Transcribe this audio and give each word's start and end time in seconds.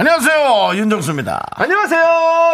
안녕하세요 0.00 0.76
윤정수입니다. 0.76 1.44
안녕하세요, 1.56 2.00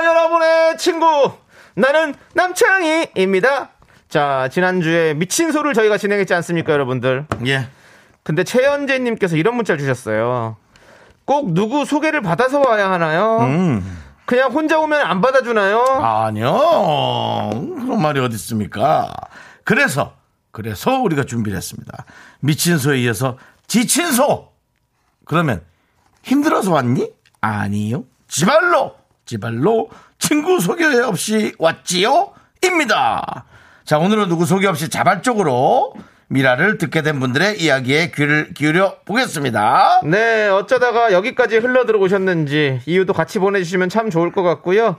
여러분의 0.03 0.79
친구. 0.79 1.31
나는 1.75 2.15
남창희입니다. 2.33 3.69
자, 4.09 4.49
지난주에 4.51 5.13
미친 5.13 5.53
소를 5.53 5.75
저희가 5.75 5.99
진행했지 5.99 6.33
않습니까, 6.33 6.73
여러분들? 6.73 7.27
예. 7.45 7.69
근데 8.23 8.45
최현재님께서 8.45 9.37
이런 9.37 9.57
문자를 9.57 9.79
주셨어요. 9.79 10.57
꼭 11.27 11.53
누구 11.53 11.85
소개를 11.85 12.23
받아서 12.23 12.61
와야 12.67 12.91
하나요? 12.91 13.41
음. 13.41 14.03
그냥 14.25 14.51
혼자 14.51 14.79
오면 14.79 15.03
안 15.03 15.21
받아주나요? 15.21 15.83
아니요. 15.85 17.51
그런 17.53 18.01
말이 18.01 18.21
어디 18.21 18.37
있습니까? 18.37 19.13
그래서 19.65 20.15
그래서 20.51 20.99
우리가 20.99 21.25
준비를 21.25 21.59
했습니다. 21.59 22.07
미친 22.41 22.79
소에 22.79 23.01
이어서 23.01 23.37
지친 23.67 24.13
소. 24.13 24.49
그러면 25.27 25.61
힘들어서 26.23 26.73
왔니? 26.73 27.13
아니요. 27.45 28.05
지발로 28.27 28.95
지발로 29.27 29.91
친구 30.19 30.61
소개 30.61 30.85
없이 30.85 31.53
왔지요? 31.59 32.33
입니다. 32.65 33.45
자, 33.85 33.99
오늘은 33.99 34.29
누구 34.29 34.47
소개 34.47 34.67
없이 34.67 34.89
자발적으로 34.89 35.95
미라를 36.29 36.79
듣게 36.79 37.03
된 37.03 37.21
분들의 37.21 37.61
이야기에 37.63 38.13
귀를 38.13 38.55
기울여 38.55 38.97
보겠습니다. 39.05 40.01
네, 40.05 40.49
어쩌다가 40.49 41.13
여기까지 41.13 41.59
흘러 41.59 41.85
들어오셨는지 41.85 42.81
이유도 42.87 43.13
같이 43.13 43.39
보내주시면 43.39 43.91
참 43.91 44.09
좋을 44.09 44.33
것 44.33 44.43
같고요. 44.43 44.97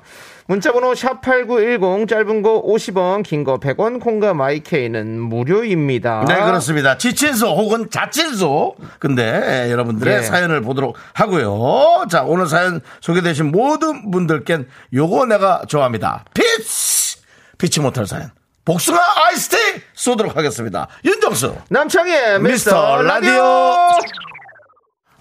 문자번호 0.48 0.94
샵8910 0.94 2.08
짧은 2.08 2.42
거 2.44 2.62
50원, 2.64 3.24
긴 3.24 3.44
거 3.44 3.58
100원, 3.60 4.00
콩과 4.00 4.36
마이케이는 4.36 5.20
무료입니다. 5.22 6.26
네, 6.28 6.36
그렇습니다. 6.36 6.98
지친소 6.98 7.48
혹은 7.48 7.90
자친소. 7.90 8.76
근데 9.00 9.70
여러분들의 9.72 10.18
예. 10.18 10.22
사연을 10.22 10.62
보도록 10.62 10.98
하고요. 11.14 12.06
자, 12.12 12.24
오늘 12.24 12.46
사연 12.48 12.82
소개되신 13.02 13.52
모든 13.52 14.12
분들께 14.12 14.66
요거 14.94 15.26
내가 15.26 15.64
좋아합니다. 15.68 16.26
피치! 16.36 17.18
피치 17.58 17.80
못할 17.80 18.06
사연. 18.06 18.30
복숭아 18.66 19.00
아이스티 19.28 19.58
쏘도록 19.94 20.36
하겠습니다. 20.38 20.88
윤정수. 21.06 21.56
남창희의 21.70 22.40
미스터 22.42 22.48
미스터 22.50 23.02
라디오. 23.02 23.32
라디오. 23.32 24.00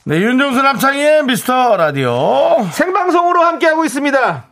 네, 0.07 0.17
윤정수 0.19 0.61
남창희의 0.61 1.23
미스터 1.25 1.77
라디오. 1.79 2.67
생방송으로 2.73 3.43
함께하고 3.43 3.85
있습니다. 3.87 4.49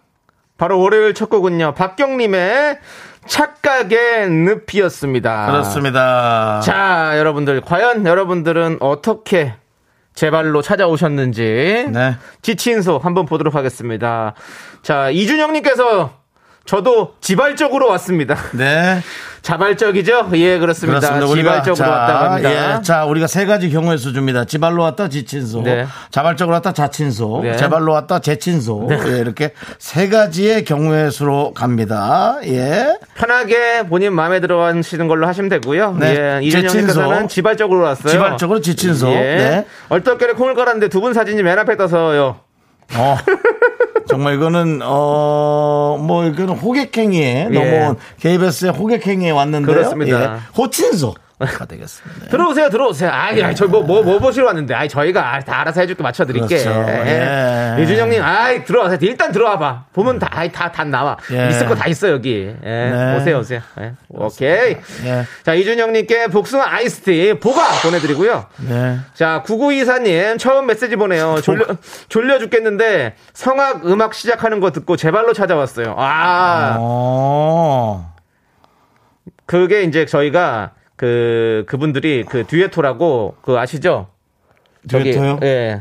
바로 0.62 0.78
월요일 0.78 1.12
첫 1.12 1.28
곡은요. 1.28 1.74
박경림의 1.74 2.78
착각의 3.27 4.30
늪이었습니다. 4.30 5.46
그렇습니다. 5.50 6.60
자, 6.60 7.18
여러분들, 7.18 7.62
과연 7.62 8.06
여러분들은 8.06 8.77
어떻게 8.78 9.55
제 10.14 10.30
발로 10.30 10.62
찾아오셨는지 10.62 11.88
네. 11.92 12.16
지친 12.42 12.80
소 12.80 12.98
한번 12.98 13.27
보도록 13.27 13.56
하겠습니다. 13.56 14.34
자, 14.83 15.11
이준영님께서 15.11 16.21
저도 16.64 17.14
지발적으로 17.20 17.89
왔습니다. 17.90 18.36
네. 18.52 19.00
자발적이죠? 19.42 20.30
예, 20.34 20.58
그렇습니다. 20.61 21.00
그렇습니다. 21.00 21.27
우리가 21.27 21.62
지발적으로 21.62 21.92
왔다고 21.96 22.24
합니다. 22.27 22.78
예, 22.78 22.83
자, 22.83 23.05
우리가 23.06 23.27
세 23.27 23.45
가지 23.45 23.70
경우의 23.70 23.98
수줍니다. 23.98 24.45
지발로 24.45 24.84
왔다 24.84 25.08
지친소, 25.08 25.62
네. 25.62 25.84
자발적으로 26.12 26.55
왔다 26.55 26.72
자친소, 26.72 27.40
네. 27.42 27.56
제발로 27.56 27.92
왔다 27.92 28.20
재친소. 28.20 28.89
예, 28.92 29.18
이렇게 29.18 29.52
세 29.80 30.08
가지의 30.08 30.64
경우의 30.64 31.11
수로 31.11 31.52
갑니다. 31.55 32.36
예. 32.45 32.96
편하게 33.17 33.83
본인 33.89 34.12
마음에 34.14 34.39
들어 34.39 34.64
하시는 34.64 35.08
걸로 35.08 35.27
하시면 35.27 35.48
되고요. 35.48 35.96
네. 35.98 36.39
예, 36.40 36.40
이준영님께서는 36.45 37.08
재친소. 37.08 37.27
지발적으로 37.28 37.83
왔어요. 37.83 38.12
지발적으로 38.12 38.61
지친소. 38.61 39.08
예. 39.11 39.14
네. 39.17 39.67
얼떨결에 39.89 40.34
콩을 40.34 40.55
깔았는데 40.55 40.89
두 40.89 41.01
분 41.02 41.14
사진이 41.14 41.42
맨 41.42 41.58
앞에 41.58 41.77
떠서요. 41.77 42.36
어. 42.95 43.17
정말 44.08 44.35
이거는 44.35 44.80
어뭐 44.83 46.27
이거는 46.27 46.55
호객행위에 46.55 47.48
예. 47.51 47.55
넘어온 47.55 47.96
KBS의 48.20 48.73
호객행위에 48.73 49.30
왔는데요. 49.30 49.74
그렇습니다. 49.74 50.35
예. 50.35 50.39
호친소 50.57 51.14
가 51.47 51.64
되겠습니다. 51.67 52.29
들어오세요, 52.29 52.69
들어오세요. 52.70 53.11
아이, 53.13 53.42
아이 53.42 53.55
저뭐 53.55 53.83
뭐, 53.83 54.03
뭐 54.03 54.19
보시러 54.19 54.47
왔는데, 54.47 54.75
아이 54.75 54.89
저희가 54.89 55.35
아, 55.35 55.41
다 55.41 55.61
알아서 55.61 55.80
해줄게 55.80 56.03
맞춰드릴게. 56.03 56.47
그렇죠. 56.63 56.70
예. 56.89 57.77
유준영님, 57.79 58.23
아이 58.23 58.64
들어와세요. 58.64 58.98
일단 59.03 59.33
들어와봐. 59.33 59.85
보면 59.92 60.19
다, 60.19 60.29
아이 60.31 60.51
다 60.52 60.70
다 60.73 60.85
나와. 60.85 61.17
예. 61.33 61.48
있을 61.48 61.67
거 61.67 61.75
다 61.75 61.86
있어 61.89 62.08
여기. 62.11 62.55
예. 62.64 62.69
네. 62.69 63.17
오세요, 63.17 63.39
오세요. 63.39 63.61
예. 63.81 63.92
오케이. 64.08 64.77
예. 65.05 65.25
자 65.42 65.55
이준영님께 65.55 66.29
복숭아 66.29 66.64
아이스티 66.67 67.35
보가 67.41 67.63
보내드리고요. 67.83 68.47
네. 68.69 68.98
자, 69.14 69.42
9924님, 69.47 70.39
처음 70.39 70.67
메시지 70.67 70.97
보내요. 70.97 71.41
졸려, 71.42 71.67
졸려 72.08 72.39
죽겠는데, 72.39 73.14
성악 73.33 73.86
음악 73.86 74.14
시작하는 74.14 74.61
거 74.61 74.70
듣고 74.70 74.97
제 74.97 75.11
발로 75.11 75.33
찾아왔어요. 75.33 75.95
아, 75.98 76.77
어. 76.79 78.13
그게 79.47 79.83
이제 79.83 80.07
저희가, 80.07 80.73
그, 81.02 81.64
그분들이 81.67 82.24
그 82.29 82.46
듀에토라고, 82.46 83.35
그 83.42 83.58
아시죠? 83.58 84.07
저기, 84.89 85.11
듀에토요? 85.11 85.40
예. 85.42 85.80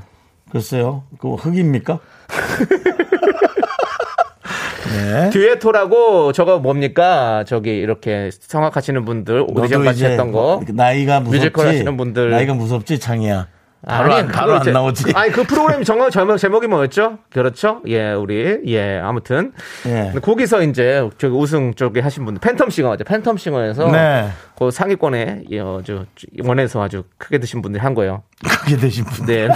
글쎄요. 0.52 1.04
그거 1.20 1.36
흑입니까? 1.36 2.00
네. 4.92 5.30
듀에토라고 5.30 6.32
저거 6.32 6.58
뭡니까? 6.58 7.44
저기 7.46 7.78
이렇게 7.78 8.32
성악하시는 8.34 9.06
분들 9.06 9.46
오디션 9.48 9.86
같이 9.86 10.06
했던 10.06 10.32
거. 10.32 10.64
나이가 10.70 11.20
무섭지. 11.20 11.38
뮤지컬 11.38 11.68
하시는 11.68 11.98
분들. 11.98 12.32
나이가 12.32 12.56
무섭지 12.56 12.98
창희야. 12.98 13.48
바로 13.88 14.14
안, 14.14 14.28
그거 14.28 14.40
바로 14.40 14.54
안 14.56 14.62
이제- 14.62 14.72
나오지. 14.72 15.12
아니 15.16 15.32
그 15.32 15.44
프로그램 15.44 15.84
정말 15.84 16.12
제목 16.12 16.38
제목이 16.38 16.68
뭐였죠? 16.68 17.18
그렇죠? 17.34 17.82
예, 17.88 18.12
우리 18.12 18.60
예 18.68 19.00
아무튼 19.04 19.54
예. 19.88 20.14
거기서 20.22 20.62
이제 20.64 21.08
저기 21.18 21.34
우승 21.36 21.74
쪽에 21.74 22.00
하신 22.00 22.26
분들 22.26 22.42
팬텀싱어죠. 22.42 23.04
팬텀싱어에서 23.06 23.92
네. 23.92 24.30
그 24.58 24.70
상위권에 24.70 25.44
예, 25.50 25.60
아주 25.60 26.06
원에서 26.44 26.84
아주 26.84 27.04
크게 27.18 27.40
드신 27.40 27.62
분들이 27.64 27.82
한 27.82 27.96
거예요. 27.96 28.22
그게 28.62 28.78
되신 28.78 29.04
분. 29.06 29.26
네. 29.26 29.50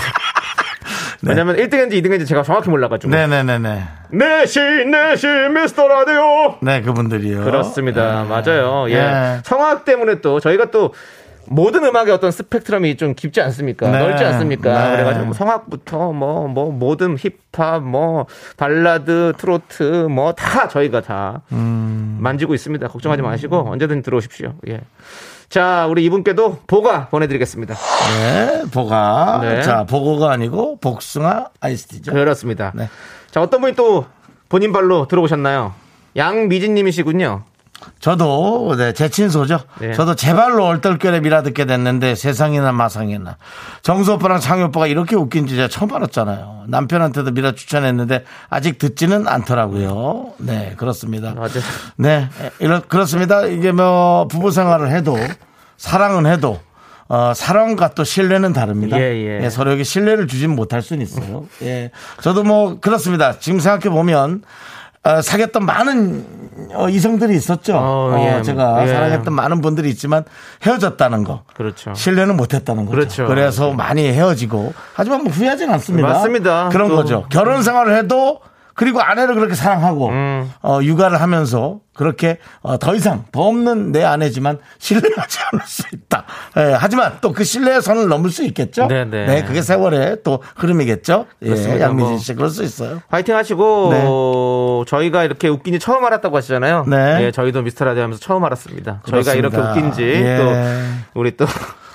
왜냐면 1.21 1.55
1등인지 1.55 1.93
2등인지 2.03 2.27
제가 2.27 2.43
정확히 2.43 2.69
몰라가지고. 2.69 3.09
네네네네. 3.11 3.83
내시 4.11 4.59
내시 4.59 5.27
미스터 5.27 5.87
라디오. 5.87 6.57
네, 6.61 6.81
그분들이요. 6.81 7.43
그렇습니다. 7.43 8.23
맞아요. 8.29 8.85
예. 8.89 8.95
네. 8.95 9.39
성악 9.43 9.85
때문에 9.85 10.21
또 10.21 10.39
저희가 10.39 10.65
또 10.71 10.93
모든 11.47 11.83
음악의 11.83 12.11
어떤 12.11 12.31
스펙트럼이 12.31 12.97
좀 12.97 13.13
깊지 13.13 13.41
않습니까? 13.41 13.89
네. 13.89 13.99
넓지 13.99 14.23
않습니까? 14.23 14.89
네. 14.89 14.91
그래가지고 14.95 15.25
뭐 15.25 15.33
성악부터 15.33 16.13
뭐, 16.13 16.47
뭐, 16.47 16.71
모든 16.71 17.17
힙합, 17.17 17.83
뭐, 17.83 18.25
발라드, 18.57 19.33
트로트, 19.37 20.07
뭐, 20.09 20.33
다 20.33 20.67
저희가 20.67 21.01
다 21.01 21.41
음. 21.51 22.17
만지고 22.19 22.53
있습니다. 22.53 22.87
걱정하지 22.87 23.21
마시고 23.21 23.69
언제든 23.69 24.01
들어오십시오. 24.01 24.53
예. 24.69 24.81
자, 25.49 25.87
우리 25.87 26.03
이분께도 26.05 26.59
보가 26.67 27.07
보내드리겠습니다. 27.09 27.75
네, 27.75 28.63
보가. 28.71 29.39
네. 29.41 29.61
자, 29.61 29.83
보고가 29.85 30.31
아니고 30.31 30.79
복숭아 30.79 31.49
아이스티죠. 31.59 32.11
그렇습니다. 32.13 32.71
네. 32.75 32.89
자, 33.31 33.41
어떤 33.41 33.61
분이 33.61 33.75
또 33.75 34.05
본인 34.49 34.71
발로 34.73 35.07
들어오셨나요? 35.07 35.73
양미진님이시군요. 36.17 37.43
저도 37.99 38.75
네, 38.77 38.93
제 38.93 39.09
친소죠. 39.09 39.59
네. 39.79 39.93
저도 39.93 40.15
제 40.15 40.33
발로 40.33 40.65
얼떨결에 40.65 41.21
미라 41.21 41.43
듣게 41.43 41.65
됐는데 41.65 42.15
세상이나 42.15 42.71
마상이나 42.71 43.37
정수 43.81 44.13
오빠랑 44.13 44.39
창희 44.39 44.63
오빠가 44.63 44.87
이렇게 44.87 45.15
웃긴지 45.15 45.55
제가 45.55 45.67
처음 45.67 45.93
알았잖아요. 45.93 46.65
남편한테도 46.67 47.31
미라 47.31 47.53
추천했는데 47.53 48.23
아직 48.49 48.77
듣지는 48.77 49.27
않더라고요. 49.27 50.33
네, 50.37 50.73
그렇습니다. 50.77 51.33
맞아요. 51.33 51.49
네, 51.97 52.29
이렇 52.59 52.81
그렇습니다. 52.81 53.45
이게 53.45 53.71
뭐 53.71 54.27
부부 54.27 54.51
생활을 54.51 54.91
해도 54.91 55.17
사랑은 55.77 56.25
해도 56.25 56.59
어, 57.07 57.33
사랑과 57.35 57.89
또 57.89 58.03
신뢰는 58.03 58.53
다릅니다. 58.53 58.99
예, 58.99 59.39
예. 59.43 59.49
서로에게 59.49 59.83
신뢰를 59.83 60.27
주진 60.27 60.55
못할 60.55 60.81
수는 60.81 61.03
있어요. 61.03 61.45
예. 61.61 61.91
저도 62.21 62.43
뭐 62.43 62.79
그렇습니다. 62.79 63.37
지금 63.37 63.59
생각해 63.59 63.93
보면 63.93 64.41
어, 65.05 65.21
사귀었던 65.21 65.63
많은 65.65 66.25
어, 66.73 66.89
이성들이 66.89 67.35
있었죠. 67.35 67.75
어, 67.77 68.11
어, 68.15 68.19
예. 68.37 68.41
제가 68.41 68.83
예. 68.83 68.87
사랑했던 68.87 69.33
많은 69.33 69.61
분들이 69.61 69.89
있지만 69.89 70.23
헤어졌다는 70.65 71.23
거. 71.23 71.43
그렇죠. 71.53 71.93
신뢰는 71.93 72.35
못했다는 72.37 72.85
거죠. 72.85 72.95
그렇죠. 72.97 73.25
그래서 73.27 73.71
많이 73.71 74.07
헤어지고 74.07 74.73
하지만 74.93 75.23
뭐 75.23 75.31
후회하진 75.31 75.69
않습니다. 75.71 76.07
맞습니다. 76.07 76.69
그런 76.69 76.87
또- 76.89 76.95
거죠. 76.95 77.25
결혼 77.29 77.61
생활을 77.61 77.95
해도 77.97 78.39
그리고 78.75 79.01
아내를 79.01 79.35
그렇게 79.35 79.55
사랑하고 79.55 80.09
음. 80.09 80.51
어, 80.61 80.79
육아를 80.83 81.21
하면서 81.21 81.79
그렇게 81.95 82.39
어, 82.61 82.77
더 82.77 82.93
이상 82.93 83.23
더 83.31 83.43
없는 83.47 83.93
내 83.93 84.03
아내지만 84.03 84.59
신뢰하지 84.79 85.39
않을 85.53 85.65
수 85.65 85.83
있다. 85.93 86.25
예, 86.57 86.75
하지만 86.77 87.13
또 87.21 87.31
그 87.31 87.43
신뢰의 87.45 87.81
선을 87.81 88.07
넘을 88.09 88.29
수 88.29 88.43
있겠죠. 88.43 88.87
네네. 88.87 89.43
그게 89.45 89.61
세월의 89.61 90.17
또 90.23 90.43
흐름이겠죠. 90.57 91.25
예. 91.43 91.79
양미진 91.79 92.11
뭐. 92.11 92.17
씨 92.19 92.33
그럴 92.33 92.49
수 92.49 92.63
있어요. 92.63 93.01
화이팅 93.09 93.35
하시고 93.35 93.89
네. 93.91 94.03
어, 94.05 94.83
저희가 94.87 95.23
이렇게 95.23 95.47
웃긴지 95.47 95.79
처음 95.79 96.03
알았다고 96.05 96.35
하시잖아요. 96.35 96.85
네. 96.87 97.17
예, 97.21 97.31
저희도 97.31 97.61
미스터 97.61 97.85
라디오 97.85 98.03
하면서 98.03 98.19
처음 98.19 98.43
알았습니다. 98.43 99.01
저희가 99.05 99.31
그렇습니다. 99.31 99.57
이렇게 99.57 99.57
웃긴지 99.79 100.03
예. 100.03 100.37
또 100.37 101.19
우리 101.19 101.35
또 101.37 101.45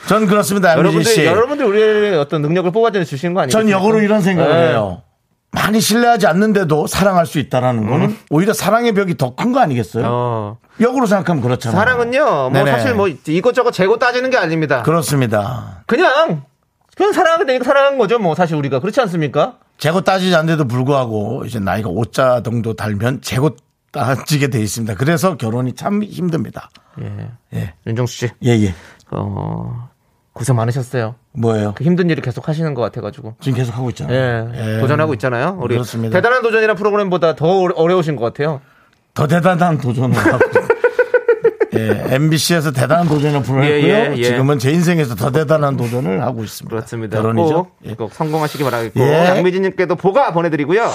전 0.06 0.26
그렇습니다. 0.26 0.76
여러분들 0.76 1.24
여러분들 1.24 1.64
우리의 1.66 2.18
어떤 2.18 2.40
능력을 2.42 2.70
뽑아줘 2.72 3.04
주시는 3.04 3.34
거 3.34 3.42
아니겠습니까? 3.42 3.70
전 3.70 3.80
역으로 3.80 4.00
이런 4.00 4.22
생각을 4.22 4.50
네. 4.56 4.68
해요. 4.70 5.02
많이 5.52 5.80
신뢰하지 5.80 6.26
않는데도 6.28 6.86
사랑할 6.86 7.26
수 7.26 7.38
있다라는 7.40 7.88
거는 7.88 8.16
오히려 8.30 8.52
사랑의 8.52 8.92
벽이 8.92 9.16
더 9.16 9.34
큰 9.34 9.52
거 9.52 9.60
아니겠어요? 9.60 10.04
어. 10.06 10.58
역으로 10.80 11.06
생각하면 11.06 11.42
그렇잖아요. 11.42 11.78
사랑은요, 11.78 12.24
뭐 12.24 12.50
네네. 12.50 12.70
사실 12.70 12.94
뭐 12.94 13.08
이것저것 13.08 13.72
재고 13.72 13.98
따지는 13.98 14.30
게 14.30 14.36
아닙니다. 14.36 14.82
그렇습니다. 14.82 15.82
그냥 15.86 16.42
그냥 16.96 17.12
사랑하게 17.12 17.46
되니까 17.46 17.64
사랑한 17.64 17.98
거죠, 17.98 18.18
뭐 18.18 18.34
사실 18.34 18.56
우리가 18.56 18.78
그렇지 18.80 19.00
않습니까? 19.00 19.56
재고 19.78 20.02
따지지 20.02 20.34
않는데도 20.36 20.68
불구하고 20.68 21.44
이제 21.46 21.58
나이가 21.58 21.88
5자 21.90 22.44
정도 22.44 22.74
달면 22.74 23.20
재고 23.22 23.56
따지게 23.92 24.48
돼 24.48 24.60
있습니다. 24.60 24.94
그래서 24.94 25.36
결혼이 25.36 25.74
참 25.74 26.02
힘듭니다. 26.04 26.70
예, 27.02 27.30
예. 27.54 27.74
윤정수 27.86 28.14
씨, 28.16 28.28
예, 28.44 28.50
예. 28.50 28.74
어, 29.10 29.89
고생 30.40 30.56
많으셨어요. 30.56 31.16
뭐예요? 31.32 31.74
그 31.76 31.84
힘든 31.84 32.08
일을 32.08 32.22
계속 32.22 32.48
하시는 32.48 32.72
것 32.72 32.80
같아가지고. 32.80 33.34
지금 33.40 33.58
계속 33.58 33.76
하고 33.76 33.90
있잖아요. 33.90 34.50
예, 34.54 34.76
예. 34.76 34.80
도전하고 34.80 35.12
있잖아요. 35.12 35.58
우리 35.60 35.74
그렇습니다. 35.74 36.16
대단한 36.16 36.40
도전이라는 36.40 36.76
프로그램보다 36.76 37.34
더 37.34 37.46
어려- 37.60 37.74
어려우신 37.76 38.16
것 38.16 38.24
같아요. 38.24 38.62
더 39.12 39.26
대단한 39.26 39.76
도전을 39.76 40.16
하고. 40.16 40.38
예, 41.76 42.14
MBC에서 42.14 42.72
대단한 42.72 43.06
도전을 43.06 43.42
불러했고요. 43.42 43.92
예, 43.92 44.12
예, 44.12 44.16
예. 44.16 44.22
지금은 44.24 44.58
제 44.58 44.70
인생에서 44.72 45.14
더 45.14 45.30
대단한 45.30 45.76
도전을 45.76 46.22
하고 46.22 46.42
있습니다. 46.42 46.74
그렇습니다. 46.74 47.20
결혼이죠. 47.20 47.54
꼭, 47.64 47.76
예. 47.84 47.94
꼭 47.94 48.14
성공하시기 48.14 48.64
바라겠고 48.64 48.98
예. 48.98 49.26
양미진님께도 49.26 49.96
보가 49.96 50.32
보내드리고요. 50.32 50.88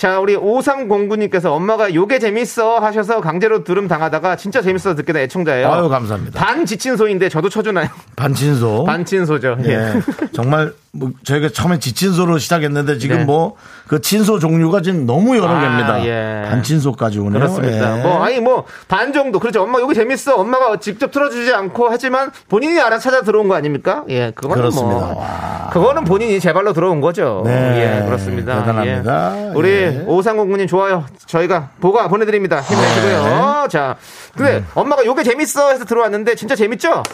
자, 0.00 0.18
우리 0.18 0.34
5309님께서 0.34 1.52
엄마가 1.52 1.92
요게 1.92 2.20
재밌어 2.20 2.78
하셔서 2.78 3.20
강제로 3.20 3.64
들음 3.64 3.86
당하다가 3.86 4.36
진짜 4.36 4.62
재밌어 4.62 4.94
듣게 4.94 5.12
된 5.12 5.24
애청자예요. 5.24 5.70
아유, 5.70 5.90
감사합니다. 5.90 6.40
반 6.40 6.64
지친 6.64 6.96
소인데 6.96 7.28
저도 7.28 7.50
쳐주나요? 7.50 7.90
반친소. 8.16 8.84
반친소죠. 8.84 9.58
예. 9.66 9.68
예. 9.68 9.92
정말 10.32 10.72
뭐 10.92 11.10
저희가 11.22 11.50
처음에 11.50 11.78
지친소로 11.78 12.38
시작했는데 12.38 12.98
지금 12.98 13.18
네. 13.18 13.24
뭐그 13.24 14.00
친소 14.02 14.40
종류가 14.40 14.82
지금 14.82 15.06
너무 15.06 15.36
여러 15.36 15.48
아, 15.54 15.60
개입니다. 15.60 16.04
예. 16.04 16.48
반친소까지 16.50 17.20
오네요. 17.20 17.34
그렇습니다. 17.34 17.98
예. 17.98 18.02
뭐 18.02 18.24
아니 18.24 18.40
뭐 18.40 18.64
반 18.88 19.12
정도 19.12 19.38
그렇죠. 19.38 19.62
엄마 19.62 19.78
여기 19.78 19.94
재밌어. 19.94 20.34
엄마가 20.34 20.78
직접 20.80 21.12
틀어주지 21.12 21.54
않고 21.54 21.88
하지만 21.90 22.32
본인이 22.48 22.80
알아 22.80 22.98
찾아 22.98 23.22
들어온 23.22 23.46
거 23.46 23.54
아닙니까? 23.54 24.02
예, 24.08 24.32
그거는 24.32 24.56
그렇습니다. 24.56 24.98
뭐 25.06 25.20
와. 25.20 25.70
그거는 25.72 26.02
본인이 26.04 26.40
제 26.40 26.52
발로 26.52 26.72
들어온 26.72 27.00
거죠. 27.00 27.42
네, 27.46 28.00
예, 28.00 28.04
그렇습니다. 28.04 28.58
대단합니다. 28.60 29.32
예. 29.36 29.52
우리 29.54 29.68
예. 29.70 30.04
오상공군님 30.08 30.66
좋아요. 30.66 31.04
저희가 31.26 31.70
보가 31.80 32.08
보내드립니다. 32.08 32.60
힘내시고요. 32.62 33.24
네. 33.62 33.68
자, 33.68 33.94
근데 34.36 34.64
엄마가 34.74 35.04
요게 35.04 35.22
재밌어 35.22 35.70
해서 35.70 35.84
들어왔는데 35.84 36.34
진짜 36.34 36.56
재밌죠? 36.56 37.04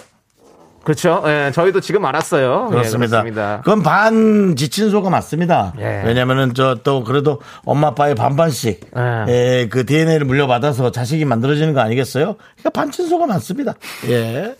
그렇죠. 0.86 1.20
예, 1.26 1.50
저희도 1.52 1.80
지금 1.80 2.04
알았어요. 2.04 2.66
예, 2.68 2.70
그렇습니다. 2.70 3.22
그렇습니다. 3.22 3.60
그건 3.64 3.82
반 3.82 4.54
지친 4.54 4.88
소가 4.90 5.10
맞습니다. 5.10 5.72
예. 5.80 6.02
왜냐면은 6.06 6.54
저 6.54 6.76
또 6.84 7.02
그래도 7.02 7.40
엄마 7.64 7.88
아빠의 7.88 8.14
반반씩 8.14 8.80
예. 8.96 9.24
예, 9.28 9.68
그 9.68 9.84
DNA를 9.84 10.24
물려받아서 10.26 10.92
자식이 10.92 11.24
만들어지는 11.24 11.74
거 11.74 11.80
아니겠어요? 11.80 12.36
그러니까 12.54 12.70
반친 12.70 13.08
소가 13.08 13.26
맞습니다. 13.26 13.74
예. 14.08 14.54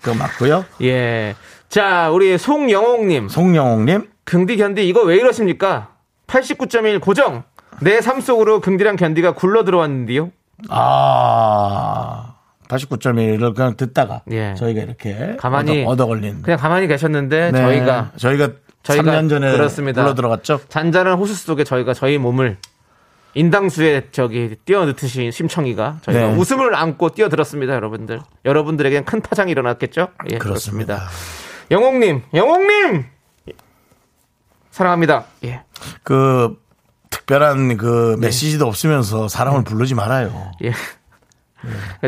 그거 0.00 0.16
맞고요. 0.16 0.64
예. 0.82 1.34
자, 1.68 2.08
우리 2.10 2.38
송영옥님. 2.38 3.28
송영옥님. 3.28 4.08
긍디 4.24 4.56
견디 4.56 4.88
이거 4.88 5.02
왜 5.02 5.16
이러십니까? 5.16 5.88
89.1 6.26 7.00
고정. 7.02 7.42
내 7.80 8.00
삶 8.00 8.22
속으로 8.22 8.60
긍디랑 8.62 8.96
견디가 8.96 9.34
굴러 9.34 9.62
들어왔는데요. 9.64 10.30
아. 10.70 12.35
89.1을 12.68 13.54
그냥 13.54 13.76
듣다가 13.76 14.22
예. 14.30 14.54
저희가 14.54 14.82
이렇게 14.82 15.36
가만히 15.38 15.82
얻어, 15.82 15.90
얻어 15.90 16.06
걸린 16.06 16.42
그냥 16.42 16.58
가만히 16.58 16.86
계셨는데 16.86 17.50
네. 17.52 17.60
저희가 17.60 18.12
저희가 18.16 18.50
저희가 18.82 19.02
3년 19.12 19.28
전에 19.28 19.52
그렇습니다. 19.52 20.02
불러 20.02 20.14
들어갔죠. 20.14 20.60
잔잔한 20.68 21.18
호수 21.18 21.34
속에 21.34 21.64
저희가 21.64 21.94
저희 21.94 22.18
몸을 22.18 22.56
인당수에 23.34 24.08
저기 24.12 24.56
뛰어넣듯이 24.64 25.30
심청이가 25.30 25.98
저희가 26.02 26.28
네. 26.28 26.34
웃음을 26.36 26.74
안고 26.74 27.10
뛰어들었습니다, 27.10 27.74
여러분들. 27.74 28.20
여러분들에겐 28.44 29.04
큰 29.04 29.20
파장이 29.20 29.50
일어났겠죠? 29.50 30.08
예, 30.30 30.38
그렇습니다. 30.38 30.96
그렇습니다. 30.96 31.08
영옥님, 31.70 32.22
영옥님 32.32 33.04
사랑합니다. 34.70 35.24
예, 35.44 35.62
그 36.02 36.56
특별한 37.10 37.76
그 37.76 38.16
메시지도 38.20 38.66
없으면서 38.66 39.28
사람을 39.28 39.64
부르지 39.64 39.94
말아요. 39.94 40.52
예. 40.64 40.72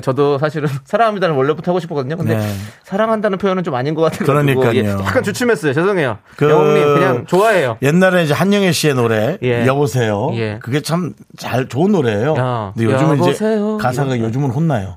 저도 0.03 0.39
사실은 0.39 0.69
사랑합니다는 0.85 1.35
원래부터 1.37 1.71
하고 1.73 1.81
싶었거든요. 1.81 2.17
근데 2.17 2.37
네. 2.37 2.55
사랑한다는 2.85 3.39
표현은 3.39 3.63
좀 3.65 3.75
아닌 3.75 3.95
것 3.95 4.03
같아요. 4.03 4.27
그러니까요. 4.27 5.01
약간 5.05 5.23
주춤했어요. 5.23 5.73
죄송해요. 5.73 6.19
그- 6.37 6.49
영웅님 6.51 6.95
그냥 6.95 7.27
좋아해요. 7.27 7.77
옛날에 7.83 8.25
이제 8.25 8.35
한영애 8.35 8.73
씨의 8.73 8.95
노래 8.95 9.39
예. 9.43 9.67
여보세요. 9.67 10.31
예. 10.35 10.59
그게 10.63 10.81
참 10.81 11.15
잘 11.37 11.69
좋은 11.69 11.93
노래예요. 11.93 12.35
야, 12.37 12.73
근데 12.77 12.93
요즘은 12.93 13.19
여보세요. 13.19 13.77
이제 13.77 13.83
가사가 13.83 14.11
거. 14.11 14.19
요즘은 14.19 14.51
혼나요. 14.51 14.97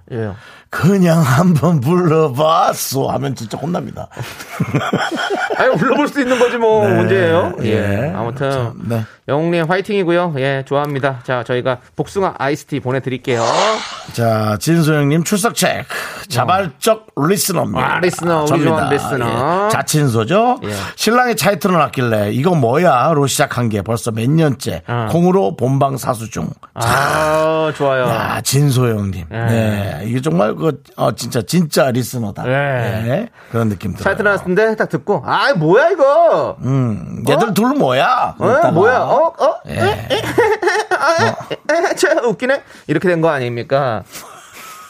예. 0.73 0.77
그냥 0.77 1.21
한번 1.21 1.81
불러봤어 1.81 3.07
하면 3.09 3.35
진짜 3.35 3.57
혼납니다. 3.57 4.07
아니 5.57 5.75
불러볼 5.77 6.07
수 6.07 6.21
있는 6.21 6.39
거지 6.39 6.57
뭐 6.57 6.87
네. 6.87 6.95
문제예요. 6.95 7.53
예. 7.63 7.67
예. 8.07 8.13
아무튼 8.15 8.51
참, 8.51 8.73
네. 8.87 9.03
영웅님 9.27 9.65
화이팅이고요. 9.69 10.35
예, 10.39 10.63
좋아합니다. 10.67 11.19
자, 11.23 11.43
저희가 11.43 11.77
복숭아 11.95 12.35
아이스티 12.37 12.79
보내드릴게요. 12.79 13.43
자, 14.13 14.57
진소영님 14.59 15.23
출석 15.23 15.55
체크. 15.55 15.85
자발적 16.27 17.07
listener입니다. 17.15 17.95
아, 17.95 17.99
listener, 17.99 18.45
우리. 18.49 18.63
좋아하는 18.63 18.89
listener. 18.89 19.65
예. 19.65 19.69
자친소죠. 19.69 20.59
예. 20.63 20.69
신랑이 20.95 21.35
차에 21.35 21.59
틀어놨길래 21.59 22.31
이거 22.31 22.55
뭐야?로 22.55 23.27
시작한 23.27 23.69
게 23.69 23.81
벌써 23.81 24.11
몇 24.11 24.29
년째. 24.29 24.83
어. 24.87 25.07
콩으로 25.11 25.55
본방 25.55 25.97
사수 25.97 26.29
중. 26.29 26.49
아, 26.73 27.71
좋아요. 27.77 28.03
야, 28.07 28.41
진소영님. 28.41 29.25
예. 29.31 29.37
네. 29.37 30.01
이게 30.05 30.19
정말 30.21 30.55
그, 30.61 30.83
어, 30.95 31.11
진짜, 31.15 31.41
진짜 31.41 31.91
listener다. 31.91 32.43
예. 32.47 33.01
네. 33.03 33.29
그런 33.51 33.67
느낌 33.69 33.91
들어요. 33.93 34.03
차에 34.03 34.15
틀어놨는데 34.15 34.75
딱 34.75 34.87
듣고 34.89 35.23
아 35.25 35.53
뭐야 35.55 35.89
이거 35.89 36.55
음, 36.61 37.23
얘들 37.27 37.53
둘 37.53 37.73
뭐야? 37.75 38.35
어? 38.37 38.71
뭐야 38.71 38.99
어? 38.99 39.33
어? 39.37 39.55
예. 39.67 39.73
에? 39.73 40.07
에? 40.11 40.21
아, 40.97 41.73
에? 41.73 41.95
참 41.95 42.23
웃기네 42.25 42.61
이렇게 42.87 43.07
된 43.09 43.21
거 43.21 43.29
아닙니까 43.29 44.03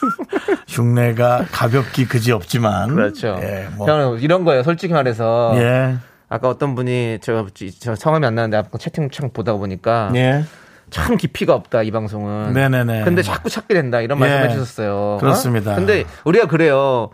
흉내가 0.68 1.46
가볍기 1.52 2.06
그지 2.06 2.32
없지만. 2.32 2.94
그렇죠 2.94 3.38
예, 3.42 3.68
뭐. 3.76 3.86
저는 3.86 4.20
이런 4.20 4.44
거예요 4.44 4.62
솔직히 4.62 4.92
말해서 4.92 5.52
예. 5.56 5.96
아까 6.28 6.48
어떤 6.48 6.74
분이 6.74 7.18
저, 7.22 7.46
저 7.80 7.94
성함이 7.94 8.26
안 8.26 8.34
나는데 8.34 8.56
아까 8.56 8.78
채팅창 8.78 9.30
보다 9.32 9.52
보니까 9.54 10.10
예. 10.14 10.44
참 10.92 11.16
깊이가 11.16 11.54
없다 11.54 11.82
이 11.82 11.90
방송은. 11.90 12.52
네네네. 12.52 13.02
근데 13.04 13.22
자꾸 13.22 13.50
찾게 13.50 13.74
된다 13.74 14.00
이런 14.00 14.18
예. 14.18 14.20
말씀해 14.20 14.52
주셨어요. 14.52 15.18
그렇습니다. 15.20 15.72
어? 15.72 15.74
근데 15.74 16.04
우리가 16.24 16.46
그래요. 16.46 17.10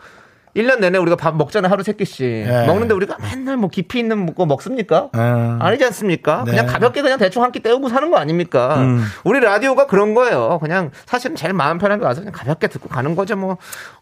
1년 0.57 0.81
내내 0.81 0.99
우리가 0.99 1.15
밥 1.15 1.37
먹잖아요. 1.37 1.71
하루 1.71 1.85
세 1.85 1.93
끼씩. 1.93 2.25
예. 2.27 2.65
먹는데 2.67 2.93
우리가 2.93 3.17
맨날 3.21 3.57
뭐 3.57 3.69
깊이 3.71 4.01
있는 4.01 4.35
거 4.35 4.45
먹습니까? 4.45 5.09
음. 5.15 5.59
아니지 5.63 5.85
않습니까? 5.85 6.43
네. 6.45 6.51
그냥 6.51 6.67
가볍게 6.67 7.01
그냥 7.03 7.17
대충 7.19 7.45
한 7.45 7.53
끼 7.53 7.61
때우고 7.61 7.89
사는 7.89 8.11
거 8.11 8.17
아닙니까? 8.17 8.77
음. 8.79 9.05
우리 9.23 9.39
라디오가 9.39 9.87
그런 9.87 10.15
거예요. 10.15 10.59
그냥 10.61 10.91
사실은 11.07 11.37
제일 11.37 11.53
마음 11.53 11.79
편하게 11.79 12.05
와서 12.05 12.23
그냥 12.23 12.33
가볍게 12.35 12.67
듣고 12.67 12.89
가는 12.89 13.15
거죠. 13.15 13.37
뭐 13.37 13.59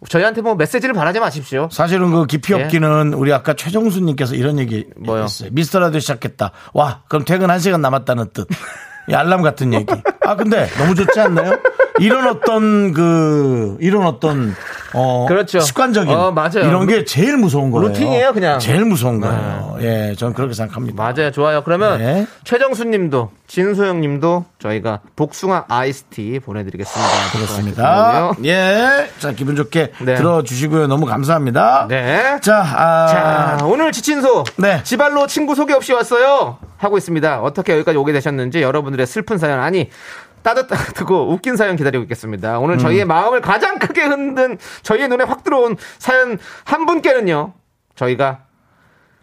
저희한테 0.09 0.41
뭐 0.41 0.55
메시지를 0.55 0.95
바라지 0.95 1.21
마십시오. 1.21 1.69
사실은 1.71 2.11
그 2.13 2.25
깊이 2.27 2.55
예. 2.55 2.63
없기는 2.63 3.13
우리 3.13 3.35
아까 3.35 3.53
최정수 3.53 4.01
님께서 4.01 4.35
이런 4.35 4.59
얘기 4.59 4.87
뭐요? 4.97 5.25
했어요. 5.25 5.51
미스터 5.53 5.79
라디오 5.81 6.01
시작했다. 6.01 6.53
와, 6.73 7.03
그럼 7.09 7.25
퇴근 7.27 7.51
한 7.51 7.59
시간 7.59 7.83
남았다는 7.83 8.29
뜻. 8.33 8.47
이 9.09 9.15
알람 9.15 9.43
같은 9.43 9.73
얘기. 9.73 9.93
아, 10.21 10.37
근데 10.37 10.67
너무 10.79 10.95
좋지 10.95 11.21
않나요? 11.21 11.59
이런 11.99 12.27
어떤 12.29 12.93
그, 12.93 13.77
이런 13.81 14.07
어떤, 14.07 14.55
어. 14.97 15.27
그렇죠. 15.29 15.61
습관적인. 15.61 16.13
어, 16.13 16.33
맞아요. 16.33 16.67
이런 16.67 16.87
게 16.87 17.05
제일 17.05 17.37
무서운 17.37 17.71
거예요. 17.71 17.89
루틴이에요, 17.89 18.33
그냥. 18.33 18.59
제일 18.59 18.85
무서운 18.85 19.21
거예요. 19.21 19.77
예, 19.81 20.15
저는 20.17 20.35
그렇게 20.35 20.55
생각합니다. 20.55 21.03
맞아요. 21.03 21.31
좋아요. 21.31 21.63
그러면 21.63 21.99
네. 21.99 22.27
최정수 22.45 22.85
님도 22.85 23.31
진소영 23.47 24.01
님도 24.01 24.45
저희가 24.59 25.01
복숭아 25.15 25.67
아이스티 25.69 26.41
보내 26.45 26.65
드리겠습니다. 26.65 27.13
그렇습니다. 27.33 28.29
복숭아 28.29 28.49
예. 28.49 29.09
자, 29.19 29.33
기분 29.33 29.55
좋게 29.55 29.93
네. 30.01 30.15
들어 30.17 30.43
주시고요. 30.43 30.87
너무 30.87 31.07
감사합니다. 31.07 31.87
네. 31.89 32.39
자, 32.41 32.63
아. 32.63 33.57
자, 33.59 33.65
오늘 33.67 33.93
지친소. 33.93 34.45
네. 34.57 34.81
지발로 34.83 35.27
친구 35.27 35.55
소개 35.55 35.75
없이 35.75 35.93
왔어요. 35.93 36.59
하고 36.79 36.99
있습니다. 36.99 37.41
어떻게 37.41 37.73
여기까지 37.75 37.97
오게 37.97 38.13
되셨는지 38.13 38.61
여러분들의 38.63 39.07
슬픈 39.07 39.39
사연 39.39 39.61
아니 39.61 39.89
따뜻하고 40.47 41.33
웃긴 41.33 41.57
사연 41.57 41.75
기다리고 41.75 42.05
있겠습니다. 42.05 42.59
오늘 42.61 42.79
저희의 42.79 43.05
마음을 43.05 43.41
가장 43.41 43.79
크게 43.79 44.05
흔든 44.05 44.59
저희의 44.83 45.09
눈에 45.09 45.25
확 45.25 45.43
들어온 45.43 45.77
사연 45.99 46.39
한 46.65 46.87
분께는요. 46.87 47.55
저희가 47.97 48.45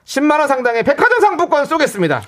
10만 0.04 0.40
원 0.40 0.48
상당의 0.48 0.84
백화점 0.84 1.22
상품권 1.22 1.66
쏘겠습니다. 1.66 2.22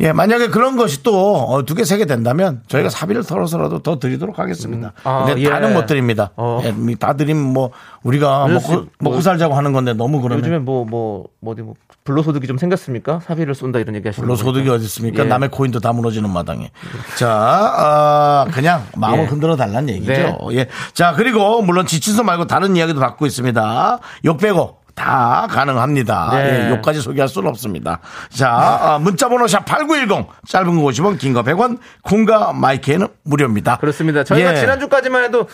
예, 0.00 0.12
만약에 0.12 0.48
그런 0.48 0.76
것이 0.76 1.02
또 1.02 1.62
두 1.66 1.74
개, 1.74 1.84
세 1.84 1.98
개 1.98 2.06
된다면 2.06 2.62
저희가 2.68 2.88
사비를 2.88 3.22
털어서라도 3.24 3.80
더 3.80 3.98
드리도록 3.98 4.38
하겠습니다. 4.38 4.92
아, 5.04 5.24
근데 5.26 5.42
예. 5.42 5.48
다는 5.50 5.74
못 5.74 5.86
드립니다. 5.86 6.30
어. 6.36 6.60
예, 6.64 6.74
다 6.96 7.12
드리면 7.14 7.42
뭐 7.52 7.70
우리가 8.02 8.46
요즘 8.48 8.54
먹고, 8.54 8.72
뭐- 8.72 8.86
먹고 9.00 9.20
살자고 9.20 9.54
하는 9.54 9.72
건데 9.72 9.92
너무 9.92 10.20
그러면 10.22 10.38
요즘에 10.42 10.58
뭐, 10.58 10.84
뭐, 10.84 11.24
뭐, 11.40 11.52
어디 11.52 11.62
뭐, 11.62 11.74
불로소득이 12.04 12.46
좀 12.46 12.56
생겼습니까? 12.56 13.20
사비를 13.20 13.54
쏜다 13.54 13.78
이런 13.78 13.94
얘기 13.94 14.08
하시는 14.08 14.24
물론 14.24 14.36
소득이 14.36 14.64
거니까. 14.64 14.74
어디 14.76 14.84
있습니까? 14.86 15.24
예. 15.24 15.28
남의 15.28 15.50
코인도 15.50 15.80
다 15.80 15.92
무너지는 15.92 16.30
마당에. 16.30 16.70
자, 17.18 17.28
아, 17.30 18.46
그냥 18.52 18.84
마음을 18.96 19.24
예. 19.24 19.28
흔들어 19.28 19.54
달라는 19.56 19.90
얘기죠. 19.90 20.12
네. 20.12 20.36
예. 20.52 20.66
자, 20.94 21.12
그리고 21.14 21.60
물론 21.62 21.86
지친서 21.86 22.22
말고 22.24 22.46
다른 22.46 22.74
이야기도 22.76 23.00
받고 23.00 23.26
있습니다. 23.26 23.98
욕 24.24 24.38
빼고 24.38 24.76
다 25.00 25.46
가능합니다. 25.50 26.28
네. 26.34 26.66
예, 26.66 26.70
욕까지 26.70 27.00
소개할 27.00 27.26
수는 27.28 27.48
없습니다. 27.48 28.00
자, 28.28 28.50
아, 28.50 28.98
문자번호 28.98 29.46
샵 29.46 29.64
8910, 29.64 30.26
짧은 30.46 30.76
거 30.76 30.82
50원, 30.82 31.18
긴 31.18 31.32
거 31.32 31.42
100원, 31.42 31.78
콩과 32.02 32.52
마이크는 32.52 33.08
무료입니다. 33.24 33.78
그렇습니다. 33.78 34.24
저희가 34.24 34.52
예. 34.52 34.56
지난주까지만 34.60 35.24
해도 35.24 35.46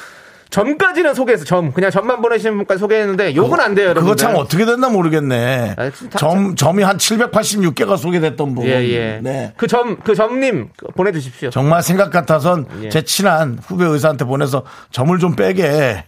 점까지는 0.50 1.15
소개해서 1.15 1.45
점 1.45 1.73
그냥 1.73 1.91
점만 1.91 2.23
보내시는 2.23 2.57
분까지 2.57 2.79
소개했는데 2.81 3.35
요건 3.37 3.61
안 3.61 3.75
돼요, 3.75 3.87
여러분. 3.91 4.03
그거 4.05 4.17
참 4.17 4.35
어떻게 4.37 4.65
됐나 4.65 4.88
모르겠네. 4.88 5.75
아, 5.76 5.91
점, 6.17 6.57
점이 6.57 6.83
한 6.83 6.97
786개가 6.99 7.97
소개됐던 7.97 8.55
분. 8.55 8.65
예, 8.67 8.83
예. 8.88 9.21
네. 9.23 9.53
그 9.57 9.67
점, 9.69 9.97
그 10.03 10.15
점님 10.17 10.71
보내주십시오. 10.97 11.50
정말 11.50 11.83
생각 11.83 12.11
같아선 12.11 12.67
예. 12.83 12.88
제 12.88 13.03
친한 13.03 13.59
후배 13.65 13.85
의사한테 13.85 14.25
보내서 14.25 14.62
점을 14.91 15.17
좀 15.19 15.37
빼게 15.37 16.05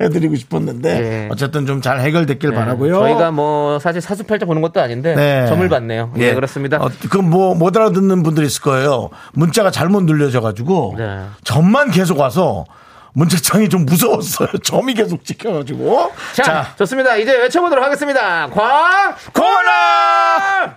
해드리고 0.00 0.36
싶었는데 0.36 0.88
예. 1.24 1.28
어쨌든 1.30 1.66
좀 1.66 1.80
잘 1.82 2.00
해결됐길 2.00 2.50
네, 2.50 2.56
바라고요. 2.56 2.98
저희가 2.98 3.30
뭐 3.30 3.78
사실 3.78 4.00
사수팔자 4.00 4.46
보는 4.46 4.62
것도 4.62 4.80
아닌데 4.80 5.14
네. 5.14 5.46
점을 5.46 5.66
받네요. 5.68 6.12
예, 6.18 6.34
그렇습니다. 6.34 6.78
그뭐못 7.10 7.76
알아듣는 7.76 8.22
분들이 8.22 8.46
있을 8.46 8.62
거예요. 8.62 9.10
문자가 9.32 9.70
잘못 9.70 10.02
눌려져 10.04 10.40
가지고 10.40 10.94
네. 10.98 11.20
점만 11.44 11.90
계속 11.90 12.18
와서 12.18 12.64
문자창이 13.14 13.68
좀 13.68 13.84
무서웠어요. 13.86 14.48
점이 14.62 14.94
계속 14.94 15.24
찍혀가지고. 15.24 16.12
자, 16.34 16.74
좋습니다. 16.78 17.16
이제 17.16 17.36
외쳐보도록 17.36 17.84
하겠습니다. 17.84 18.48
광 18.50 19.14
코너! 19.32 20.76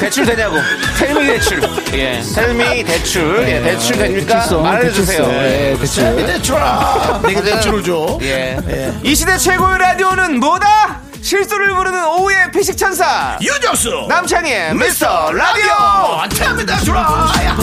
대출 0.00 0.24
되냐고. 0.24 0.56
텔미 0.98 1.26
대출. 1.26 1.60
예. 1.92 2.22
텔미 2.34 2.84
대출. 2.84 3.44
예, 3.46 3.60
대출 3.62 3.96
됩니까? 3.98 4.34
대출성, 4.40 4.62
말해주세요. 4.62 5.24
대출성. 5.24 5.44
예, 5.44 5.76
대출. 5.78 6.04
Me 6.06 6.24
that 6.24 6.50
you 6.52 6.62
love. 6.64 7.28
내가 7.28 7.42
대출을 7.42 7.82
줘. 7.84 8.18
예. 8.22 8.58
이 9.02 9.14
시대 9.14 9.36
최고의 9.36 9.78
라디오는 9.78 10.40
뭐다? 10.40 11.02
실수를 11.20 11.74
부르는 11.74 12.02
오후의 12.06 12.50
피식 12.50 12.78
천사. 12.78 13.36
유정수. 13.42 14.06
남창희의 14.08 14.74
미스터 14.74 15.32
라디오. 15.32 15.70
You 16.86 16.96
love. 16.96 17.60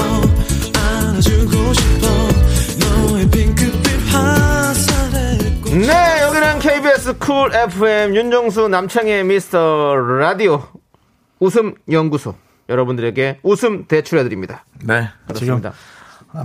네, 5.71 6.21
여기는 6.21 6.59
KBS 6.59 7.17
쿨 7.17 7.53
FM 7.53 8.15
윤정수 8.15 8.67
남창희의 8.67 9.23
미스터 9.25 9.95
라디오 9.95 10.63
웃음 11.39 11.75
연구소. 11.91 12.35
여러분들에게 12.69 13.39
웃음 13.43 13.85
대출해 13.85 14.23
드립니다. 14.23 14.65
네. 14.83 15.09
지금 15.35 15.61
그렇습니다. 15.61 15.73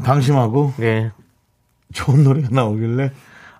방심하고 0.04 0.74
예. 0.80 1.10
좋은 1.92 2.22
노래가 2.22 2.48
나오길래 2.50 3.10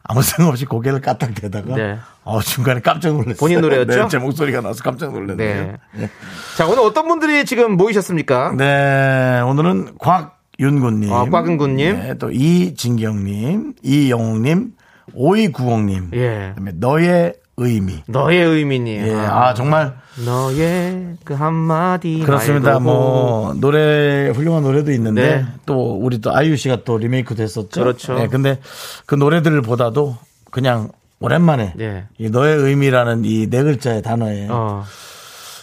아무 0.05 0.23
생각 0.23 0.51
없이 0.51 0.65
고개를 0.65 1.01
까딱대다가 1.01 1.75
네. 1.75 1.99
어, 2.25 2.41
중간에 2.41 2.81
깜짝 2.81 3.13
놀랐어요. 3.13 3.35
본인 3.37 3.61
노래였죠? 3.61 4.03
네, 4.03 4.09
제 4.09 4.19
목소리가 4.19 4.61
나서 4.61 4.83
깜짝 4.83 5.13
놀랐네요. 5.13 5.79
네. 5.95 6.11
자, 6.57 6.67
오늘 6.67 6.81
어떤 6.81 7.09
분들이 7.09 7.45
지금 7.45 7.77
모이셨습니까? 7.77 8.55
네, 8.57 9.41
오늘은 9.41 9.99
곽윤구님. 9.99 11.13
아, 11.13 11.25
곽윤구님. 11.27 11.97
네, 11.97 12.19
또 12.19 12.31
이진경님, 12.31 13.75
이영웅님, 13.83 14.73
오이구공님. 15.15 16.11
예. 16.15 16.53
그다음에 16.57 16.73
너의 16.77 17.35
의미. 17.57 18.03
너의 18.07 18.41
의미님. 18.43 19.07
예, 19.07 19.15
아, 19.15 19.55
정말 19.55 19.97
너의 20.25 21.17
그 21.25 21.35
한마디. 21.35 22.21
그렇습니다. 22.25 22.79
뭐 22.79 23.55
노래 23.55 24.29
훌륭한 24.31 24.63
노래도 24.63 24.91
있는데 24.93 25.37
네. 25.37 25.47
또 25.67 25.97
우리 25.97 26.21
또 26.21 26.35
아이유 26.35 26.57
씨가 26.57 26.85
또 26.85 26.97
리메이크 26.99 27.35
됐었죠. 27.35 27.81
그렇죠. 27.81 28.15
네, 28.15 28.27
근데 28.29 28.59
그 29.07 29.15
노래들보다도 29.15 30.17
그냥 30.51 30.91
오랜만에 31.21 31.75
네. 31.77 32.07
이 32.19 32.31
너의 32.31 32.57
의미라는 32.57 33.25
이 33.25 33.47
네 33.49 33.63
글자의 33.63 34.03
단어에 34.03 34.49
어. 34.51 34.85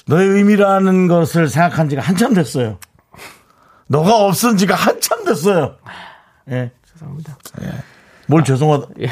너의 0.07 0.27
의미라는 0.27 1.07
것을 1.07 1.47
생각한 1.49 1.89
지가 1.89 2.01
한참 2.01 2.33
됐어요. 2.33 2.77
너가 3.87 4.25
없은 4.25 4.57
지가 4.57 4.75
한참 4.75 5.25
됐어요. 5.25 5.75
예. 6.51 6.71
죄송합니다. 6.93 7.37
뭘 8.27 8.43
죄송하다. 8.43 8.87
예. 9.01 9.07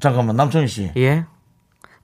잠깐만, 0.00 0.36
남청희 0.36 0.68
씨. 0.68 0.90
예. 0.96 1.24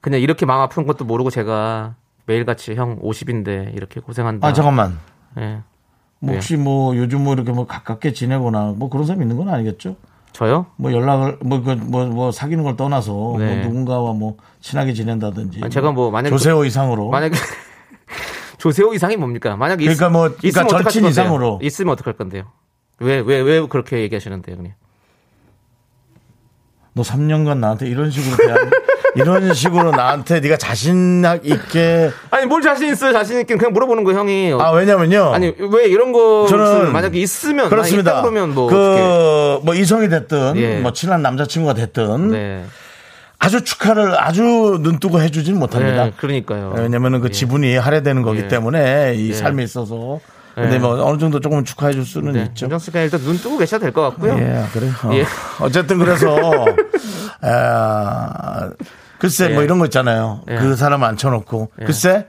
그냥 0.05 0.21
이렇게 0.21 0.45
마음 0.45 0.61
아픈 0.61 0.85
것도 0.85 1.03
모르고 1.03 1.31
제가 1.31 1.95
매일같이 2.27 2.75
형 2.75 2.99
50인데 3.01 3.75
이렇게 3.75 3.99
고생한다. 3.99 4.47
아, 4.47 4.53
잠깐만. 4.53 4.99
예. 5.39 5.61
뭐 6.19 6.35
혹시 6.35 6.57
뭐 6.57 6.95
요즘 6.95 7.23
뭐 7.23 7.33
이렇게 7.33 7.51
뭐 7.51 7.65
가깝게 7.65 8.13
지내거나 8.13 8.75
뭐 8.77 8.87
그런 8.87 9.07
사람 9.07 9.23
있는 9.23 9.35
건 9.35 9.49
아니겠죠? 9.49 9.95
저요? 10.31 10.67
뭐 10.75 10.93
연락을 10.93 11.39
뭐그뭐뭐 11.43 12.31
사귀는 12.31 12.63
걸 12.63 12.75
떠나서 12.75 13.35
네. 13.39 13.55
뭐 13.55 13.65
누군가와 13.65 14.13
뭐 14.13 14.37
친하게 14.61 14.93
지낸다든지 14.93 15.61
아니, 15.63 15.71
제가 15.71 15.91
뭐 15.91 16.11
만약에 16.11 16.29
조세호 16.29 16.65
이상으로 16.65 17.09
만약에 17.09 17.35
조세호 18.59 18.93
이상이 18.93 19.17
뭡니까? 19.17 19.55
만약에 19.57 19.85
그러니까 19.85 20.05
있, 20.07 20.11
뭐, 20.11 20.29
그러니까 20.37 20.67
절친? 20.67 21.05
이상으로. 21.05 21.59
있으면 21.63 21.93
어떡할 21.93 22.13
건데요? 22.13 22.43
왜 22.99 23.21
왜 23.21 23.41
왜 23.41 23.65
그렇게 23.67 24.01
얘기하시는데요, 24.01 24.55
형님? 24.57 24.73
너 26.95 27.03
3년간 27.03 27.57
나한테 27.57 27.87
이런 27.87 28.09
식으로 28.09 28.37
대한 28.37 28.71
이런 29.15 29.53
식으로 29.53 29.91
나한테 29.91 30.39
네가 30.39 30.55
자신 30.55 31.25
있게 31.43 32.09
아니 32.31 32.45
뭘 32.45 32.61
자신 32.61 32.89
있어요? 32.89 33.11
자신 33.11 33.41
있긴 33.41 33.57
그냥 33.57 33.73
물어보는 33.73 34.05
거 34.05 34.13
형이. 34.13 34.53
아 34.57 34.71
왜냐면요 34.71 35.33
아니 35.33 35.53
왜 35.59 35.87
이런 35.87 36.13
거 36.13 36.47
저는 36.49 36.93
만약에 36.93 37.19
있으면 37.19 37.69
그렇습니다. 37.69 38.21
그러면 38.21 38.53
뭐 38.55 38.67
어떻게? 38.67 38.79
그, 38.79 39.59
뭐 39.65 39.75
이성이 39.75 40.07
됐든, 40.07 40.55
예. 40.55 40.79
뭐 40.79 40.93
친한 40.93 41.21
남자친구가 41.21 41.73
됐든, 41.73 42.31
네. 42.31 42.63
아주 43.39 43.61
축하를 43.65 44.17
아주 44.17 44.79
눈뜨고 44.81 45.19
해주진 45.19 45.59
못합니다. 45.59 46.05
네, 46.05 46.13
그러니까요. 46.15 46.75
왜냐면은 46.77 47.19
그 47.19 47.29
지분이 47.29 47.75
할애되는 47.75 48.21
거기 48.21 48.39
예. 48.39 48.47
때문에 48.47 49.15
이 49.17 49.31
예. 49.31 49.33
삶에 49.33 49.63
있어서. 49.63 50.21
근데 50.55 50.75
예. 50.75 50.79
뭐 50.79 51.03
어느 51.05 51.17
정도 51.17 51.39
조금 51.41 51.63
축하해 51.65 51.91
줄 51.93 52.05
수는 52.05 52.31
네. 52.31 52.43
있죠. 52.43 52.65
윤정 52.65 52.79
씨가 52.79 53.01
일단 53.01 53.19
눈 53.21 53.37
뜨고 53.37 53.57
계셔도 53.57 53.81
될 53.81 53.91
것 53.91 54.01
같고요. 54.03 54.33
예, 54.39 54.63
그래요. 54.71 54.91
어. 55.03 55.11
예. 55.15 55.25
어쨌든 55.59 55.97
그래서, 55.99 56.37
아, 57.41 58.69
글쎄, 59.19 59.49
예. 59.49 59.53
뭐 59.53 59.63
이런 59.63 59.79
거 59.79 59.85
있잖아요. 59.85 60.41
예. 60.49 60.55
그 60.55 60.75
사람 60.75 61.03
앉혀놓고, 61.03 61.71
글쎄, 61.85 62.27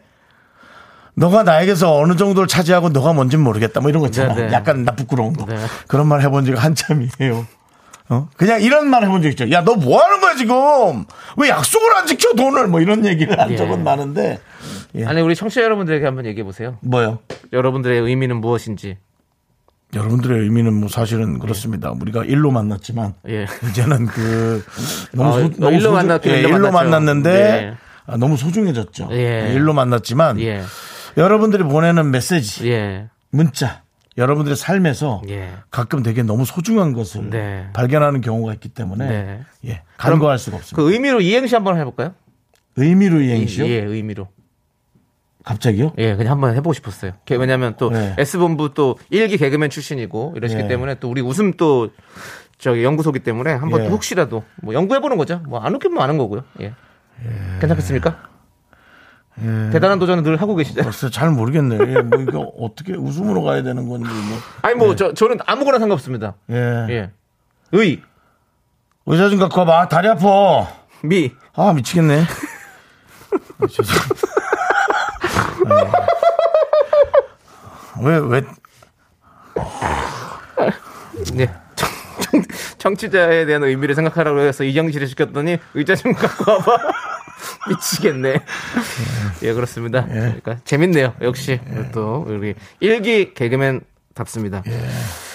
너가 1.15 1.45
나에게서 1.45 1.97
어느 1.97 2.17
정도를 2.17 2.47
차지하고 2.47 2.91
너가 2.91 3.13
뭔진 3.13 3.41
모르겠다. 3.41 3.81
뭐 3.81 3.89
이런 3.91 4.01
거 4.03 4.07
있잖아. 4.09 4.35
네, 4.35 4.47
네. 4.49 4.53
약간 4.53 4.85
나 4.85 4.93
부끄러운 4.95 5.33
거. 5.33 5.47
네. 5.47 5.57
그런 5.87 6.07
말 6.09 6.21
해본 6.21 6.45
지가 6.45 6.61
한참이에요. 6.61 7.47
어? 8.09 8.29
그냥 8.37 8.61
이런 8.61 8.89
말 8.89 9.03
해본 9.05 9.23
적 9.23 9.29
있죠. 9.31 9.51
야, 9.51 9.63
너 9.63 9.75
뭐 9.75 10.01
하는 10.03 10.21
거야, 10.21 10.35
지금? 10.37 11.05
왜 11.39 11.49
약속을 11.49 11.97
안 11.97 12.07
지켜, 12.07 12.35
돈을? 12.35 12.69
뭐 12.69 12.81
이런 12.81 13.05
얘기를 13.07 13.39
한 13.41 13.51
예. 13.51 13.57
적은 13.57 13.83
많은데. 13.83 14.41
예. 14.97 15.05
아니 15.05 15.21
우리 15.21 15.35
청취자 15.35 15.63
여러분들에게 15.63 16.05
한번 16.05 16.27
얘기해 16.27 16.45
보세요. 16.45 16.79
뭐요? 16.81 17.19
여러분들의 17.53 18.01
의미는 18.01 18.37
무엇인지. 18.41 18.97
여러분들의 19.95 20.41
의미는 20.43 20.75
뭐 20.75 20.89
사실은 20.89 21.39
그렇습니다. 21.39 21.93
우리가 21.93 22.25
일로 22.25 22.51
만났지만 22.51 23.15
예. 23.29 23.47
이제는 23.71 24.07
그 24.07 24.65
너무, 25.13 25.29
아, 25.29 25.33
소- 25.33 25.49
너무 25.59 25.71
일로 25.73 25.81
소중- 25.81 25.93
만났긴 25.95 26.33
예, 26.33 26.39
일로 26.41 26.49
일로 26.49 26.59
만났죠. 26.59 26.73
만났는데 26.91 27.31
네. 27.33 27.75
아, 28.07 28.17
너무 28.17 28.37
소중해졌죠. 28.37 29.09
예. 29.13 29.53
일로 29.55 29.73
만났지만 29.75 30.41
예. 30.41 30.63
여러분들이 31.17 31.63
보내는 31.63 32.11
메시지, 32.11 32.69
예. 32.71 33.09
문자, 33.31 33.83
여러분들의 34.19 34.57
삶에서 34.57 35.23
예. 35.29 35.51
가끔 35.71 36.03
되게 36.03 36.23
너무 36.23 36.45
소중한 36.45 36.93
것을 36.93 37.31
네. 37.31 37.67
발견하는 37.73 38.21
경우가 38.23 38.55
있기 38.55 38.71
때문에 38.71 39.07
네. 39.09 39.41
예, 39.67 39.83
간과할 39.99 40.39
수가 40.39 40.57
없습니다. 40.57 40.77
그 40.83 40.93
의미로 40.93 41.21
이행시 41.21 41.55
한번 41.55 41.79
해볼까요? 41.79 42.13
의미로 42.77 43.21
이행시요? 43.21 43.67
예, 43.67 43.83
의미로. 43.83 44.29
갑자기요? 45.47 45.93
예, 45.99 46.17
그냥 46.17 46.33
한번 46.33 46.55
해보고 46.57 46.73
싶었어요. 46.75 47.13
게- 47.25 47.37
왜냐면 47.37 47.75
또 47.79 47.89
네. 47.91 48.15
S본부 48.19 48.75
또 48.75 48.99
일기 49.11 49.39
개그맨 49.39 49.71
출신이고 49.71 50.35
이러시기 50.37 50.63
네. 50.63 50.69
때문에 50.69 50.97
또 50.97 51.09
우리 51.09 51.21
웃음 51.23 51.53
또 51.53 51.91
저기 52.59 52.83
연구소기 52.83 53.21
때문에 53.21 53.53
한번 53.53 53.81
예. 53.83 53.85
또 53.89 53.93
혹시라도 53.95 54.43
뭐 54.63 54.75
연구해보는 54.75 55.17
거죠. 55.17 55.41
뭐 55.47 55.61
안 55.61 55.75
웃기면 55.75 56.03
아는 56.03 56.19
거고요. 56.19 56.43
예. 56.61 56.75
괜찮겠습니까? 57.61 58.17
대단한 59.71 59.99
도전을 59.99 60.23
늘 60.25 60.41
하고 60.41 60.57
계시죠. 60.57 60.83
글쎄 60.83 61.11
잘 61.11 61.31
모르겠네요. 61.31 61.81
예, 61.97 62.01
뭐 62.03 62.21
이거 62.23 62.41
어떻게 62.59 62.95
웃음으로 62.95 63.43
가야 63.43 63.63
되는 63.63 63.89
건지 63.89 64.09
뭐. 64.11 64.39
아니 64.63 64.75
뭐저 64.75 65.15
저는 65.15 65.39
아무거나 65.47 65.79
상관없습니다. 65.79 66.35
예. 66.51 66.87
예. 66.91 67.11
의, 67.73 68.01
의사 69.07 69.29
좀 69.29 69.39
갖고 69.39 69.61
와봐. 69.61 69.89
다리 69.89 70.09
아파. 70.09 70.67
미, 71.05 71.31
아 71.55 71.73
미치겠네. 71.73 72.23
아. 73.61 73.65
아, 73.65 73.67
왜, 78.03 78.19
왜, 78.19 78.43
네. 81.35 81.51
청, 81.75 81.89
청, 82.21 82.43
청취자에 82.79 83.47
대한 83.47 83.65
의미를 83.65 83.95
생각하라고 83.95 84.41
해서 84.41 84.65
이정실을 84.65 85.07
시켰더니 85.07 85.59
의자 85.75 85.95
좀 85.95 86.13
갖고 86.13 86.51
와봐. 86.51 86.77
미치겠네. 87.69 88.41
예, 89.43 89.53
그렇습니다. 89.53 90.05
그러니까 90.05 90.59
재밌네요. 90.65 91.15
역시 91.21 91.61
또 91.93 92.25
우리 92.27 92.55
일기 92.81 93.35
개그맨 93.35 93.81
답습니다. 94.15 94.63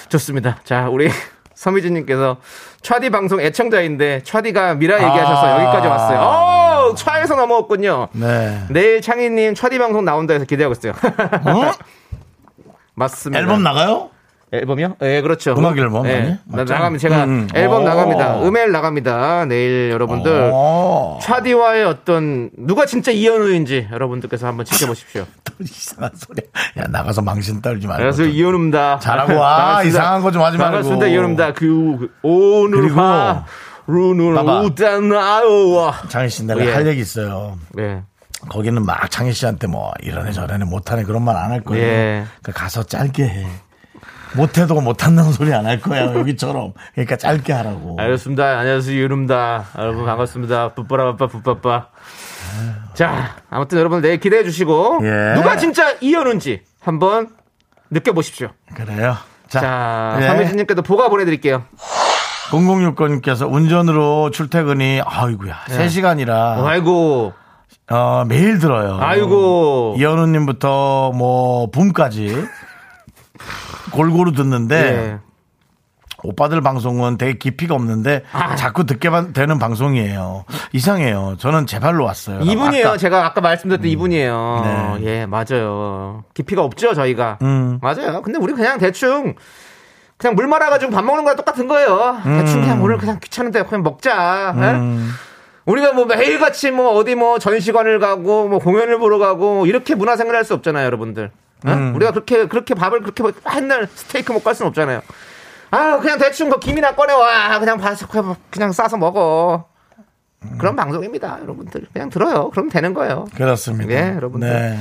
좋습니다. 0.10 0.60
자, 0.64 0.88
우리 0.90 1.10
서미진님께서 1.56 2.38
차디 2.82 3.10
방송 3.12 3.40
애청자인데 3.40 4.24
차디가 4.24 4.76
미라 4.76 4.96
얘기하셔서 4.96 5.46
아. 5.46 5.64
여기까지 5.64 5.88
왔어요. 5.88 6.20
어, 6.90 6.96
차에서 6.96 7.36
넘어왔군요. 7.36 8.08
네. 8.14 8.64
내일 8.70 9.02
창희님 9.02 9.56
차디 9.56 9.78
방송 9.80 10.04
나온다 10.06 10.34
해서 10.34 10.46
기대하고 10.46 10.74
있어요. 10.74 10.94
어? 10.94 11.72
맞습니다. 12.96 13.40
앨범 13.40 13.64
나가요? 13.64 14.10
앨범이요? 14.54 14.98
예, 15.04 15.22
그렇죠. 15.22 15.56
음악 15.58 15.78
앨범 15.78 16.06
예, 16.08 16.14
아니? 16.14 16.36
나-? 16.46 16.66
나가면 16.66 17.00
제가 17.00 17.24
음. 17.24 17.48
앨범 17.56 17.84
오. 17.84 17.86
나갑니다. 17.88 18.42
음엘 18.42 18.74
나갑니다. 18.74 19.46
내일 19.46 19.90
여러분들 19.92 20.52
어. 20.54 21.20
차디와의 21.22 21.86
어떤 21.86 22.50
누가 22.58 22.86
진짜 22.86 23.14
이현우인지 23.14 23.88
여러분들께서 23.94 24.48
한번 24.48 24.66
지켜보십시오. 24.66 25.24
또 25.46 25.54
이상한 25.62 26.12
소리. 26.16 26.42
야, 26.78 26.84
나가서 26.90 27.22
망신 27.22 27.62
떨지 27.62 27.88
말고. 27.88 28.12
좀. 28.12 28.28
이현우입니다. 28.28 29.00
잘하고 29.00 29.38
와. 29.40 29.84
이상한 29.88 30.22
거 30.22 30.32
좀 30.32 30.42
하지 30.42 30.58
말고. 30.58 30.72
반갑습니다 30.74 31.08
이현우입니다. 31.08 31.54
그 31.54 32.10
오늘 32.22 32.82
그리고 32.82 33.00
하 33.00 33.46
루는 33.92 34.36
봐봐. 34.36 34.62
우다나요. 34.62 35.94
장희 36.10 36.30
씨, 36.30 36.46
내가 36.46 36.66
예. 36.66 36.72
할 36.74 36.88
얘기 36.88 37.02
있어요. 37.02 37.58
네. 37.74 38.02
거기는 38.50 38.84
막 38.86 39.10
장희 39.12 39.34
씨한테 39.34 39.68
뭐 39.68 39.92
이러네 40.02 40.32
저러네 40.32 40.66
못하네 40.66 41.04
그런 41.04 41.24
말 41.24 41.36
안 41.36 41.52
할 41.52 41.62
거예요. 41.62 41.84
예. 41.84 42.26
그러니까 42.42 42.64
가서 42.64 42.84
짧게 42.84 43.24
해. 43.24 43.48
못해도 44.34 44.80
못한다는 44.80 45.34
소리 45.34 45.54
안 45.54 45.66
할 45.66 45.80
거야 45.82 46.06
여기처럼. 46.16 46.74
그러니까 46.94 47.18
짧게 47.18 47.52
하라고. 47.54 47.98
알겠습니다. 48.00 48.60
안녕하세요 48.60 48.98
이현우입니다. 49.00 49.66
여러분 49.78 50.06
반갑습니다. 50.06 50.74
뿌빠라빠빠 50.74 51.28
뿌빠빠. 51.28 51.88
자 52.94 53.36
아무튼 53.50 53.78
여러분 53.78 54.02
내일 54.02 54.20
기대해 54.20 54.44
주시고 54.44 55.00
예. 55.04 55.34
누가 55.36 55.58
진짜 55.58 55.96
이현우인지 56.02 56.62
한번 56.80 57.30
느껴보십시오. 57.90 58.50
그래요. 58.74 59.18
자, 59.50 59.60
자, 59.60 60.18
예. 60.22 60.28
서미진님께도 60.28 60.82
보가 60.82 61.10
보내드릴게요. 61.10 61.64
0069님께서 62.52 63.52
운전으로 63.52 64.30
출퇴근이 64.32 65.02
아이고야 65.06 65.56
세 65.70 65.88
3시간이라 65.88 66.66
아이고, 66.66 67.34
어, 67.90 68.26
매일 68.28 68.60
들어요. 68.60 68.98
아이고. 69.00 69.96
이현우님부터 69.98 71.12
뭐 71.14 71.70
붐까지 71.72 72.46
골고루 73.92 74.34
듣는데 74.34 74.76
예. 74.76 75.20
오빠들 76.24 76.62
방송은 76.62 77.18
되게 77.18 77.38
깊이가 77.38 77.74
없는데 77.74 78.24
아. 78.32 78.56
자꾸 78.56 78.86
듣게만 78.86 79.34
되는 79.34 79.58
방송이에요. 79.58 80.46
이상해요. 80.72 81.36
저는 81.40 81.66
제 81.66 81.80
발로 81.80 82.06
왔어요. 82.06 82.42
이분이에요. 82.42 82.88
아까 82.90 82.98
제가 82.98 83.26
아까 83.26 83.42
말씀드렸던 83.42 83.88
이분이에요. 83.90 84.98
네. 85.00 85.06
예, 85.06 85.26
맞아요. 85.26 86.24
깊이가 86.36 86.64
없죠, 86.64 86.94
저희가. 86.94 87.40
음. 87.42 87.80
맞아요. 87.82 88.22
근데 88.22 88.38
우리 88.40 88.54
그냥 88.54 88.78
대충 88.78 89.34
그냥 90.22 90.36
물 90.36 90.46
말아가지고 90.46 90.92
밥 90.92 91.04
먹는 91.04 91.24
거랑 91.24 91.36
똑같은 91.36 91.68
거예요. 91.68 92.22
대충 92.24 92.62
그냥 92.62 92.84
오늘 92.84 93.00
그냥 93.00 93.18
귀찮은데 93.20 93.64
그냥 93.64 93.82
먹자. 93.82 94.54
예? 94.56 94.62
음. 94.78 95.12
우리가 95.66 95.94
뭐 95.94 96.06
매일같이 96.06 96.70
뭐 96.70 96.92
어디 96.92 97.16
뭐 97.16 97.40
전시관을 97.40 97.98
가고 97.98 98.48
뭐 98.48 98.60
공연을 98.60 99.00
보러 99.00 99.18
가고 99.18 99.66
이렇게 99.66 99.96
문화생활 99.96 100.36
할 100.36 100.44
수 100.46 100.54
없잖아요, 100.54 100.86
여러분들. 100.86 101.32
예? 101.68 101.72
음. 101.72 101.96
우리가 101.96 102.12
그렇게 102.12 102.48
그렇게 102.48 102.76
밥을 102.76 103.02
그렇게 103.02 103.24
뭐 103.24 103.32
맨날 103.52 103.88
스테이크 103.92 104.32
먹고 104.32 104.48
할 104.48 104.54
수는 104.54 104.68
없잖아요. 104.70 105.02
아, 105.72 105.98
그냥 106.00 106.20
대충 106.20 106.50
그 106.52 106.60
김이나 106.60 106.94
꺼내와. 106.94 107.58
그냥 107.58 107.80
봐서 107.80 108.06
그냥, 108.08 108.36
그냥 108.52 108.72
싸서 108.72 108.98
먹어. 108.98 109.66
그런 110.60 110.76
방송입니다, 110.76 111.40
여러분들. 111.42 111.88
그냥 111.94 112.10
들어요. 112.12 112.50
그럼 112.52 112.70
되는 112.70 112.94
거예요. 112.94 113.26
그렇습니다. 113.36 113.92
예, 113.92 114.16
여러분들. 114.16 114.50
네. 114.50 114.78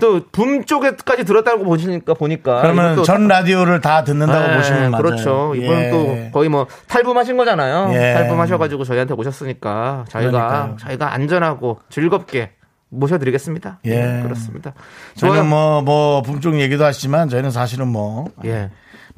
또 0.00 0.20
붐 0.32 0.64
쪽에까지 0.64 1.24
들었다고 1.24 1.62
보시니까 1.64 2.14
보니까 2.14 2.62
그러면 2.62 3.04
전 3.04 3.28
라디오를 3.28 3.80
다 3.80 4.02
듣는다고 4.02 4.48
네, 4.48 4.56
보시면 4.56 4.90
맞아요. 4.90 5.02
그렇죠. 5.04 5.54
이분은 5.54 5.82
예. 5.84 5.90
또 5.90 6.16
거의 6.32 6.48
뭐 6.48 6.66
탈붐하신 6.88 7.36
거잖아요. 7.36 7.90
예. 7.94 8.14
탈붐하셔가지고 8.14 8.82
저희한테 8.84 9.14
오셨으니까 9.14 10.06
저희가 10.08 10.30
그러니까요. 10.30 10.76
저희가 10.80 11.12
안전하고 11.12 11.78
즐겁게 11.90 12.50
모셔드리겠습니다. 12.88 13.78
예. 13.84 14.20
그렇습니다. 14.24 14.72
좋아요. 15.16 15.32
저희는 15.34 15.48
뭐, 15.48 15.80
뭐, 15.82 16.22
붐쪽 16.22 16.58
얘기도 16.58 16.84
하시지만 16.84 17.28
저희는 17.28 17.52
사실은 17.52 17.86
뭐, 17.86 18.24
예. 18.44 18.70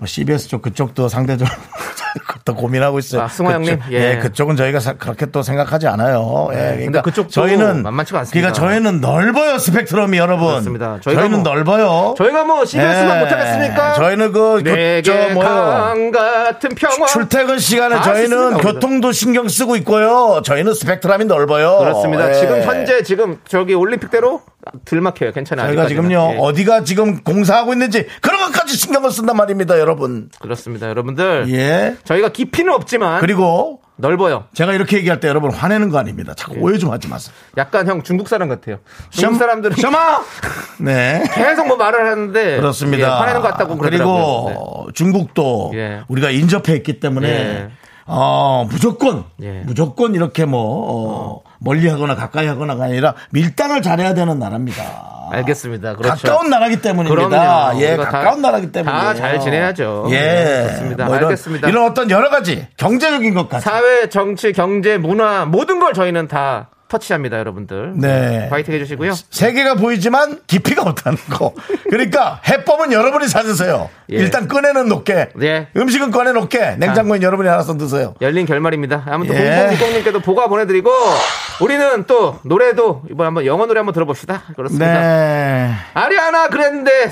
뭐 0.03 0.07
CBS 0.09 0.49
쪽 0.49 0.63
그쪽도 0.63 1.07
상대적으로 1.09 1.55
더 2.45 2.55
고민하고 2.55 2.99
있어요. 2.99 3.23
아, 3.23 3.29
승화 3.29 3.53
형님? 3.53 3.79
그쪽, 3.79 3.93
예. 3.93 4.15
예. 4.15 4.19
그쪽은 4.19 4.57
저희가 4.57 4.81
사- 4.81 4.95
그렇게 4.95 5.27
또 5.27 5.43
생각하지 5.45 5.87
않아요. 5.87 6.49
예. 6.51 6.57
근데 6.57 6.77
그러니까 6.79 7.03
그쪽도 7.03 7.31
저희는 7.31 7.85
만만치가 7.85 8.19
않습니다. 8.19 8.53
그러니까 8.53 8.53
저희는 8.75 9.01
넓어요 9.01 9.59
스펙트럼이 9.59 10.19
여러분. 10.19 10.49
그렇습니다. 10.49 10.99
저희가 11.03 11.21
저희는 11.23 11.43
뭐- 11.45 11.53
넓어요. 11.55 12.15
저희가 12.19 12.43
뭐 12.43 12.65
CBS만 12.65 13.17
예. 13.17 13.21
못하겠습니까? 13.21 13.95
저희는 13.95 14.33
그, 14.33 14.41
교, 14.57 14.63
내게 14.63 15.03
저 15.03 15.13
뭐요. 15.35 15.49
강 15.49 16.11
같은 16.11 16.71
평화. 16.71 17.07
출퇴근 17.07 17.61
시간에 17.61 17.95
다 17.95 18.03
저희는. 18.03 18.59
교통도 18.59 19.13
신경 19.13 19.47
쓰고 19.49 19.77
있고요. 19.77 20.43
저희는 20.45 20.75
스펙트럼이 20.75 21.27
넓어요. 21.27 21.79
그렇습니다. 21.79 22.29
예. 22.31 22.35
지금 22.35 22.61
현재 22.63 23.05
지금 23.05 23.39
저기 23.47 23.75
올림픽대로 23.75 24.43
들막혀요. 24.85 25.33
괜찮아요. 25.33 25.67
저희가. 25.69 25.87
지금요 25.89 26.31
예. 26.35 26.39
어디가 26.39 26.85
지금 26.85 27.23
공사하고 27.23 27.73
있는지 27.73 28.07
그런 28.21 28.41
것까지 28.41 28.77
신경을 28.77 29.11
쓴단 29.11 29.37
말입니다, 29.37 29.79
여러분. 29.79 30.31
그렇습니다. 30.41 30.89
여러분들. 30.89 31.47
예. 31.51 31.97
저희가 32.05 32.29
깊이는 32.31 32.73
없지만 32.73 33.21
그리고 33.21 33.81
넓어요. 33.97 34.45
제가 34.55 34.73
이렇게 34.73 34.97
얘기할 34.97 35.21
때 35.21 35.29
여러분 35.29 35.51
화내는 35.53 35.91
거 35.91 35.99
아닙니다. 35.99 36.35
자꾸 36.35 36.57
오해 36.61 36.79
좀 36.79 36.91
하지 36.91 37.09
마세요. 37.09 37.35
약간 37.57 37.87
형 37.87 38.03
중국 38.03 38.29
사람 38.29 38.49
같아요. 38.49 38.79
중국 39.11 39.39
사람들은 39.39 39.77
셔마! 39.77 40.21
네. 40.81 41.23
계속 41.35 41.67
뭐 41.69 41.77
말을 41.77 42.07
하는데 42.11 42.57
그렇습니다. 42.57 43.07
예, 43.07 43.11
화내는 43.11 43.43
것 43.43 43.49
같다고 43.49 43.77
그러더라고요. 43.77 44.17
네. 44.49 44.55
그리고 44.55 44.89
중국도 44.95 45.73
예. 45.75 46.03
우리가 46.09 46.31
인접해 46.31 46.75
있기 46.77 47.01
때문에 47.01 47.29
예. 47.29 47.69
어, 48.07 48.67
무조건 48.69 49.25
예. 49.43 49.63
무조건 49.65 50.15
이렇게 50.15 50.45
뭐 50.47 51.43
어, 51.47 51.52
멀리 51.65 51.89
하거나 51.89 52.15
가까이 52.15 52.47
하거나가 52.47 52.85
아니라 52.85 53.15
밀당을 53.31 53.83
잘해야 53.83 54.15
되는 54.15 54.39
나라입니다. 54.39 54.83
알겠습니다. 55.33 55.95
그렇죠. 55.97 56.27
가까운 56.29 56.51
나라기 56.51 56.81
때문입니다. 56.83 57.29
그럼요. 57.29 57.81
예, 57.81 57.89
우리가 57.95 58.05
다- 58.05 58.11
가까운 58.11 58.43
나라기 58.43 58.71
때문에 58.73 58.93
다잘 58.95 59.41
지내야죠. 59.41 60.07
예, 60.11 60.21
네, 60.21 60.63
그렇습니다. 60.65 61.05
뭐 61.07 61.17
이런, 61.17 61.29
알겠습니다. 61.31 61.69
이런 61.69 61.91
어떤 61.91 62.11
여러 62.11 62.29
가지 62.29 62.67
경제적인 62.77 63.33
것까지 63.35 63.65
사회, 63.65 64.09
정치, 64.11 64.53
경제, 64.53 64.99
문화 64.99 65.47
모든 65.47 65.79
걸 65.81 65.95
저희는 65.95 66.29
다 66.29 66.69
터치합니다, 66.93 67.39
여러분들. 67.39 67.95
네. 67.97 68.49
파이팅 68.51 68.75
해주시고요. 68.75 69.15
세계가 69.31 69.77
보이지만 69.77 70.41
깊이가 70.47 70.83
없다는 70.83 71.19
거. 71.31 71.55
그러니까 71.89 72.41
해법은 72.47 72.93
여러분이 72.93 73.29
찾으세요. 73.29 73.89
예. 74.13 74.17
일단 74.17 74.47
꺼내는 74.47 74.89
놓게. 74.89 75.31
예. 75.41 75.69
음식은 75.75 76.11
꺼내 76.11 76.33
놓게. 76.33 76.77
냉장고에 76.77 77.23
여러분이 77.23 77.49
알아서 77.49 77.79
드세요. 77.79 78.15
열린 78.21 78.45
결말입니다. 78.45 79.05
아무튼 79.07 79.37
예. 79.37 79.75
0060님께도 79.75 80.23
보가 80.23 80.49
보내드리고 80.49 80.91
우리는 81.63 82.05
또 82.07 82.39
노래도 82.45 83.03
이번 83.11 83.27
한번 83.29 83.47
영어 83.47 83.65
노래 83.67 83.79
한번 83.79 83.95
들어봅시다. 83.95 84.43
그렇습니다. 84.55 84.87
네. 84.87 85.73
아리아나 85.95 86.49
그랜데 86.49 87.09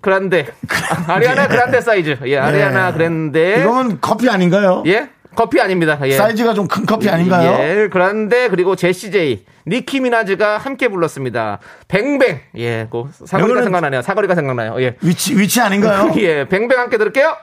그란데 0.00 0.46
아, 0.90 1.12
아리아나 1.14 1.48
그란데 1.48 1.80
사이즈 1.80 2.16
예 2.26 2.38
아리아나 2.38 2.92
그란데 2.92 3.60
이건 3.62 3.98
커피 4.00 4.30
아닌가요? 4.30 4.84
예 4.86 5.08
커피 5.38 5.60
아닙니다. 5.60 5.96
예. 6.04 6.16
사이즈가 6.16 6.52
좀 6.52 6.66
큰 6.66 6.84
커피 6.84 7.08
아닌가요? 7.08 7.50
예, 7.60 7.88
그런데 7.92 8.48
그리고 8.48 8.74
제시제이, 8.74 9.44
니키 9.68 10.00
미나즈가 10.00 10.58
함께 10.58 10.88
불렀습니다. 10.88 11.60
뱅뱅. 11.86 12.40
예, 12.58 12.88
그 12.90 13.04
사거리가 13.24 13.62
생각나네요. 13.62 14.02
사거리가 14.02 14.34
생각나요. 14.34 14.82
예. 14.82 14.96
위치 15.00 15.36
위치 15.38 15.60
아닌가요? 15.60 16.12
예, 16.18 16.44
뱅뱅 16.48 16.78
함께 16.78 16.98
들을게요. 16.98 17.36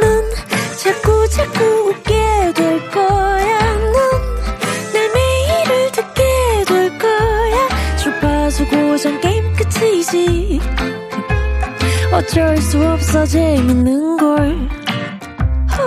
넌 0.00 0.30
자꾸 0.76 1.28
자꾸 1.28 1.64
웃게 1.90 2.52
될 2.54 2.90
거야. 2.90 3.76
넌내 3.76 5.08
매일을 5.14 5.92
듣게 5.92 6.22
될 6.66 6.98
거야. 6.98 7.68
주파수 8.02 8.66
고정 8.66 9.20
게임 9.20 9.44
끝이지. 9.54 10.60
어쩔 12.12 12.56
수 12.58 12.82
없어 12.84 13.24
재밌는 13.24 14.16
걸. 14.16 14.68
후. 15.70 15.86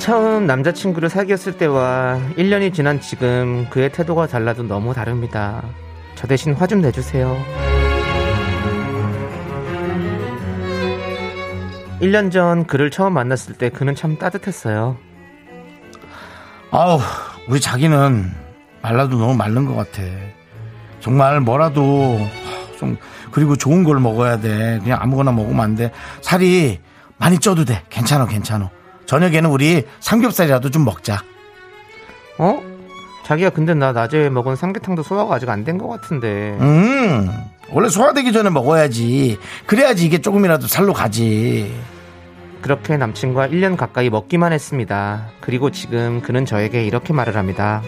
처음 0.00 0.46
남자친구를 0.46 1.08
사귀었을 1.10 1.58
때와 1.58 2.18
1년이 2.36 2.72
지난 2.72 3.00
지금 3.00 3.66
그의 3.68 3.92
태도가 3.92 4.26
달라도 4.26 4.62
너무 4.62 4.94
다릅니다. 4.94 5.62
저 6.14 6.26
대신 6.26 6.54
화 6.54 6.66
좀 6.66 6.80
내주세요. 6.80 7.36
1년 12.00 12.32
전 12.32 12.66
그를 12.66 12.90
처음 12.90 13.12
만났을 13.12 13.54
때 13.56 13.68
그는 13.68 13.94
참 13.94 14.16
따뜻했어요. 14.16 14.96
아우 16.70 16.98
우리 17.46 17.60
자기는 17.60 18.32
말라도 18.80 19.18
너무 19.18 19.34
마른 19.34 19.66
것 19.66 19.74
같아. 19.74 20.02
정말 21.00 21.40
뭐라도 21.40 22.18
좀 22.78 22.96
그리고 23.32 23.54
좋은 23.54 23.84
걸 23.84 24.00
먹어야 24.00 24.40
돼. 24.40 24.78
그냥 24.82 24.98
아무거나 25.02 25.30
먹으면 25.32 25.60
안 25.60 25.74
돼. 25.74 25.92
살이 26.22 26.80
많이 27.18 27.38
쪄도 27.38 27.66
돼. 27.66 27.82
괜찮아 27.90 28.26
괜찮아. 28.26 28.70
저녁에는 29.14 29.50
우리 29.50 29.82
삼겹살이라도 29.98 30.70
좀 30.70 30.84
먹자. 30.84 31.24
어? 32.38 32.62
자기야 33.24 33.50
근데 33.50 33.74
나 33.74 33.90
낮에 33.92 34.30
먹은 34.30 34.54
삼계탕도 34.54 35.02
소화가 35.02 35.34
아직 35.34 35.48
안 35.50 35.64
된 35.64 35.78
것 35.78 35.88
같은데 35.88 36.56
음 36.60 37.28
원래 37.72 37.88
소화되기 37.88 38.32
전에 38.32 38.50
먹어야지. 38.50 39.36
그래야지 39.66 40.06
이게 40.06 40.18
조금이라도 40.18 40.68
살로 40.68 40.92
가지. 40.92 41.76
그렇게 42.62 42.96
남친과 42.96 43.48
1년 43.48 43.76
가까이 43.76 44.10
먹기만 44.10 44.52
했습니다. 44.52 45.26
그리고 45.40 45.72
지금 45.72 46.20
그는 46.22 46.46
저에게 46.46 46.84
이렇게 46.84 47.12
말을 47.12 47.34
합니다. 47.36 47.82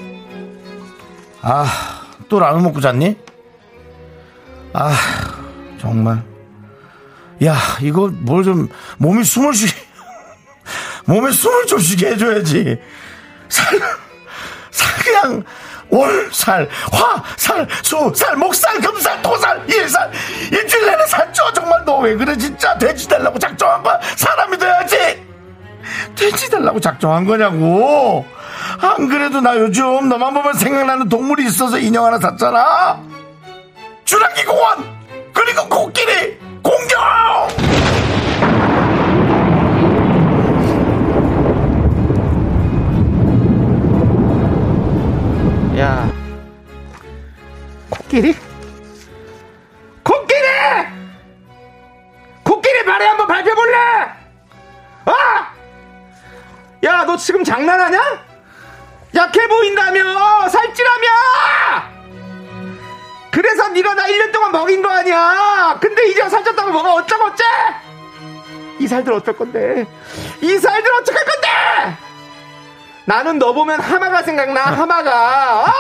아, 1.41 1.67
또 2.29 2.41
라면 2.41 2.65
먹고 2.65 2.81
잤니? 2.81 3.17
아, 4.73 4.93
정말. 5.79 6.21
야, 7.45 7.55
이거 7.83 8.11
뭘 8.13 8.43
좀, 8.45 8.69
몸이 8.99 9.25
숨을 9.25 9.53
쉬, 9.55 9.67
몸에 11.05 11.31
숨을 11.33 11.67
좀 11.67 11.79
쉬게 11.79 12.09
해줘야지. 12.13 12.79
살, 13.49 13.79
살, 14.71 15.05
그냥, 15.05 15.45
월, 15.89 16.31
살, 16.33 16.69
화, 16.91 17.23
살, 17.37 17.67
수, 17.83 18.13
살, 18.15 18.37
목살, 18.37 18.81
금살, 18.81 19.21
토살, 19.23 19.63
일살, 19.69 20.11
일주일 20.51 20.87
내내 20.87 21.07
살쪄. 21.07 21.53
정말 21.53 21.85
너 21.85 21.99
왜 21.99 22.17
그래, 22.17 22.37
진짜. 22.37 22.77
돼지 22.79 23.07
달라고 23.09 23.39
작정한 23.39 23.83
거야? 23.83 24.01
사람이 24.17 24.57
돼야지! 24.59 25.23
돼지 26.17 26.51
달라고 26.51 26.81
작정한 26.81 27.25
거냐고. 27.27 28.25
안 28.81 29.09
그래도 29.09 29.41
나 29.41 29.57
요즘 29.57 30.09
너만 30.09 30.33
보면 30.35 30.55
생각나는 30.55 31.09
동물이 31.09 31.45
있어서 31.47 31.79
인형 31.79 32.05
하나 32.07 32.19
샀잖아. 32.19 33.01
주라기 34.05 34.45
공원 34.45 34.97
그리고 35.33 35.69
코끼리 35.69 36.39
공격. 36.63 37.49
야, 45.79 46.07
코끼리? 47.89 48.37
코끼리! 50.03 50.47
코끼리 52.45 52.85
발에 52.85 53.07
한번 53.07 53.27
밟혀볼래? 53.27 53.79
아! 55.07 55.53
야, 56.85 57.05
너 57.05 57.17
지금 57.17 57.43
장난하냐? 57.43 58.01
약해 59.15 59.49
보인다며! 59.49 60.49
살찌라며! 60.51 61.09
그래서 63.31 63.69
네가 63.69 63.95
나 63.95 64.07
1년 64.07 64.31
동안 64.31 64.53
먹인 64.53 64.83
거 64.83 64.91
아니야! 64.91 65.79
근데 65.81 66.07
이제 66.09 66.23
살쪘다고 66.23 66.71
뭐가 66.71 66.95
어쩌고 66.95 67.25
어째! 67.25 67.45
이 68.79 68.87
살들 68.87 69.13
어쩔 69.15 69.35
건데? 69.35 69.87
이 70.43 70.59
살들 70.59 70.95
어떡할 70.97 71.25
건데! 71.25 72.12
나는 73.07 73.39
너 73.39 73.53
보면 73.53 73.81
하마가 73.81 74.23
생각나 74.23 74.61
하마가. 74.63 75.67
아! 75.67 75.73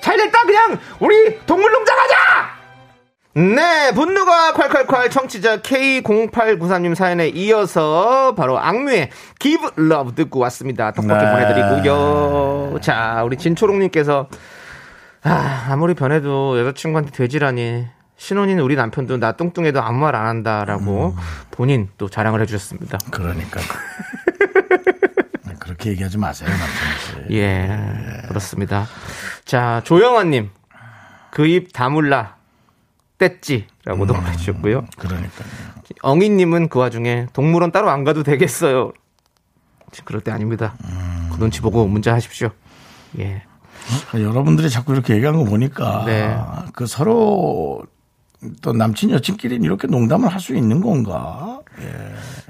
잘됐다 0.00 0.42
그냥. 0.44 0.78
우리 1.00 1.38
동물농장 1.46 1.96
하자! 1.98 2.14
네 3.36 3.90
분노가 3.94 4.52
콸콸콸 4.52 5.10
청취자 5.10 5.56
K0893님 5.56 6.94
사연에 6.94 7.26
이어서 7.28 8.32
바로 8.36 8.60
악뮤의 8.60 9.10
Give 9.40 9.70
Love 9.76 10.14
듣고 10.14 10.38
왔습니다. 10.40 10.92
떡볶이 10.92 11.24
네. 11.24 11.32
보내드리고요. 11.32 12.78
자 12.80 13.22
우리 13.24 13.36
진초롱님께서 13.36 14.28
아, 15.24 15.66
아무리 15.70 15.94
변해도 15.94 16.60
여자친구한테 16.60 17.10
돼지라니. 17.10 17.86
신혼인 18.16 18.60
우리 18.60 18.76
남편도 18.76 19.16
나 19.16 19.32
뚱뚱해도 19.32 19.82
아무 19.82 19.98
말 19.98 20.14
안 20.14 20.26
한다라고 20.26 21.16
본인 21.50 21.88
또 21.98 22.08
자랑을 22.08 22.40
해주셨습니다. 22.42 22.98
그러니까 23.10 23.60
그렇게 25.74 25.90
얘기하지 25.90 26.18
마세요, 26.18 26.48
남편 26.50 27.26
씨. 27.28 27.34
예, 27.34 28.22
그렇습니다. 28.28 28.86
자, 29.44 29.80
조영아님, 29.84 30.50
그 31.30 31.46
입 31.46 31.72
다물라, 31.72 32.36
뗐지라고 33.18 34.06
도 34.06 34.14
보내주셨고요. 34.14 34.86
그러니까요. 34.98 35.48
엉이님은 36.02 36.68
그 36.68 36.78
와중에 36.78 37.26
동물원 37.32 37.72
따로 37.72 37.90
안 37.90 38.04
가도 38.04 38.22
되겠어요. 38.22 38.92
그럴 40.04 40.20
때 40.20 40.30
아닙니다. 40.30 40.74
그 41.32 41.38
눈치 41.38 41.60
보고 41.60 41.86
문자 41.86 42.14
하십시오. 42.14 42.50
예. 43.18 43.42
여러분들이 44.14 44.70
자꾸 44.70 44.92
이렇게 44.92 45.14
얘기하는 45.14 45.40
거 45.40 45.44
보니까 45.44 46.04
네. 46.06 46.36
그 46.72 46.86
서로 46.86 47.84
또 48.62 48.72
남친 48.72 49.10
여친끼리는 49.10 49.62
이렇게 49.64 49.86
농담을 49.86 50.28
할 50.28 50.40
수 50.40 50.54
있는 50.54 50.80
건가? 50.80 51.60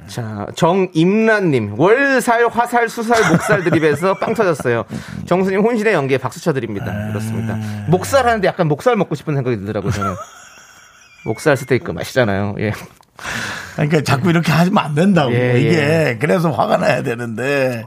자, 0.07 0.47
정임란님, 0.55 1.79
월살, 1.79 2.47
화살, 2.49 2.89
수살, 2.89 3.31
목살 3.31 3.65
드립에서 3.65 4.15
빵 4.19 4.35
터졌어요. 4.35 4.85
정수님 5.27 5.61
혼신의 5.61 5.95
연기에 5.95 6.19
박수 6.19 6.41
쳐드립니다. 6.43 6.93
그렇습니다. 7.09 7.57
목살 7.89 8.27
하는데 8.27 8.47
약간 8.47 8.69
목살 8.69 8.97
먹고 8.97 9.15
싶은 9.15 9.35
생각이 9.35 9.57
들더라고요, 9.59 9.93
저는. 9.93 10.15
목살 11.25 11.57
스테이크 11.57 11.91
맛있잖아요. 11.91 12.55
예. 12.59 12.73
그러니까 13.77 14.03
자꾸 14.03 14.31
이렇게 14.31 14.53
하면 14.53 14.77
안 14.79 14.95
된다고. 14.95 15.33
예, 15.33 15.61
이게 15.61 15.71
예. 15.79 16.19
그래서 16.21 16.51
화가 16.51 16.77
나야 16.77 17.03
되는데 17.03 17.85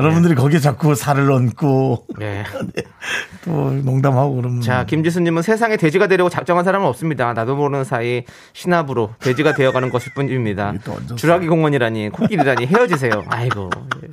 여러분들이 0.00 0.34
거기에 0.34 0.58
자꾸 0.58 0.94
살을 0.94 1.30
얹고 1.30 2.06
예. 2.20 2.44
또 3.44 3.70
농담하고 3.70 4.36
그러면 4.36 4.60
자, 4.60 4.84
김지수님은 4.84 5.42
세상에 5.42 5.76
돼지가 5.76 6.06
되려고 6.06 6.30
작정한 6.30 6.64
사람은 6.64 6.86
없습니다. 6.88 7.32
나도 7.32 7.56
모르는 7.56 7.84
사이 7.84 8.24
신압으로 8.52 9.14
돼지가 9.20 9.54
되어가는 9.54 9.90
것일 9.90 10.14
뿐입니다. 10.14 10.74
주라기 11.16 11.46
공원이라니 11.48 12.10
코끼리라니 12.10 12.66
헤어지세요. 12.66 13.24
아이고. 13.28 13.70
예. 14.04 14.08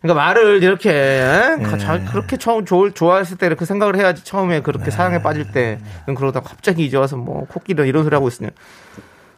그러니까 0.00 0.24
말을 0.24 0.62
이렇게 0.62 0.90
에? 0.90 1.56
예. 1.58 1.78
자, 1.78 2.02
그렇게 2.10 2.36
처음 2.36 2.64
좋 2.64 2.90
좋아했을 2.90 3.36
때그 3.36 3.64
생각을 3.66 3.96
해야지 3.96 4.24
처음에 4.24 4.62
그렇게 4.62 4.86
네. 4.86 4.90
사랑에 4.90 5.22
빠질 5.22 5.52
때 5.52 5.78
그러다 6.16 6.40
갑자기 6.40 6.86
이제 6.86 6.96
와서 6.96 7.16
뭐 7.16 7.46
코끼리 7.46 7.86
이런 7.86 8.04
소리 8.04 8.14
하고 8.14 8.28
있으면 8.28 8.50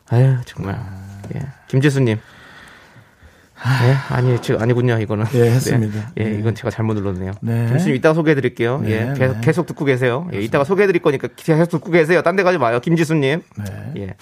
아유 0.08 0.36
정말 0.44 0.78
예. 1.34 1.40
김지수님 1.66 2.20
네, 3.62 3.94
아니, 4.10 4.40
저, 4.42 4.56
아니군요, 4.58 4.98
이거는. 4.98 5.24
예, 5.34 5.50
했습니다. 5.52 6.12
네, 6.16 6.24
예, 6.24 6.24
네. 6.30 6.38
이건 6.38 6.54
제가 6.54 6.70
잘못 6.70 6.94
눌렀네요. 6.94 7.32
네. 7.42 7.66
김수님 7.68 7.94
이따가 7.94 8.14
소개해 8.14 8.34
드릴게요. 8.34 8.82
예, 8.86 9.04
네, 9.04 9.14
계속, 9.14 9.34
네. 9.34 9.40
계속 9.42 9.66
듣고 9.66 9.84
계세요. 9.84 10.28
예, 10.34 10.40
이따가 10.40 10.64
소개해 10.64 10.86
드릴 10.88 11.00
거니까 11.02 11.28
계속 11.36 11.70
듣고 11.70 11.90
계세요. 11.92 12.22
딴 12.22 12.36
데 12.36 12.42
가지 12.42 12.58
마요. 12.58 12.80
김지수님. 12.80 13.42
네. 13.58 13.92
예. 13.98 14.14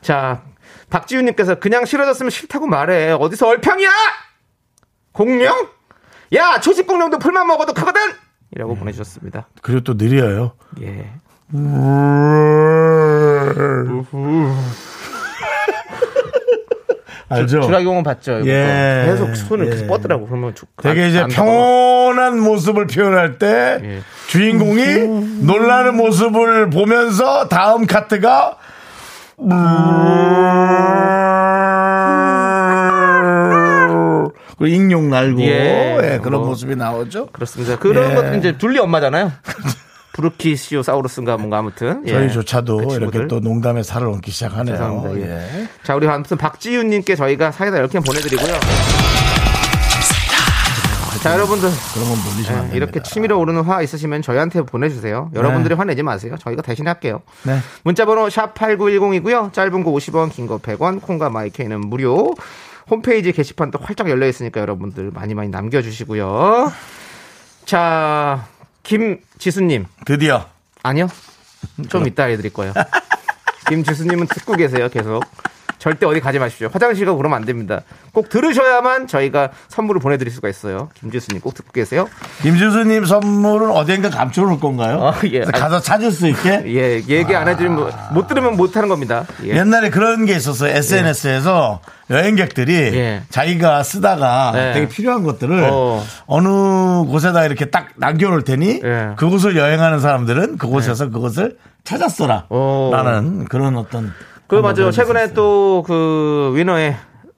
자, 0.00 0.42
박지윤님께서 0.90 1.56
그냥 1.56 1.84
싫어졌으면 1.86 2.30
싫다고 2.30 2.66
말해. 2.66 3.12
어디서 3.12 3.48
얼평이야! 3.48 3.90
공룡? 5.12 5.68
야, 6.34 6.60
초식 6.60 6.86
공룡도 6.86 7.18
풀만 7.18 7.46
먹어도 7.46 7.72
크거든! 7.74 8.00
이라고 8.54 8.74
보내주셨습니다. 8.74 9.48
그리고 9.62 9.80
또 9.80 9.94
느려요. 9.96 10.52
예. 10.82 11.10
알죠? 17.32 17.60
주라기공은 17.62 18.02
봤죠? 18.02 18.40
예. 18.46 19.04
계속 19.06 19.34
손을 19.34 19.66
예. 19.66 19.70
계속 19.70 19.86
뻗더라고. 19.88 20.26
그러면 20.26 20.54
주, 20.54 20.64
되게 20.82 21.02
안- 21.04 21.08
이제 21.10 21.20
안 21.20 21.28
평온한 21.28 22.40
모습을 22.40 22.86
표현할 22.86 23.38
때 23.38 23.78
예. 23.82 23.98
주인공이 24.28 25.42
놀라는 25.42 25.96
모습을 25.96 26.70
보면서 26.70 27.48
다음 27.48 27.86
카트가 27.86 28.56
그 34.58 34.68
익룡 34.68 35.10
날고 35.10 35.40
예. 35.42 35.98
예, 36.14 36.18
그런 36.22 36.40
뭐. 36.40 36.50
모습이 36.50 36.76
나오죠. 36.76 37.26
그렇습니다. 37.32 37.76
그런 37.78 38.10
예. 38.10 38.14
것도 38.14 38.34
이제 38.36 38.56
둘리 38.58 38.78
엄마잖아요. 38.78 39.32
브루키시오사우루스인가 40.12 41.36
뭔가 41.36 41.58
아무튼. 41.58 42.02
예. 42.06 42.12
저희조차도 42.12 42.76
그 42.88 42.94
이렇게. 42.94 43.26
또 43.28 43.40
농담에 43.40 43.82
살을 43.82 44.08
얹기 44.08 44.30
시작하네요. 44.30 44.76
죄송합니다. 44.76 45.26
예. 45.28 45.60
예. 45.62 45.68
자, 45.82 45.94
우리 45.96 46.06
아무튼 46.08 46.36
박지윤님께 46.36 47.16
저희가 47.16 47.50
사이다 47.52 47.78
10개 47.86 48.04
보내드리고요. 48.04 48.52
자, 51.22 51.34
여러분들. 51.34 51.68
그런 51.94 52.08
건 52.08 52.18
놀리시면 52.32 52.60
안 52.60 52.72
예. 52.72 52.76
이렇게 52.76 53.00
치밀어 53.00 53.38
오르는 53.38 53.62
화 53.62 53.80
있으시면 53.80 54.22
저희한테 54.22 54.62
보내주세요. 54.62 55.30
여러분들이 55.34 55.74
화내지 55.74 56.02
마세요. 56.02 56.34
저희가 56.36 56.62
대신 56.62 56.88
할게요. 56.88 57.20
네. 57.44 57.58
문자번호 57.84 58.28
샵 58.28 58.54
8910이고요. 58.54 59.52
짧은 59.52 59.84
거 59.84 59.92
50원, 59.92 60.32
긴 60.32 60.48
거 60.48 60.58
100원, 60.58 61.00
콩과 61.00 61.30
마이크는 61.30 61.80
무료. 61.80 62.34
홈페이지 62.90 63.30
게시판도 63.30 63.78
활짝 63.80 64.10
열려 64.10 64.26
있으니까 64.26 64.60
여러분들 64.60 65.12
많이 65.14 65.34
많이 65.34 65.48
남겨주시고요. 65.50 66.72
자, 67.66 68.44
김지수님. 68.82 69.86
드디어 70.04 70.48
아니요. 70.82 71.08
좀 71.88 72.06
이따 72.06 72.24
해드릴 72.24 72.52
거예요. 72.52 72.72
김지수님은 73.68 74.26
듣고 74.26 74.54
계세요, 74.54 74.88
계속. 74.88 75.24
절대 75.82 76.06
어디 76.06 76.20
가지 76.20 76.38
마십시오. 76.38 76.68
화장실 76.72 77.06
가고 77.06 77.18
그러면 77.18 77.38
안 77.38 77.44
됩니다. 77.44 77.80
꼭 78.12 78.28
들으셔야만 78.28 79.08
저희가 79.08 79.50
선물을 79.66 80.00
보내드릴 80.00 80.32
수가 80.32 80.48
있어요. 80.48 80.90
김지수님 80.94 81.40
꼭 81.40 81.54
듣고 81.54 81.72
계세요. 81.72 82.08
김주수님 82.42 83.04
선물은 83.04 83.68
어딘가 83.72 84.08
감춰놓을 84.08 84.60
건가요? 84.60 84.98
어, 84.98 85.12
예. 85.32 85.40
가서 85.40 85.80
찾을 85.80 86.12
수 86.12 86.28
있게? 86.28 86.62
예, 86.66 87.02
얘기 87.08 87.34
안 87.34 87.48
해드리면 87.48 87.76
뭐- 87.76 87.90
못 88.12 88.28
들으면 88.28 88.56
못 88.56 88.76
하는 88.76 88.88
겁니다. 88.88 89.24
예. 89.42 89.56
옛날에 89.56 89.90
그런 89.90 90.24
게 90.24 90.36
있었어요. 90.36 90.70
SNS에서 90.72 91.80
여행객들이 92.10 92.72
예. 92.72 93.22
자기가 93.30 93.82
쓰다가 93.82 94.52
네. 94.54 94.74
되게 94.74 94.86
필요한 94.88 95.24
것들을 95.24 95.64
어. 95.68 96.00
어. 96.26 96.40
느 96.40 97.10
곳에다 97.10 97.44
이렇게 97.44 97.64
딱 97.70 97.88
남겨놓을 97.96 98.44
테니 98.44 98.82
예. 98.84 99.08
그곳을 99.16 99.56
여행하는 99.56 99.98
사람들은 99.98 100.58
그곳에서 100.58 101.10
그것을 101.10 101.56
찾았어라. 101.82 102.44
어. 102.50 102.90
라는 102.92 103.46
그런 103.46 103.76
어떤. 103.76 104.12
그 104.46 104.56
맞아요. 104.56 104.90
최근에. 104.90 105.32
또 105.34 105.82
그 105.86 106.52
위너의 106.54 106.94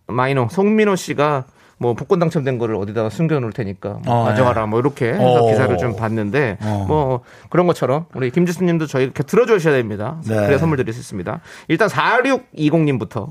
마이너 0.07 0.49
송민호 0.51 0.97
씨가 0.97 1.45
뭐 1.79 1.95
복권 1.95 2.19
당첨된 2.19 2.59
거를 2.59 2.77
어디다가 2.77 3.09
숨겨놓을 3.11 3.53
테니까 3.53 4.01
뭐 4.05 4.23
어, 4.23 4.25
가져가라 4.25 4.67
뭐 4.67 4.79
이렇게 4.81 5.09
해서 5.13 5.45
어. 5.45 5.51
기사를 5.51 5.77
좀 5.79 5.97
봤는데 5.97 6.59
어. 6.63 6.85
뭐 6.87 7.21
그런 7.51 7.67
것처럼 7.67 8.07
우리 8.15 8.31
김지수님도 8.31 8.87
저희 8.87 9.05
이렇게 9.05 9.23
들어주셔야 9.23 9.75
됩니다. 9.75 10.21
네. 10.27 10.35
그래야 10.37 10.59
선물 10.59 10.77
드릴 10.77 10.93
수 10.93 11.01
있습니다. 11.01 11.41
일단 11.69 11.89
4620님부터 11.89 13.31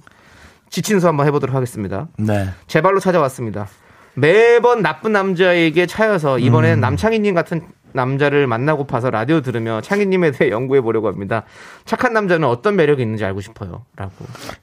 지친수 0.69 1.07
한번 1.07 1.27
해보도록 1.27 1.55
하겠습니다. 1.55 2.07
네. 2.17 2.47
제 2.67 2.81
발로 2.81 2.99
찾아왔습니다. 2.99 3.67
매번 4.15 4.81
나쁜 4.81 5.11
남자에게 5.13 5.85
차여서 5.85 6.39
이번엔 6.39 6.79
남창희님 6.79 7.33
같은 7.33 7.61
남자를 7.93 8.47
만나고 8.47 8.85
파서 8.85 9.09
라디오 9.09 9.41
들으며 9.41 9.81
창희님에 9.81 10.31
대해 10.31 10.51
연구해 10.51 10.81
보려고 10.81 11.07
합니다. 11.07 11.43
착한 11.85 12.13
남자는 12.13 12.47
어떤 12.47 12.75
매력이 12.75 13.01
있는지 13.01 13.23
알고 13.25 13.41
싶어요. 13.41 13.85
라고. 13.95 14.11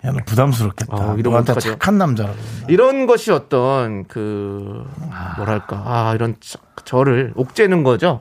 야, 0.05 0.11
너 0.12 0.19
부담스럽겠다. 0.27 0.95
어, 0.95 0.99
이러면 1.16 1.23
너한테 1.23 1.53
어떡하죠? 1.53 1.71
착한 1.71 1.99
남자라고. 1.99 2.37
그런다. 2.37 2.66
이런 2.69 3.07
것이 3.07 3.31
어떤 3.33 4.05
그 4.07 4.85
뭐랄까 5.37 5.83
아 5.87 6.12
이런 6.14 6.37
저- 6.40 6.59
저를 6.85 7.33
옥죄는 7.37 7.83
거죠. 7.85 8.21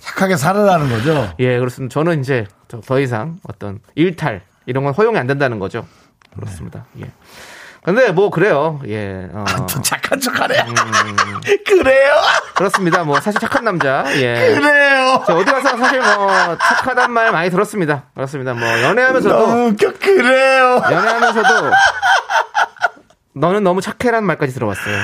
착하게 0.00 0.36
살아라는 0.36 0.88
거죠. 0.88 1.32
예 1.38 1.58
그렇습니다. 1.58 1.92
저는 1.92 2.20
이제 2.20 2.46
더, 2.66 2.80
더 2.80 2.98
이상 3.00 3.38
어떤 3.48 3.78
일탈 3.94 4.42
이런 4.66 4.84
건 4.84 4.94
허용이 4.94 5.18
안 5.18 5.26
된다는 5.26 5.58
거죠. 5.58 5.86
그렇습니다. 6.34 6.86
예. 7.00 7.10
근데 7.88 8.12
뭐 8.12 8.28
그래요. 8.28 8.80
예. 8.86 9.28
어, 9.32 9.46
또 9.66 9.80
착한 9.80 10.20
척 10.20 10.38
하네. 10.38 10.58
음. 10.60 10.74
그래요? 11.66 12.16
그렇습니다. 12.54 13.02
뭐 13.02 13.18
사실 13.18 13.40
착한 13.40 13.64
남자. 13.64 14.04
예. 14.16 14.54
그래요? 14.58 15.22
저 15.26 15.34
어디 15.36 15.50
가서 15.50 15.74
사실 15.78 15.98
뭐 15.98 16.58
착하단 16.58 17.10
말 17.10 17.32
많이 17.32 17.48
들었습니다. 17.48 18.02
그렇습니다. 18.14 18.52
뭐 18.52 18.68
연애하면서도 18.82 19.34
웃겨. 19.68 19.92
그래요? 20.02 20.82
연애하면서도 20.84 21.70
너는 23.32 23.64
너무 23.64 23.80
착해라는 23.80 24.26
말까지 24.26 24.52
들어봤어요. 24.52 24.96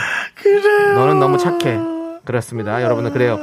그래요? 0.42 0.92
너는 0.92 1.18
너무 1.20 1.38
착해. 1.38 1.78
그렇습니다. 2.26 2.82
여러분들 2.82 3.12
그래요. 3.14 3.38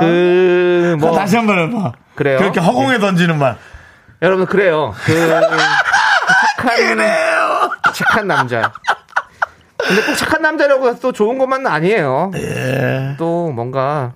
그뭐 0.00 1.12
다시 1.14 1.36
한 1.36 1.46
번 1.46 1.58
해봐. 1.58 1.92
그래요? 2.14 2.38
그렇게 2.38 2.58
허공에 2.60 3.00
던지는 3.00 3.38
말. 3.38 3.58
여러분들 4.22 4.50
그래요. 4.50 4.94
그 5.04 5.28
착한 6.56 6.76
착한 7.98 8.26
남자. 8.26 8.72
근데 9.76 10.02
꼭 10.02 10.14
착한 10.16 10.42
남자라고 10.42 10.88
해서 10.88 10.98
또 11.00 11.12
좋은 11.12 11.38
것만은 11.38 11.66
아니에요. 11.66 12.30
예. 12.36 13.14
또 13.18 13.50
뭔가 13.52 14.12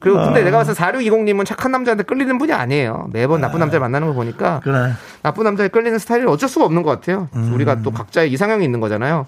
그리고 0.00 0.18
근데 0.24 0.42
내가 0.42 0.58
봤을 0.58 0.74
때 0.74 0.82
4620님은 0.82 1.44
착한 1.44 1.72
남자한테 1.72 2.04
끌리는 2.04 2.38
분이 2.38 2.52
아니에요. 2.52 3.08
매번 3.12 3.40
나쁜 3.40 3.60
남자를 3.60 3.80
만나는 3.80 4.08
거 4.08 4.14
보니까 4.14 4.60
그래. 4.64 4.92
나쁜 5.22 5.44
남자에 5.44 5.68
끌리는 5.68 5.98
스타일이 5.98 6.26
어쩔 6.26 6.48
수가 6.48 6.64
없는 6.64 6.82
것 6.82 6.90
같아요. 6.90 7.28
우리가 7.34 7.82
또 7.82 7.90
각자의 7.90 8.32
이상형이 8.32 8.64
있는 8.64 8.80
거잖아요. 8.80 9.26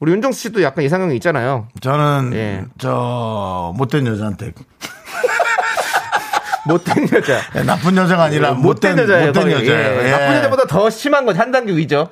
우리 0.00 0.12
윤정수 0.12 0.40
씨도 0.40 0.62
약간 0.62 0.84
이상형이 0.84 1.14
있잖아요. 1.16 1.68
저는 1.80 2.30
예. 2.34 2.64
저 2.78 3.72
못된 3.76 4.06
여자한테 4.06 4.52
못된 6.66 7.08
여자. 7.12 7.40
예, 7.56 7.62
나쁜 7.62 7.94
여자가 7.96 8.24
아니라 8.24 8.52
못된, 8.52 8.98
여자예요. 8.98 9.26
못된. 9.32 9.50
여자예요. 9.50 10.00
예. 10.00 10.06
예. 10.06 10.10
나쁜 10.10 10.36
여자보다 10.36 10.66
더 10.66 10.88
심한 10.88 11.26
건 11.26 11.36
한 11.36 11.50
단계 11.52 11.74
위죠. 11.76 12.08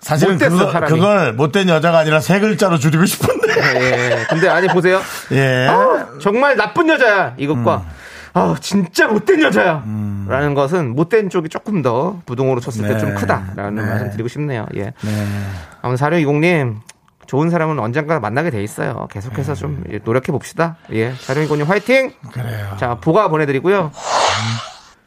사실은 0.00 0.34
못됐어, 0.34 0.66
그거. 0.72 0.86
그걸 0.86 1.32
못된 1.34 1.68
여자가 1.68 1.98
아니라 1.98 2.20
세 2.20 2.40
글자로 2.40 2.78
줄이고 2.78 3.04
싶은데. 3.04 3.48
예. 3.80 4.26
근데 4.28 4.48
아니 4.48 4.66
보세요. 4.68 5.00
예. 5.32 5.66
아, 5.68 6.06
정말 6.20 6.56
나쁜 6.56 6.88
여자야. 6.88 7.34
이것과 7.36 7.84
아 8.32 8.54
진짜 8.60 9.08
못된 9.08 9.42
여자야. 9.42 9.84
라는 10.28 10.54
것은 10.54 10.94
못된 10.94 11.28
쪽이 11.30 11.48
조금 11.48 11.82
더 11.82 12.20
부동으로 12.26 12.60
쳤을 12.60 12.86
때 12.86 12.94
네. 12.94 12.98
좀 12.98 13.14
크다라는 13.14 13.74
네. 13.74 13.82
말씀 13.82 14.10
드리고 14.10 14.28
싶네요. 14.28 14.66
예. 14.76 14.92
네. 15.00 15.26
아무튼 15.82 16.06
4620님 16.06 16.76
좋은 17.26 17.50
사람은 17.50 17.78
언젠가 17.78 18.18
만나게 18.20 18.50
돼 18.50 18.62
있어요. 18.62 19.06
계속해서 19.10 19.54
좀 19.54 19.84
노력해 20.04 20.32
봅시다. 20.32 20.76
예. 20.92 21.12
4620님 21.12 21.64
화이팅! 21.66 22.12
그래요. 22.32 22.76
자, 22.78 22.96
보가 22.96 23.28
보내드리고요. 23.28 23.92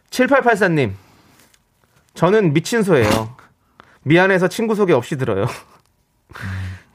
7884님. 0.10 0.92
저는 2.14 2.54
미친 2.54 2.84
소예요. 2.84 3.36
미안해서 4.04 4.48
친구 4.48 4.76
소개 4.76 4.94
없이 4.94 5.18
들어요. 5.18 5.46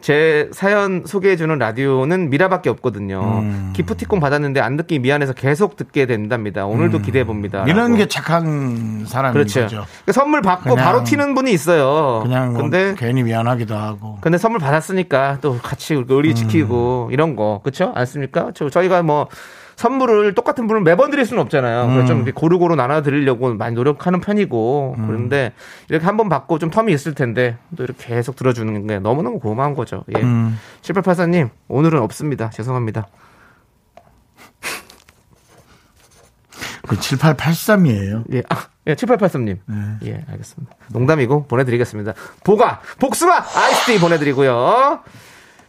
제 0.01 0.49
사연 0.53 1.03
소개해주는 1.05 1.59
라디오는 1.59 2.31
미라밖에 2.31 2.71
없거든요. 2.71 3.43
기프티콘 3.75 4.21
받았는데 4.21 4.61
안 4.61 4.77
듣기 4.77 5.01
미안해서 5.01 5.33
계속 5.33 5.75
듣게 5.77 6.07
된답니다. 6.07 6.67
오늘도 6.67 7.01
기대해 7.01 7.25
봅니다. 7.25 7.65
이런 7.65 7.77
라고. 7.91 7.97
게 7.97 8.07
착한 8.07 9.05
사람인 9.07 9.33
그렇죠. 9.33 9.63
거죠. 9.63 9.85
그러니까 10.05 10.13
선물 10.13 10.41
받고 10.41 10.77
바로 10.77 11.03
튀는 11.03 11.35
분이 11.35 11.53
있어요. 11.53 12.21
그냥 12.23 12.53
뭐 12.53 12.63
근데 12.63 12.95
괜히 12.97 13.25
미안하기도 13.25 13.75
하고. 13.75 14.19
근데 14.21 14.39
선물 14.39 14.61
받았으니까 14.61 15.39
또 15.41 15.59
같이 15.59 15.95
의리 16.09 16.35
지키고 16.35 17.11
이런 17.13 17.35
거 17.35 17.61
그렇죠? 17.65 17.93
않습니까? 17.97 18.53
저 18.55 18.71
저희가 18.71 19.03
뭐 19.03 19.27
선물을 19.79 20.35
똑같은 20.35 20.67
분을 20.67 20.83
매번 20.83 21.13
드릴 21.13 21.25
수는 21.25 21.41
없잖아요. 21.43 21.87
그래서 21.87 22.07
좀 22.09 22.17
이렇게 22.19 22.33
고루고루 22.33 22.75
나눠 22.75 23.01
드리려고 23.01 23.55
많이 23.55 23.77
노력하는 23.77 24.21
편이고 24.21 24.97
그런데 25.07 25.53
이렇게 25.89 26.05
한 26.05 26.17
번 26.17 26.29
받고 26.29 26.59
좀 26.59 26.69
텀이 26.69 26.91
있을 26.91 27.15
텐데 27.15 27.59
또 27.77 27.85
이렇게 27.85 28.09
계속 28.09 28.35
들어주는 28.35 28.87
게 28.89 28.99
너무너무 28.99 29.39
고마운 29.39 29.75
거죠. 29.77 30.03
예. 30.17 30.21
음. 30.21 30.59
7884님 30.83 31.51
오늘은 31.69 32.01
없습니다. 32.01 32.51
죄송합니다. 32.51 33.07
그 36.89 36.97
7883이에요. 36.97 38.25
예. 38.33 38.43
아, 38.49 38.57
예, 38.89 38.95
7883님. 38.97 39.59
네. 39.67 39.77
예, 40.07 40.25
알겠습니다. 40.29 40.75
농담이고 40.91 41.47
보내드리겠습니다. 41.47 42.15
보가, 42.43 42.81
복숭아, 42.99 43.45
아이스티 43.55 44.01
보내드리고요. 44.01 45.01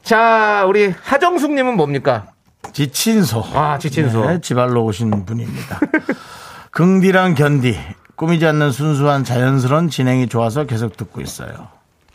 자, 0.02 0.66
우리 0.68 0.88
하정숙님은 1.04 1.76
뭡니까? 1.76 2.28
지친소. 2.74 3.44
아, 3.54 3.78
지친소. 3.80 4.26
네, 4.26 4.42
지발로 4.42 4.84
오신 4.86 5.26
분입니다. 5.26 5.80
긍디랑 6.72 7.36
견디. 7.36 7.78
꾸미지 8.16 8.46
않는 8.46 8.72
순수한 8.72 9.24
자연스러운 9.24 9.90
진행이 9.90 10.28
좋아서 10.28 10.66
계속 10.66 10.98
듣고 10.98 11.22
있어요. 11.22 11.70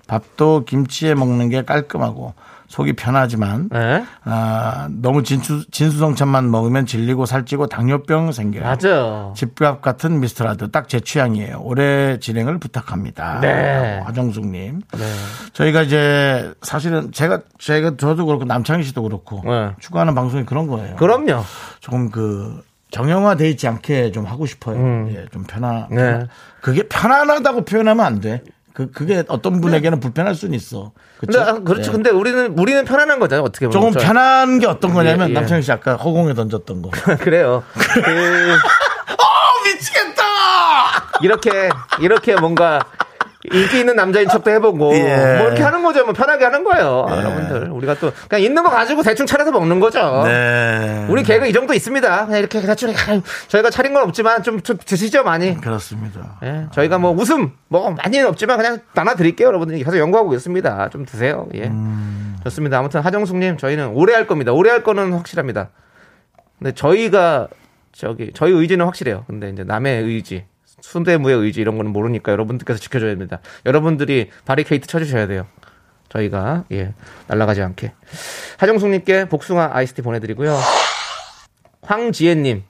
밥도 0.06 0.64
김치에 0.66 1.14
먹는 1.14 1.48
게 1.48 1.64
깔끔하고 1.64 2.34
속이 2.68 2.94
편하지만 2.94 3.68
네? 3.70 4.04
아, 4.24 4.88
너무 4.90 5.22
진수, 5.22 5.64
진수성찬만 5.70 6.50
먹으면 6.50 6.86
질리고 6.86 7.26
살찌고 7.26 7.66
당뇨병 7.68 8.32
생겨요. 8.32 8.62
맞아. 8.64 9.32
집밥 9.36 9.80
같은 9.82 10.20
미스터라드 10.20 10.70
딱 10.70 10.84
제 10.88 11.00
취향이에요. 11.00 11.60
올해 11.62 12.18
진행을 12.18 12.58
부탁합니다. 12.58 13.40
네. 13.40 14.00
화정숙님. 14.04 14.82
네. 14.92 15.04
저희가 15.52 15.82
이제 15.82 16.52
사실은 16.62 17.10
제가 17.12 17.40
제가 17.58 17.96
저도 17.96 18.26
그렇고 18.26 18.44
남창희 18.44 18.82
씨도 18.84 19.02
그렇고 19.02 19.40
네. 19.44 19.70
추구하는 19.80 20.14
방송이 20.14 20.44
그런 20.44 20.66
거예요. 20.66 20.96
그럼요. 20.96 21.42
조금 21.80 22.10
그 22.10 22.62
정형화돼 22.90 23.48
있지 23.50 23.66
않게 23.66 24.12
좀 24.12 24.24
하고 24.24 24.46
싶어요. 24.46 24.76
음. 24.76 25.12
예, 25.14 25.26
좀 25.32 25.44
편하. 25.44 25.88
네. 25.90 26.26
그게 26.60 26.82
편안하다고 26.88 27.64
표현하면 27.64 28.04
안 28.04 28.20
돼. 28.20 28.42
그 28.74 28.90
그게 28.90 29.22
어떤 29.28 29.60
분에게는 29.60 30.00
불편할 30.00 30.34
수는 30.34 30.52
있어. 30.54 30.90
근데, 31.20 31.32
그렇죠? 31.38 31.50
아, 31.50 31.58
그렇죠. 31.60 31.88
예. 31.90 31.92
근데 31.92 32.10
우리는, 32.10 32.58
우리는 32.58 32.84
편안한 32.84 33.20
거잖아요. 33.20 33.44
어떻게 33.44 33.66
보면. 33.68 33.72
조금 33.72 33.92
저- 33.92 34.00
편한 34.04 34.58
게 34.58 34.66
어떤 34.66 34.92
거냐면 34.92 35.28
예, 35.28 35.30
예. 35.30 35.34
남창희 35.34 35.62
씨 35.62 35.70
아까 35.70 35.94
허공에 35.94 36.34
던졌던 36.34 36.82
거. 36.82 36.90
그래요. 37.22 37.62
그, 37.72 38.00
어 39.12 39.64
미치겠다. 39.64 40.22
이렇게, 41.22 41.68
이렇게 42.00 42.34
뭔가, 42.34 42.80
인기 43.52 43.80
있는 43.80 43.96
남자인 43.96 44.28
척도 44.28 44.50
해보고, 44.50 44.94
예. 44.96 45.36
뭐 45.38 45.46
이렇게 45.48 45.62
하는 45.62 45.82
거죠. 45.82 46.04
뭐 46.04 46.14
편하게 46.14 46.44
하는 46.44 46.64
거예요. 46.64 47.06
여러분들. 47.10 47.70
우리가 47.70 47.94
또, 47.94 48.12
그냥 48.28 48.42
있는 48.42 48.62
거 48.62 48.70
가지고 48.70 49.02
대충 49.02 49.26
차려서 49.26 49.50
먹는 49.52 49.80
거죠. 49.80 50.22
네. 50.24 51.06
우리 51.08 51.22
개그 51.22 51.46
이 51.46 51.52
정도 51.52 51.74
있습니다. 51.74 52.26
그냥 52.26 52.38
이렇게 52.38 52.60
대충, 52.60 52.92
저희가 53.48 53.70
차린 53.70 53.92
건 53.92 54.04
없지만 54.04 54.42
좀, 54.42 54.60
좀 54.62 54.78
드시죠, 54.78 55.24
많이. 55.24 55.60
그렇습니다. 55.60 56.38
예, 56.42 56.66
저희가 56.72 56.98
뭐 56.98 57.12
웃음 57.12 57.52
뭐 57.68 57.90
많이는 57.90 58.26
없지만 58.28 58.56
그냥 58.56 58.78
나눠 58.94 59.14
드릴게요 59.14 59.48
여러분들 59.48 59.76
계속 59.78 59.98
연구하고 59.98 60.34
있습니다 60.34 60.88
좀 60.90 61.04
드세요 61.04 61.48
예 61.54 61.70
좋습니다 62.44 62.78
아무튼 62.78 63.00
하정숙님 63.00 63.56
저희는 63.58 63.88
오래 63.88 64.14
할 64.14 64.26
겁니다 64.26 64.52
오래 64.52 64.70
할 64.70 64.82
거는 64.82 65.12
확실합니다 65.12 65.70
근데 66.58 66.72
저희가 66.72 67.48
저기 67.92 68.30
저희 68.34 68.52
의지는 68.52 68.86
확실해요 68.86 69.24
근데 69.26 69.50
이제 69.50 69.64
남의 69.64 70.02
의지 70.02 70.44
순대무의 70.84 71.36
의지 71.38 71.60
이런 71.60 71.76
거는 71.76 71.92
모르니까 71.92 72.30
여러분들께서 72.32 72.78
지켜줘야 72.78 73.10
됩니다 73.10 73.40
여러분들이 73.64 74.30
바리케이트 74.44 74.86
쳐주셔야 74.86 75.26
돼요 75.26 75.46
저희가 76.10 76.64
예 76.72 76.92
날아가지 77.26 77.62
않게 77.62 77.94
하정숙님께 78.58 79.28
복숭아 79.28 79.70
아이스티 79.72 80.02
보내드리고요 80.02 80.56
황지혜님 81.82 82.64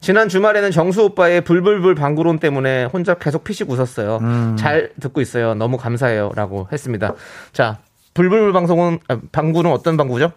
지난 0.00 0.28
주말에는 0.28 0.70
정수 0.70 1.02
오빠의 1.02 1.40
불불불 1.40 1.94
방구론 1.96 2.38
때문에 2.38 2.84
혼자 2.84 3.14
계속 3.14 3.42
피식 3.42 3.70
웃었어요. 3.70 4.18
잘 4.58 4.90
듣고 5.00 5.22
있어요. 5.22 5.54
너무 5.54 5.78
감사해요라고 5.78 6.68
했습니다. 6.70 7.14
자, 7.54 7.78
불불불 8.12 8.52
방송은 8.52 8.98
아, 9.08 9.18
방구는 9.32 9.70
어떤 9.70 9.96
방구죠? 9.96 10.32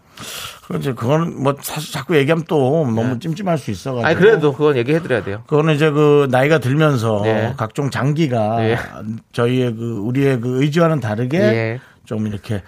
그렇지. 0.67 0.93
그거는 0.93 1.41
뭐 1.41 1.55
사실 1.61 1.93
자꾸 1.93 2.15
얘기하면 2.17 2.43
또 2.47 2.85
너무 2.85 3.19
찜찜할 3.19 3.57
수 3.57 3.71
있어가지고. 3.71 4.05
아니 4.05 4.15
그래도 4.17 4.51
그건 4.53 4.75
얘기해 4.77 5.01
드려야 5.01 5.23
돼요. 5.23 5.43
그거는 5.47 5.75
이제 5.75 5.89
그 5.89 6.27
나이가 6.29 6.59
들면서 6.59 7.21
네. 7.23 7.53
각종 7.57 7.89
장기가 7.89 8.69
예. 8.69 8.77
저희의 9.31 9.75
그 9.75 9.99
우리의 9.99 10.41
그 10.41 10.61
의지와는 10.61 10.99
다르게 10.99 11.37
예. 11.39 11.79
좀 12.05 12.27
이렇게 12.27 12.61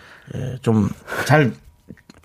좀 0.61 0.89
잘 1.25 1.51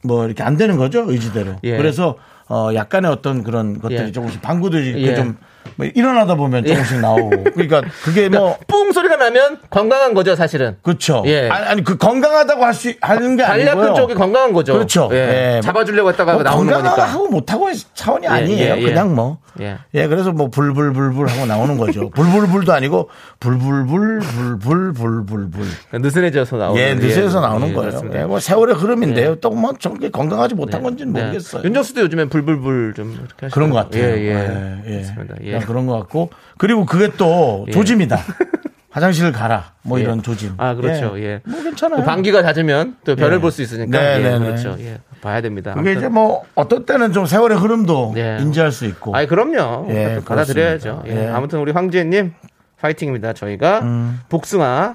뭐 0.06 0.26
이렇게 0.26 0.42
안 0.42 0.56
되는 0.58 0.76
거죠 0.76 1.04
의지대로. 1.08 1.56
예. 1.64 1.76
그래서 1.78 2.16
어 2.48 2.68
약간의 2.74 3.10
어떤 3.10 3.42
그런 3.42 3.80
것들이 3.80 4.08
예. 4.08 4.12
조금씩 4.12 4.42
방구도 4.42 4.78
이렇게 4.78 5.12
예. 5.12 5.14
좀 5.14 5.36
뭐 5.76 5.86
일어나다 5.94 6.34
보면 6.34 6.64
조금씩 6.64 7.00
나오고. 7.00 7.44
그러니까 7.54 7.82
그게 8.04 8.28
뭐 8.28 8.56
뿡 8.66 8.92
소리가 8.92 9.16
나면 9.16 9.58
건강한 9.70 10.14
거죠, 10.14 10.34
사실은. 10.36 10.76
그렇죠. 10.82 11.22
예. 11.26 11.48
아니, 11.48 11.66
아니, 11.66 11.84
그 11.84 11.96
건강하다고 11.96 12.64
할 12.64 12.74
수 12.74 12.92
하는 13.00 13.36
게 13.36 13.42
간략 13.44 13.78
아니고요. 13.78 13.94
쪽이 13.94 14.14
건강한 14.14 14.52
거죠. 14.52 14.72
그렇죠. 14.74 15.08
예. 15.12 15.56
예. 15.56 15.60
잡아주려고 15.62 16.08
했다가 16.10 16.34
뭐 16.34 16.42
나오는 16.42 16.72
거니까. 16.72 16.90
건강하고 16.94 17.28
못하고 17.28 17.68
차원이 17.94 18.26
아니에요. 18.26 18.74
예, 18.74 18.78
예. 18.78 18.82
그냥 18.82 19.14
뭐. 19.14 19.38
예. 19.60 19.78
예, 19.94 20.08
그래서 20.08 20.32
뭐 20.32 20.48
불불불불 20.50 21.28
하고 21.28 21.46
나오는 21.46 21.76
거죠. 21.78 22.10
불불불도 22.14 22.72
아니고 22.72 23.08
불불불 23.38 24.20
불불불불불. 24.20 25.64
느슨해져서 25.92 26.56
나오는. 26.56 26.80
예, 26.82 26.94
느슨해서 26.94 27.38
예, 27.38 27.40
나오는 27.42 27.68
예, 27.68 27.72
거예요. 27.72 28.00
예, 28.14 28.24
뭐 28.24 28.40
세월의 28.40 28.74
흐름인데요. 28.74 29.36
또뭐 29.36 29.74
저게 29.78 30.10
건강하지 30.10 30.54
못한 30.56 30.82
건지는 30.82 31.12
네. 31.12 31.20
모르겠어요. 31.22 31.62
윤정수도 31.64 32.00
요즘에 32.02 32.24
불불불 32.26 32.94
좀 32.96 33.26
그런 33.52 33.70
것. 33.70 33.76
같아요. 33.76 34.02
예, 34.04 34.18
예. 34.18 34.82
예, 34.88 35.04
예. 35.42 35.58
예. 35.64 35.66
그냥 35.66 35.66
그런 35.66 35.86
것 35.86 35.98
같고 35.98 36.30
그리고 36.58 36.84
그게 36.86 37.10
또 37.16 37.64
예. 37.68 37.72
조짐이다. 37.72 38.18
화장실을 38.90 39.32
가라. 39.32 39.72
뭐 39.82 39.98
예. 39.98 40.04
이런 40.04 40.22
조짐. 40.22 40.54
아, 40.56 40.74
그렇죠. 40.74 41.20
예. 41.20 41.40
뭐 41.44 41.60
괜찮아요. 41.62 42.00
그 42.00 42.06
방귀가 42.06 42.42
잦으면 42.42 42.96
또 43.04 43.16
별을 43.16 43.36
예. 43.36 43.40
볼수 43.40 43.60
있으니까. 43.60 43.98
네, 43.98 44.18
예, 44.18 44.22
네, 44.22 44.38
네. 44.38 44.44
그렇죠. 44.44 44.76
예. 44.78 45.00
봐야 45.20 45.40
됩니다. 45.40 45.74
그게 45.74 45.90
아무튼. 45.90 45.98
이제 45.98 46.08
뭐 46.08 46.44
어떤 46.54 46.86
때는 46.86 47.12
좀 47.12 47.26
세월의 47.26 47.58
흐름도 47.58 48.14
예. 48.16 48.38
인지할 48.40 48.70
수 48.70 48.84
있고. 48.86 49.16
아니 49.16 49.26
그럼요. 49.26 49.88
예, 49.90 50.14
또 50.16 50.24
받아들여야죠. 50.24 51.02
예. 51.08 51.24
예. 51.24 51.28
아무튼 51.28 51.58
우리 51.58 51.72
황지혜님 51.72 52.34
파이팅입니다. 52.80 53.32
저희가 53.32 53.80
음. 53.80 54.20
복숭아 54.28 54.94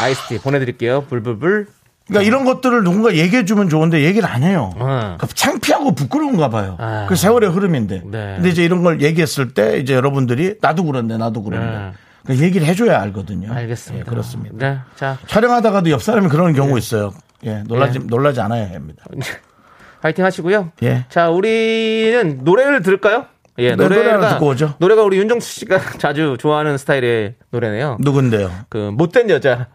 아이스티 0.00 0.38
보내드릴게요. 0.40 1.06
불불불. 1.08 1.66
그러니까 2.10 2.22
이런 2.22 2.44
것들을 2.44 2.82
누군가 2.82 3.14
얘기해 3.14 3.44
주면 3.44 3.68
좋은데 3.68 4.02
얘기를 4.02 4.28
안 4.28 4.42
해요. 4.42 4.72
어. 4.76 4.84
그러니까 4.84 5.26
창피하고 5.28 5.94
부끄러운가 5.94 6.50
봐요. 6.50 6.76
아. 6.78 7.06
그 7.08 7.14
세월의 7.14 7.50
흐름인데. 7.50 8.02
네. 8.04 8.32
근데 8.36 8.48
이제 8.48 8.64
이런 8.64 8.82
걸 8.82 9.00
얘기했을 9.00 9.54
때 9.54 9.78
이제 9.78 9.94
여러분들이 9.94 10.56
나도 10.60 10.84
그런데 10.84 11.16
나도 11.16 11.42
그런데. 11.42 11.66
네. 11.66 11.92
그러니까 12.24 12.46
얘기를 12.46 12.66
해줘야 12.66 13.00
알거든요. 13.02 13.52
알겠습니다. 13.52 14.06
예, 14.06 14.10
그렇습니다. 14.10 14.56
네. 14.58 14.78
자 14.96 15.16
촬영하다가도 15.26 15.90
옆 15.90 16.02
사람이 16.02 16.28
그러는 16.28 16.52
경우 16.52 16.76
있어요. 16.76 17.12
예, 17.44 17.62
놀라지 17.66 17.98
예. 18.00 18.06
놀라지 18.06 18.40
않아야 18.40 18.74
합니다. 18.74 19.04
파이팅 20.02 20.24
하시고요. 20.24 20.72
예. 20.82 21.06
자 21.08 21.30
우리는 21.30 22.40
노래를 22.42 22.82
들을까요? 22.82 23.26
예, 23.58 23.70
네, 23.70 23.76
노래 23.76 23.96
노래가 23.96 24.28
듣고 24.30 24.46
오죠. 24.48 24.74
노래가 24.78 25.02
우리 25.02 25.18
윤정수 25.18 25.60
씨가 25.60 25.78
자주 25.98 26.36
좋아하는 26.38 26.76
스타일의 26.76 27.34
노래네요. 27.50 27.98
누군데요? 28.00 28.50
그 28.68 28.90
못된 28.92 29.30
여자 29.30 29.68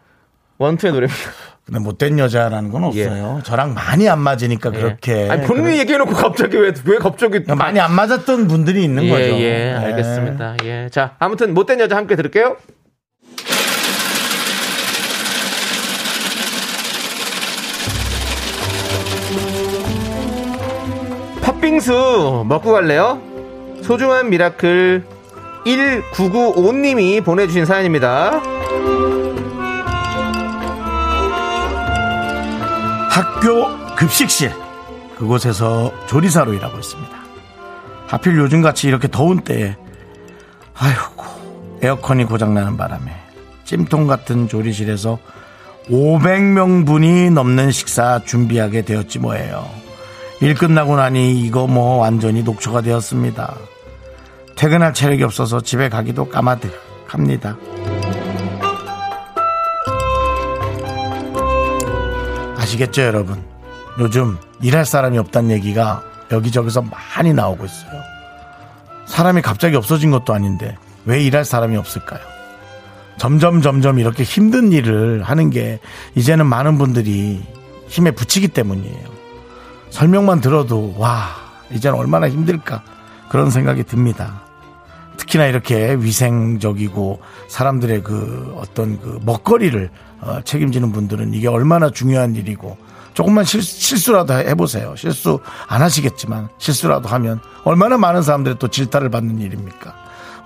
원투의 0.58 0.92
노래입니다. 0.92 1.30
근데 1.66 1.80
못된 1.80 2.20
여자라는 2.20 2.70
건 2.70 2.84
없어요. 2.84 3.40
저랑 3.42 3.74
많이 3.74 4.08
안 4.08 4.20
맞으니까 4.20 4.70
그렇게. 4.70 5.24
예. 5.24 5.28
아니, 5.28 5.44
본인이 5.44 5.78
얘기해놓고 5.80 6.12
갑자기 6.14 6.56
왜, 6.58 6.72
왜 6.84 6.98
갑자기. 6.98 7.40
많이 7.40 7.80
안 7.80 7.92
맞았던 7.92 8.46
분들이 8.46 8.84
있는 8.84 9.02
예, 9.02 9.10
거죠. 9.10 9.24
예, 9.40 9.72
알겠습니다. 9.72 10.56
예. 10.62 10.88
자, 10.92 11.16
아무튼 11.18 11.54
못된 11.54 11.80
여자 11.80 11.96
함께 11.96 12.14
들을게요. 12.14 12.56
팥빙수 21.42 22.44
먹고 22.46 22.72
갈래요? 22.72 23.20
소중한 23.82 24.30
miracle 24.30 25.04
1995님이 25.64 27.24
보내주신 27.24 27.64
사연입니다. 27.64 28.40
학교 33.16 33.66
급식실 33.94 34.52
그곳에서 35.16 35.90
조리사로 36.06 36.52
일하고 36.52 36.78
있습니다. 36.78 37.16
하필 38.08 38.36
요즘같이 38.36 38.88
이렇게 38.88 39.08
더운 39.08 39.40
때에 39.40 39.74
아이고 40.74 41.24
에어컨이 41.80 42.26
고장나는 42.26 42.76
바람에 42.76 43.10
찜통 43.64 44.06
같은 44.06 44.48
조리실에서 44.48 45.18
500명분이 45.88 47.32
넘는 47.32 47.70
식사 47.70 48.20
준비하게 48.22 48.82
되었지 48.82 49.18
뭐예요. 49.20 49.66
일 50.42 50.54
끝나고 50.54 50.96
나니 50.96 51.40
이거 51.40 51.66
뭐 51.66 51.96
완전히 51.96 52.42
녹초가 52.42 52.82
되었습니다. 52.82 53.54
퇴근할 54.56 54.92
체력이 54.92 55.22
없어서 55.22 55.62
집에 55.62 55.88
가기도 55.88 56.28
까마득합니다. 56.28 57.56
아시겠죠, 62.66 63.02
여러분? 63.02 63.40
요즘 64.00 64.38
일할 64.60 64.84
사람이 64.84 65.18
없다는 65.18 65.50
얘기가 65.52 66.02
여기저기서 66.32 66.82
많이 66.82 67.32
나오고 67.32 67.64
있어요. 67.64 68.02
사람이 69.06 69.40
갑자기 69.42 69.76
없어진 69.76 70.10
것도 70.10 70.34
아닌데 70.34 70.76
왜 71.04 71.22
일할 71.22 71.44
사람이 71.44 71.76
없을까요? 71.76 72.20
점점 73.18 73.62
점점 73.62 74.00
이렇게 74.00 74.24
힘든 74.24 74.72
일을 74.72 75.22
하는 75.22 75.50
게 75.50 75.78
이제는 76.16 76.46
많은 76.46 76.76
분들이 76.76 77.40
힘에 77.86 78.10
부치기 78.10 78.48
때문이에요. 78.48 79.06
설명만 79.90 80.40
들어도 80.40 80.92
와 80.98 81.28
이제는 81.70 81.96
얼마나 81.96 82.28
힘들까 82.28 82.82
그런 83.28 83.50
생각이 83.50 83.84
듭니다. 83.84 84.42
특히나 85.18 85.46
이렇게 85.46 85.94
위생적이고 85.94 87.20
사람들의 87.46 88.02
그 88.02 88.54
어떤 88.56 89.00
그 89.00 89.20
먹거리를 89.24 89.88
어, 90.20 90.40
책임지는 90.44 90.92
분들은 90.92 91.34
이게 91.34 91.48
얼마나 91.48 91.90
중요한 91.90 92.34
일이고 92.34 92.76
조금만 93.14 93.44
실, 93.44 93.62
실수라도 93.62 94.34
해보세요. 94.34 94.94
실수 94.96 95.40
안 95.68 95.80
하시겠지만 95.82 96.48
실수라도 96.58 97.08
하면 97.08 97.40
얼마나 97.64 97.96
많은 97.96 98.22
사람들이 98.22 98.56
또 98.58 98.68
질타를 98.68 99.10
받는 99.10 99.40
일입니까? 99.40 99.94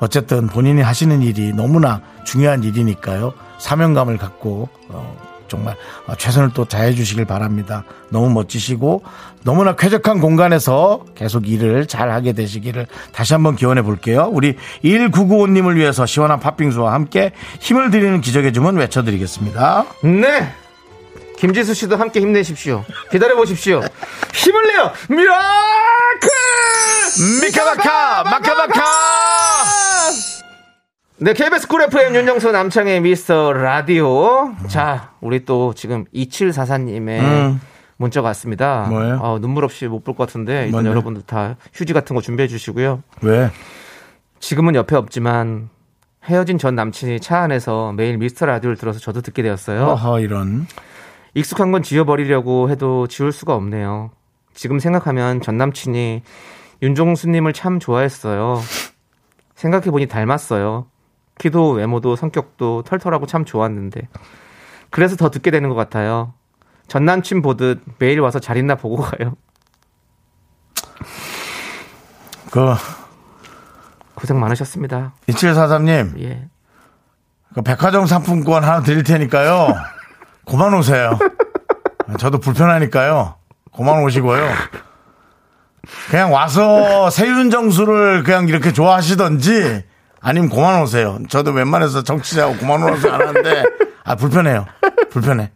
어쨌든 0.01 0.47
본인이 0.47 0.81
하시는 0.81 1.21
일이 1.21 1.53
너무나 1.53 2.01
중요한 2.25 2.63
일이니까요. 2.63 3.33
사명감을 3.59 4.19
갖고 4.19 4.69
어, 4.89 5.17
정말 5.51 5.77
어, 6.07 6.15
최선을 6.15 6.51
또 6.55 6.65
다해 6.65 6.95
주시길 6.95 7.27
바랍니다. 7.27 7.85
너무 8.09 8.31
멋지시고 8.31 9.03
너무나 9.43 9.75
쾌적한 9.77 10.21
공간에서 10.21 11.05
계속 11.15 11.49
일을 11.49 11.87
잘 11.87 12.11
하게 12.11 12.33
되시기를 12.33 12.87
다시 13.13 13.35
한번 13.35 13.57
기원해 13.57 13.83
볼게요. 13.83 14.29
우리 14.33 14.57
1995님을 14.85 15.75
위해서 15.75 16.07
시원한 16.07 16.41
팥빙수와 16.41 16.93
함께 16.93 17.33
힘을 17.59 17.91
드리는 17.91 18.21
기적의 18.21 18.53
주문 18.53 18.77
외쳐드리겠습니다. 18.77 19.85
네. 20.05 20.55
김지수 21.39 21.73
씨도 21.75 21.97
함께 21.97 22.21
힘내십시오. 22.21 22.85
기다려 23.11 23.35
보십시오. 23.35 23.81
힘을 24.35 24.67
내요. 24.67 24.93
Miracle! 25.09 26.31
미카마카 27.43 28.25
마카마카 28.25 28.85
네, 31.23 31.35
KBS 31.35 31.69
Cool 31.69 31.83
FM 31.83 32.15
윤정수 32.15 32.51
남창희 32.51 33.03
미스터 33.03 33.53
라디오. 33.53 34.55
자, 34.69 35.11
우리 35.21 35.45
또 35.45 35.75
지금 35.75 36.07
2744님의 36.15 37.21
음. 37.21 37.61
문자가 37.99 38.29
왔습니다. 38.29 38.87
뭐예요? 38.89 39.19
어, 39.21 39.39
눈물 39.39 39.65
없이 39.65 39.87
못 39.87 40.03
볼 40.03 40.15
것 40.15 40.27
같은데 40.27 40.69
뭔데요? 40.69 40.93
여러분들 40.93 41.23
다 41.27 41.57
휴지 41.75 41.93
같은 41.93 42.17
거 42.17 42.23
준비해 42.23 42.49
주시고요. 42.49 43.03
왜? 43.21 43.51
지금은 44.39 44.75
옆에 44.75 44.97
없지만 44.97 45.69
헤어진 46.25 46.57
전 46.57 46.75
남친이 46.75 47.21
차 47.21 47.41
안에서 47.41 47.93
매일 47.93 48.17
미스터 48.17 48.47
라디오를 48.47 48.77
들어서 48.79 48.99
저도 48.99 49.21
듣게 49.21 49.43
되었어요. 49.43 49.85
어허 49.89 50.21
이런 50.21 50.67
익숙한 51.35 51.71
건 51.71 51.83
지워버리려고 51.83 52.71
해도 52.71 53.07
지울 53.07 53.33
수가 53.33 53.55
없네요. 53.55 54.11
지금 54.55 54.79
생각하면 54.79 55.43
전 55.43 55.59
남친이 55.59 56.23
윤종수님을 56.81 57.53
참 57.53 57.79
좋아했어요. 57.79 58.59
생각해보니 59.55 60.07
닮았어요. 60.07 60.87
키도 61.41 61.71
외모도 61.71 62.17
성격도 62.17 62.83
털털하고 62.83 63.25
참 63.27 63.47
좋았는데. 63.47 64.09
그래서 64.91 65.17
더 65.17 65.31
듣게 65.31 65.51
되는 65.51 65.71
것 65.71 65.75
같아요. 65.75 66.35
전 66.87 67.07
남친 67.07 67.41
보듯 67.41 67.83
매일 67.99 68.21
와서 68.21 68.41
잘 68.41 68.59
있나 68.59 68.75
보고 68.75 68.97
가요. 68.97 69.35
그 72.51 72.75
고생 74.15 74.39
많으셨습니다. 74.39 75.15
2743님 75.29 76.21
예. 76.21 76.49
그 77.55 77.63
백화점 77.63 78.05
상품권 78.07 78.63
하나 78.63 78.83
드릴 78.83 79.03
테니까요. 79.03 79.69
그만 80.47 80.75
오세요. 80.75 81.19
저도 82.19 82.39
불편하니까요. 82.39 83.37
그만 83.75 84.03
오시고요. 84.03 84.47
그냥 86.11 86.35
와서 86.35 87.09
세윤 87.09 87.51
정수를 87.51 88.25
그냥 88.25 88.47
이렇게 88.49 88.73
좋아하시던지 88.73 89.89
아니면 90.21 90.51
그만 90.51 90.83
오세요. 90.83 91.19
저도 91.29 91.51
웬만해서 91.53 92.03
정치자하고 92.03 92.57
그만 92.57 92.83
오라고 92.83 93.11
안 93.11 93.29
하는데 93.29 93.65
아 94.05 94.17
불편해요. 94.17 94.67
불편해. 95.11 95.51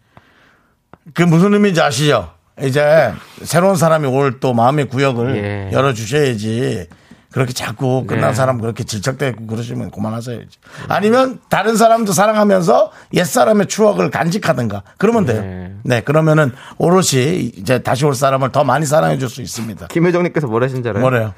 그 1.13 1.23
무슨 1.23 1.53
의미인지 1.55 1.81
아시죠? 1.81 2.31
이제 2.63 3.13
새로운 3.43 3.77
사람이 3.77 4.07
올 4.07 4.39
또 4.41 4.55
마음의 4.55 4.89
구역을 4.89 5.37
예. 5.37 5.71
열어주셔야지. 5.73 6.89
그렇게 7.31 7.53
자꾸 7.53 8.07
끝난 8.07 8.31
네. 8.31 8.35
사람 8.35 8.61
그렇게 8.61 8.85
질척대고 8.85 9.49
그러시면 9.49 9.91
그만하세요. 9.91 10.37
이제. 10.41 10.57
아니면 10.89 11.41
다른 11.49 11.77
사람도 11.77 12.13
사랑하면서 12.13 12.93
옛사람의 13.13 13.67
추억을 13.67 14.11
간직하든가 14.11 14.85
그러면 14.99 15.25
돼요. 15.27 15.43
네. 15.43 15.75
네, 15.83 16.01
그러면은 16.01 16.53
오롯이 16.79 17.53
이제 17.57 17.81
다시 17.83 18.05
올 18.05 18.15
사람을 18.15 18.53
더 18.53 18.63
많이 18.63 18.87
사랑해 18.87 19.19
줄 19.19 19.29
수 19.29 19.43
있습니다. 19.43 19.89
김효정님께서 19.89 20.47
뭐라신 20.47 20.85
줄 20.85 20.91
알아요? 20.91 21.01
뭐래요? 21.03 21.35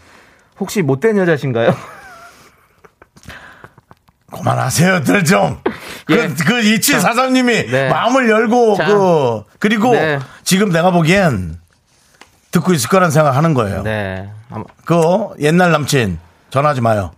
혹시 0.60 0.82
못된 0.82 1.16
여자신가요? 1.16 1.74
그만하세요들 4.38 5.24
좀. 5.24 5.58
예. 6.10 6.16
그, 6.28 6.34
그 6.44 6.52
2743님이 6.62 7.70
네. 7.70 7.88
마음을 7.88 8.28
열고 8.30 8.76
자. 8.76 8.86
그 8.86 9.42
그리고 9.58 9.92
네. 9.92 10.18
지금 10.44 10.70
내가 10.70 10.90
보기엔 10.90 11.58
듣고 12.52 12.72
있을 12.72 12.88
거란 12.88 13.10
생각하는 13.10 13.54
거예요. 13.54 13.82
네. 13.82 14.30
아마 14.50 14.64
그 14.84 15.28
옛날 15.40 15.72
남친 15.72 16.18
전화하지 16.50 16.80
마요. 16.80 17.10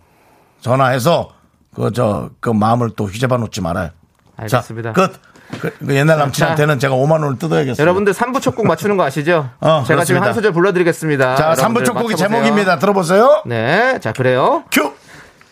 전화해서 0.61 1.29
그저그 1.75 2.49
마음을 2.49 2.89
또 2.95 3.05
휘잡아 3.05 3.37
놓지 3.37 3.61
말아요. 3.61 3.89
알겠습니다. 4.37 4.93
자, 4.93 4.93
끝. 4.93 5.13
그, 5.61 5.71
그 5.79 5.95
옛날 5.95 6.19
남친한테는 6.19 6.77
제가 6.79 6.93
5만 6.95 7.11
원을 7.23 7.39
뜯어야겠어요. 7.39 7.81
여러분들 7.81 8.13
3부 8.13 8.39
첫 8.41 8.53
곡 8.55 8.67
맞추는 8.67 8.97
거 8.97 9.03
아시죠? 9.03 9.49
어, 9.61 9.83
제가 9.87 10.03
지금 10.03 10.21
그렇습니다. 10.21 10.25
한 10.27 10.33
소절 10.35 10.51
불러드리겠습니다. 10.53 11.35
자, 11.35 11.43
3부 11.53 11.57
여러분들 11.59 11.83
첫 11.85 11.93
곡이. 11.93 12.15
제목입니다. 12.15 12.77
들어보세요. 12.79 13.41
네, 13.45 13.97
자 13.99 14.11
그래요. 14.11 14.63
큐. 14.71 14.91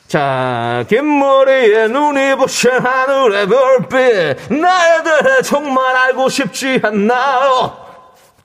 자, 0.07 0.85
긴 0.87 1.19
머리에 1.19 1.87
눈이 1.87 2.35
부신 2.37 2.71
하늘의 2.71 3.47
별빛 3.47 4.53
나에 4.53 5.03
대해 5.03 5.41
정말 5.43 5.95
알고 5.95 6.29
싶지 6.29 6.79
않나요? 6.81 7.77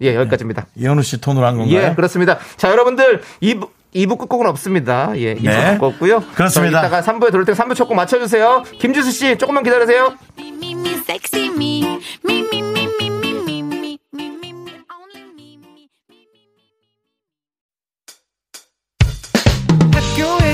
예, 0.01 0.17
여기까지입니다. 0.17 0.67
이현우 0.77 1.03
씨 1.03 1.21
톤으로 1.21 1.47
한 1.47 1.57
건가요? 1.59 1.91
예, 1.91 1.95
그렇습니다. 1.95 2.39
자, 2.57 2.71
여러분들 2.71 3.23
2부 3.43 3.69
2부 3.95 4.19
끝곡은 4.19 4.47
없습니다. 4.49 5.13
예, 5.17 5.35
2부 5.35 5.43
네. 5.45 5.73
끝곡 5.75 5.93
없고요. 5.95 6.25
그렇습니다. 6.35 6.81
자, 6.81 6.87
이따가 6.89 7.01
3부에 7.03 7.31
들을 7.31 7.45
때 7.45 7.53
3부 7.53 7.77
첫 7.77 7.87
곡 7.87 7.95
맞춰주세요. 7.95 8.65
김지수 8.81 9.13
씨, 9.13 9.39
조금만 9.39 9.63
기다리세요. 9.63 10.15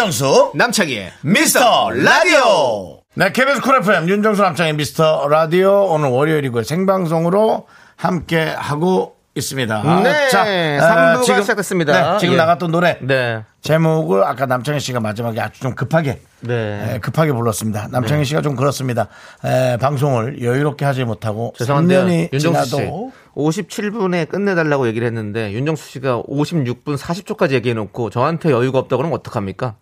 윤정수 0.00 0.52
남창희의 0.54 1.12
미스터 1.20 1.90
라디오. 1.90 3.00
네, 3.12 3.30
KBS 3.32 3.60
Cool 3.60 3.76
FM 3.80 4.08
윤정수 4.08 4.40
남창희 4.40 4.72
미스터 4.72 5.28
라디오 5.28 5.88
오늘 5.90 6.08
월요일이고요. 6.08 6.62
생방송으로 6.62 7.66
함께 7.96 8.40
하고 8.44 9.16
있습니다. 9.34 10.02
네, 10.02 10.78
삼부가 10.80 11.20
지금, 11.20 11.42
시작됐습니다. 11.42 12.12
네, 12.12 12.18
지금 12.18 12.32
예. 12.32 12.38
나갔던 12.38 12.70
노래 12.70 12.96
네. 13.02 13.44
제목을 13.60 14.24
아까 14.24 14.46
남창희 14.46 14.80
씨가 14.80 15.00
마지막에 15.00 15.38
아주 15.38 15.60
좀 15.60 15.74
급하게 15.74 16.22
네. 16.40 16.94
에, 16.94 16.98
급하게 17.00 17.32
불렀습니다. 17.32 17.88
남창희 17.90 18.24
씨가 18.24 18.40
좀 18.40 18.56
그렇습니다. 18.56 19.08
에, 19.44 19.76
방송을 19.76 20.42
여유롭게 20.42 20.86
하지 20.86 21.04
못하고 21.04 21.52
죄송한데요. 21.58 22.06
3년이 22.06 22.32
윤정수 22.32 22.64
씨. 22.64 22.70
지나도 22.70 23.12
57분에 23.36 24.30
끝내달라고 24.30 24.86
얘기를 24.88 25.06
했는데 25.06 25.52
윤정수 25.52 25.90
씨가 25.90 26.22
56분 26.22 26.96
40초까지 26.96 27.50
얘기해놓고 27.52 28.08
저한테 28.08 28.50
여유가 28.50 28.78
없다 28.78 28.96
그러면 28.96 29.18
어떡합니까? 29.18 29.74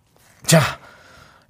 자 0.45 0.59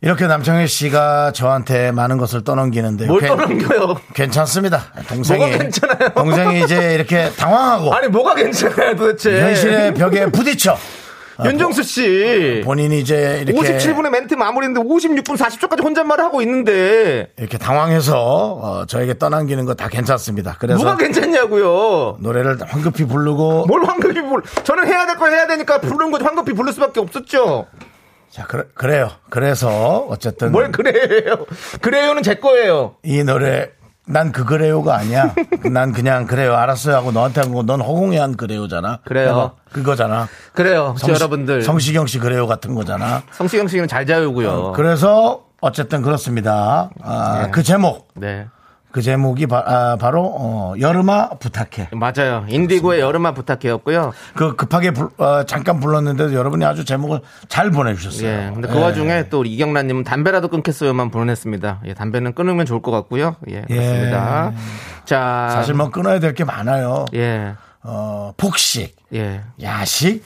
이렇게 0.01 0.27
남창희 0.27 0.67
씨가 0.67 1.31
저한테 1.33 1.91
많은 1.91 2.17
것을 2.17 2.43
떠넘기는데 2.43 3.05
뭘 3.07 3.21
떠넘겨요? 3.21 3.97
괜찮습니다. 4.13 4.81
동생이 5.07 5.39
뭐가 5.39 5.57
괜찮아요? 5.57 6.09
동생이 6.15 6.63
이제 6.63 6.93
이렇게 6.95 7.29
당황하고 7.37 7.93
아니 7.93 8.07
뭐가 8.07 8.35
괜찮아요 8.35 8.95
도대체? 8.95 9.41
현실의 9.41 9.93
벽에 9.95 10.25
부딪혀 10.27 10.77
윤정수 11.45 11.83
씨 11.83 12.61
본인이 12.65 12.99
이제 12.99 13.43
이렇게 13.47 13.77
57분에 13.77 14.09
멘트 14.09 14.33
마무리인데 14.33 14.81
56분 14.81 15.37
40초까지 15.37 15.81
혼잣말 15.83 16.19
하고 16.19 16.41
있는데 16.41 17.31
이렇게 17.37 17.57
당황해서 17.57 18.17
어, 18.61 18.85
저에게 18.85 19.17
떠넘기는 19.17 19.63
거 19.65 19.73
다 19.73 19.87
괜찮습니다. 19.87 20.55
그래서 20.59 20.81
뭐가 20.83 20.97
괜찮냐고요? 20.97 22.17
노래를 22.19 22.57
황급히 22.67 23.05
부르고 23.05 23.65
뭘 23.67 23.85
황급히 23.85 24.21
불? 24.21 24.43
저는 24.65 24.87
해야 24.87 25.05
될 25.05 25.15
거 25.17 25.27
해야 25.27 25.47
되니까 25.47 25.79
부르는 25.79 26.11
거 26.11 26.17
황급히 26.21 26.51
부를 26.53 26.73
수밖에 26.73 26.99
없었죠. 26.99 27.67
자 28.31 28.45
그래, 28.47 28.99
요 29.01 29.09
그래서 29.29 30.05
어쨌든 30.09 30.51
뭘 30.51 30.71
그래요? 30.71 31.45
그래요는 31.81 32.23
제 32.23 32.35
거예요. 32.35 32.95
이 33.03 33.23
노래 33.23 33.69
난 34.05 34.31
그 34.31 34.43
그래요가 34.45 34.95
아니야. 34.95 35.33
난 35.71 35.91
그냥 35.93 36.25
그래요. 36.25 36.55
알았어요 36.55 36.95
하고 36.95 37.11
너한테 37.11 37.41
한 37.41 37.53
거 37.53 37.61
넌 37.63 37.79
허공에 37.81 38.17
한 38.17 38.35
그래요잖아. 38.37 38.99
그래요. 39.05 39.51
그거잖아. 39.71 40.27
그래요. 40.53 40.95
저 40.97 41.11
여러분들. 41.13 41.61
성시경 41.61 42.07
씨 42.07 42.17
그래요 42.19 42.47
같은 42.47 42.73
거잖아. 42.73 43.21
성시경 43.31 43.67
씨는 43.67 43.87
잘 43.87 44.05
자요고요. 44.07 44.71
그래서 44.75 45.43
어쨌든 45.61 46.01
그렇습니다. 46.01 46.89
아, 47.03 47.43
네. 47.45 47.51
그 47.51 47.61
제목, 47.63 48.07
네. 48.15 48.47
그 48.91 49.01
제목이 49.03 49.45
바, 49.45 49.97
로 50.11 50.23
어, 50.25 50.73
여름아 50.79 51.29
부탁해. 51.39 51.89
맞아요. 51.91 52.45
인디고의 52.49 53.01
여름만 53.01 53.33
부탁해였고요. 53.35 54.11
그 54.35 54.55
급하게 54.55 54.91
불- 54.91 55.09
어, 55.17 55.43
잠깐 55.45 55.79
불렀는데도 55.79 56.33
여러분이 56.33 56.65
아주 56.65 56.85
제목을 56.85 57.19
잘 57.47 57.69
보내주셨어요. 57.69 58.27
예. 58.27 58.51
근데 58.53 58.67
그 58.67 58.77
예. 58.77 58.81
와중에 58.81 59.29
또 59.29 59.39
우리 59.41 59.53
이경란님은 59.53 60.03
담배라도 60.05 60.47
끊겠어요만 60.47 61.11
보냈습니다. 61.11 61.81
예. 61.85 61.93
담배는 61.93 62.33
끊으면 62.33 62.65
좋을 62.65 62.81
것 62.81 62.89
같고요. 62.91 63.35
예. 63.49 63.61
그렇습니다. 63.61 64.53
자. 65.05 65.49
사실 65.53 65.75
뭐 65.75 65.89
끊어야 65.91 66.19
될 66.19 66.33
게 66.33 66.43
많아요. 66.43 67.05
예. 67.13 67.53
어, 67.83 68.33
폭식, 68.37 68.95
예. 69.13 69.41
야식, 69.61 70.23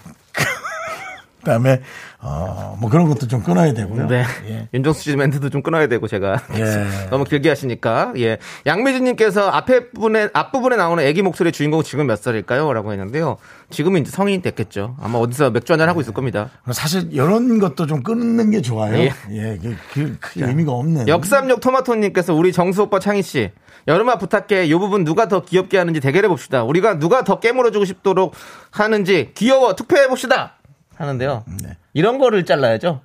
그다음에 1.43 1.81
어, 2.19 2.77
뭐 2.79 2.89
그런 2.89 3.07
것도 3.09 3.27
좀 3.27 3.43
끊어야 3.43 3.73
되고요. 3.73 4.07
네. 4.07 4.23
예. 4.47 4.69
윤정수 4.73 5.03
씨 5.03 5.15
멘트도 5.15 5.49
좀 5.49 5.61
끊어야 5.61 5.87
되고 5.87 6.07
제가 6.07 6.41
예. 6.55 7.07
너무 7.11 7.25
길게 7.25 7.49
하시니까 7.49 8.13
예 8.17 8.37
양미진님께서 8.65 9.49
앞에 9.49 9.89
부분에 9.89 10.29
앞 10.33 10.51
부분에 10.51 10.77
나오는 10.77 11.05
아기 11.05 11.21
목소리 11.21 11.51
주인공 11.51 11.83
지금 11.83 12.07
몇 12.07 12.17
살일까요?라고 12.17 12.91
했는데요. 12.91 13.37
지금은 13.69 14.01
이제 14.01 14.11
성인이 14.11 14.41
됐겠죠. 14.41 14.95
아마 15.01 15.19
어디서 15.19 15.51
맥주 15.51 15.73
한잔 15.73 15.89
하고 15.89 16.01
있을 16.01 16.13
겁니다. 16.13 16.49
사실 16.71 17.09
이런 17.11 17.59
것도 17.59 17.87
좀 17.87 18.03
끊는 18.03 18.51
게 18.51 18.61
좋아요. 18.61 18.97
예. 18.97 19.11
예, 19.31 19.59
그, 19.61 19.75
그, 19.93 20.17
그 20.19 20.39
의미가 20.39 20.71
없는. 20.71 21.07
역삼역 21.07 21.59
토마토님께서 21.59 22.33
우리 22.33 22.53
정수 22.53 22.83
오빠 22.83 22.99
창희 22.99 23.21
씨 23.21 23.51
여름아 23.87 24.17
부탁해 24.17 24.65
이 24.65 24.73
부분 24.73 25.03
누가 25.03 25.27
더 25.27 25.43
귀엽게 25.43 25.77
하는지 25.77 25.99
대결해 25.99 26.27
봅시다. 26.29 26.63
우리가 26.63 26.99
누가 26.99 27.23
더 27.23 27.39
깨물어주고 27.39 27.83
싶도록 27.85 28.33
하는지 28.71 29.31
귀여워 29.35 29.75
투표해 29.75 30.07
봅시다. 30.07 30.55
하는데요. 31.03 31.43
네. 31.63 31.77
이런 31.93 32.17
거를 32.17 32.45
잘라야죠. 32.45 33.01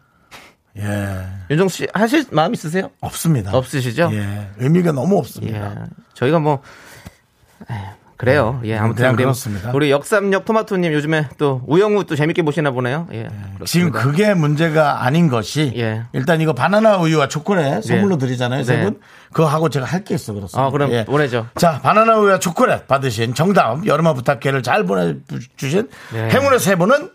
예, 0.79 1.27
윤정수 1.51 1.77
씨 1.77 1.87
하실 1.93 2.25
마음 2.31 2.55
있으세요? 2.55 2.91
없습니다. 3.01 3.51
없으시죠? 3.57 4.11
예, 4.13 4.49
의미가 4.59 4.93
너무 4.93 5.17
예. 5.17 5.19
없습니다. 5.19 5.87
저희가 6.15 6.39
뭐 6.39 6.63
에휴, 7.69 7.79
그래요. 8.17 8.61
예, 8.65 8.77
아무튼 8.77 8.97
그냥 8.97 9.15
우리, 9.15 9.23
그렇습니다. 9.25 9.71
우리 9.75 9.91
역삼역 9.91 10.45
토마토님 10.45 10.93
요즘에 10.93 11.29
또 11.37 11.63
우영우 11.67 12.05
또 12.05 12.15
재밌게 12.15 12.43
보시나 12.43 12.71
보네요. 12.71 13.09
예. 13.13 13.29
지금 13.65 13.91
그렇습니다. 13.91 13.99
그게 14.01 14.35
문제가 14.35 15.05
아닌 15.05 15.29
것이 15.29 15.73
예. 15.77 16.03
일단 16.13 16.41
이거 16.41 16.53
바나나 16.53 16.99
우유와 16.99 17.27
초콜릿 17.29 17.83
선물로 17.85 18.19
드리잖아요. 18.19 18.63
세 18.63 18.77
네. 18.77 18.85
분. 18.85 19.01
그거 19.33 19.47
하고 19.49 19.69
제가 19.71 19.85
할 19.87 20.05
게 20.05 20.15
있어 20.15 20.33
그렇습니다. 20.33 20.65
아, 20.65 20.71
그럼 20.71 20.93
예. 20.93 21.05
보내죠. 21.05 21.49
자, 21.57 21.81
바나나 21.81 22.19
우유와 22.19 22.39
초콜릿 22.39 22.87
받으신 22.87 23.35
정답 23.35 23.85
여름아 23.85 24.15
부탁해를 24.15 24.63
잘 24.63 24.85
보내주신 24.85 25.89
네. 26.13 26.29
행운의 26.31 26.61
세 26.61 26.77
분은 26.77 27.11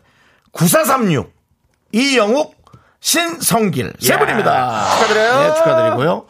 9436 0.53 1.31
이영욱 1.91 2.55
신성길 2.99 3.93
세 3.99 4.13
야, 4.13 4.19
분입니다. 4.19 4.85
축하드려요. 4.95 5.39
네, 5.49 5.55
축하드리고요. 5.55 6.25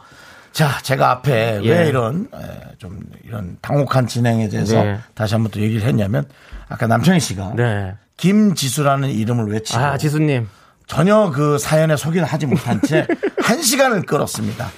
자, 0.51 0.80
제가 0.82 1.11
앞에 1.11 1.59
예. 1.63 1.69
왜 1.69 1.88
이런 1.88 2.28
에, 2.34 2.76
좀 2.78 2.99
이런 3.24 3.57
당혹한 3.61 4.07
진행에 4.07 4.49
대해서 4.49 4.82
네. 4.84 4.99
다시 5.13 5.36
한번 5.36 5.51
또 5.51 5.59
얘기를 5.61 5.86
했냐면 5.88 6.26
아까 6.69 6.88
남창희 6.88 7.19
씨가 7.19 7.53
네. 7.55 7.95
김지수라는 8.17 9.09
이름을 9.09 9.51
외치고 9.51 9.80
아, 9.80 9.97
지수님. 9.97 10.47
전혀 10.88 11.32
그 11.32 11.57
사연에 11.57 11.95
소개를 11.95 12.28
하지 12.28 12.45
못한 12.45 12.82
채 12.82 13.07
한 13.41 13.61
시간을 13.61 14.03
끌었습니다. 14.03 14.69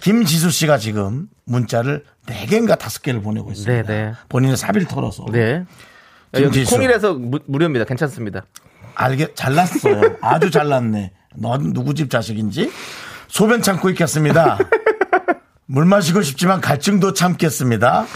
김지수 0.00 0.50
씨가 0.50 0.78
지금 0.78 1.28
문자를 1.44 2.04
4개인가 2.26 2.76
5개를 2.78 3.22
보내고 3.22 3.50
있습니다. 3.52 3.82
네, 3.92 4.06
네. 4.06 4.12
본인의 4.28 4.56
사비를 4.56 4.86
털어서. 4.86 5.26
네. 5.32 5.64
김지수. 6.34 6.74
콩일에서 6.74 7.14
무, 7.14 7.38
무료입니다. 7.46 7.84
괜찮습니다. 7.84 8.44
알게, 8.98 9.32
잘났어요. 9.34 10.16
아주 10.20 10.50
잘났네. 10.50 11.12
넌 11.36 11.72
누구 11.72 11.94
집 11.94 12.10
자식인지? 12.10 12.70
소변 13.28 13.62
참고 13.62 13.88
있겠습니다. 13.90 14.58
물 15.66 15.84
마시고 15.84 16.22
싶지만 16.22 16.60
갈증도 16.60 17.12
참겠습니다. 17.12 18.06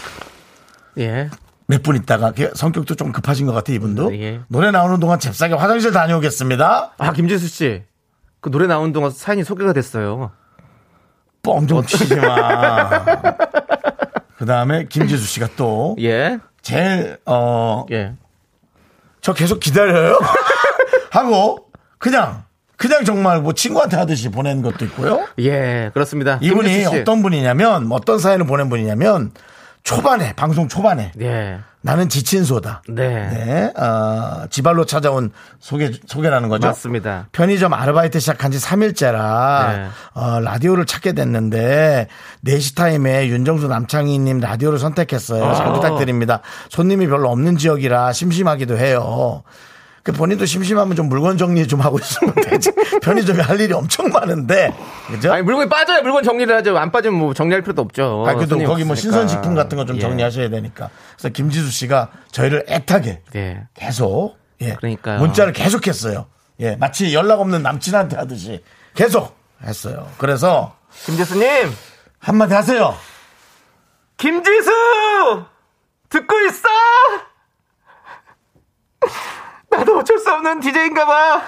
예. 0.99 1.29
몇 1.67 1.81
분 1.83 1.95
있다가 1.95 2.31
걔 2.33 2.51
성격도 2.53 2.95
좀 2.95 3.13
급하신 3.13 3.45
것 3.45 3.53
같아 3.53 3.71
이분도. 3.71 4.13
예. 4.19 4.41
노래 4.49 4.71
나오는 4.71 4.99
동안 4.99 5.19
잽싸게 5.19 5.53
화장실 5.53 5.91
다녀오겠습니다. 5.93 6.95
아, 6.97 7.13
김지수 7.13 7.47
씨. 7.47 7.83
그 8.41 8.51
노래 8.51 8.67
나오는 8.67 8.91
동안 8.91 9.09
사연이 9.09 9.43
소개가 9.45 9.71
됐어요. 9.71 10.31
뻥좀 11.43 11.85
치지 11.85 12.15
마. 12.17 12.89
그 14.37 14.45
다음에 14.45 14.85
김지수 14.89 15.25
씨가 15.25 15.47
또 15.55 15.95
예. 16.01 16.39
제일 16.61 17.17
어, 17.25 17.85
예. 17.91 18.15
저 19.21 19.33
계속 19.33 19.61
기다려요. 19.61 20.19
하고 21.13 21.67
그냥 21.99 22.43
그냥 22.75 23.05
정말 23.05 23.39
뭐 23.39 23.53
친구한테 23.53 23.97
하듯이 23.97 24.29
보낸 24.29 24.63
것도 24.63 24.83
있고요. 24.85 25.27
예, 25.39 25.91
그렇습니다. 25.93 26.39
이분이. 26.41 26.85
어떤 26.85 27.21
분이냐면 27.21 27.87
어떤 27.91 28.17
사연을 28.17 28.47
보낸 28.47 28.67
분이냐면 28.67 29.31
초반에 29.83 30.33
방송 30.33 30.67
초반에 30.67 31.11
예. 31.21 31.59
나는 31.81 32.09
지친 32.09 32.43
소다. 32.43 32.81
네. 32.89 33.29
네, 33.29 33.73
어, 33.79 34.47
지발로 34.49 34.85
찾아온 34.85 35.31
소개 35.59 35.91
소개라는 36.07 36.49
거죠. 36.49 36.65
맞습니다. 36.65 37.27
편의점 37.31 37.73
아르바이트 37.73 38.19
시작한 38.19 38.51
지 38.51 38.57
3일째라 38.57 39.75
네. 39.75 39.87
어, 40.15 40.39
라디오를 40.39 40.85
찾게 40.85 41.13
됐는데 41.13 42.07
4시 42.43 42.75
타임에 42.75 43.27
윤정수 43.27 43.67
남창희 43.67 44.17
님 44.17 44.39
라디오를 44.39 44.79
선택했어요. 44.79 45.53
잘 45.53 45.67
아. 45.67 45.73
부탁드립니다. 45.73 46.41
손님이 46.69 47.05
별로 47.07 47.29
없는 47.29 47.57
지역이라 47.57 48.13
심심하기도 48.13 48.77
해요. 48.77 49.43
그 50.03 50.11
본인도 50.11 50.45
심심하면 50.45 50.97
좀 50.97 51.07
물건 51.07 51.37
정리 51.37 51.65
좀 51.65 51.79
하고 51.79 51.97
있으면 51.97 52.35
되지. 52.43 52.71
편의점에 53.01 53.41
할 53.41 53.59
일이 53.61 53.73
엄청 53.73 54.09
많은데. 54.09 54.75
그죠? 55.07 55.31
아니, 55.31 55.41
물건이 55.43 55.69
빠져야 55.69 56.01
물건 56.01 56.23
정리를 56.23 56.53
하죠. 56.57 56.77
안 56.77 56.91
빠지면 56.91 57.17
뭐 57.17 57.33
정리할 57.33 57.61
필요도 57.61 57.81
없죠. 57.81 58.25
아, 58.27 58.33
그래도 58.33 58.57
거기 58.57 58.83
뭐 58.83 58.91
없으니까. 58.93 58.95
신선식품 58.95 59.55
같은 59.55 59.77
거좀 59.77 59.95
예. 59.95 60.01
정리하셔야 60.01 60.49
되니까. 60.49 60.89
그래서 61.15 61.29
김지수 61.29 61.71
씨가 61.71 62.09
저희를 62.31 62.65
애타게 62.67 63.21
예. 63.35 63.63
계속 63.73 64.35
예. 64.61 64.73
그러니까요. 64.75 65.19
문자를 65.19 65.53
계속했어요. 65.53 66.25
예, 66.59 66.75
마치 66.75 67.13
연락 67.15 67.39
없는 67.39 67.63
남친한테 67.63 68.17
하듯이 68.17 68.61
계속 68.93 69.35
했어요. 69.63 70.07
그래서 70.17 70.75
김지수님! 71.05 71.71
한마디 72.19 72.53
하세요. 72.53 72.93
김지수! 74.17 74.71
듣고 76.09 76.39
있어! 76.41 76.67
나도 79.77 79.99
어쩔 79.99 80.17
수 80.19 80.31
없는 80.31 80.59
DJ인가 80.59 81.05
봐. 81.05 81.41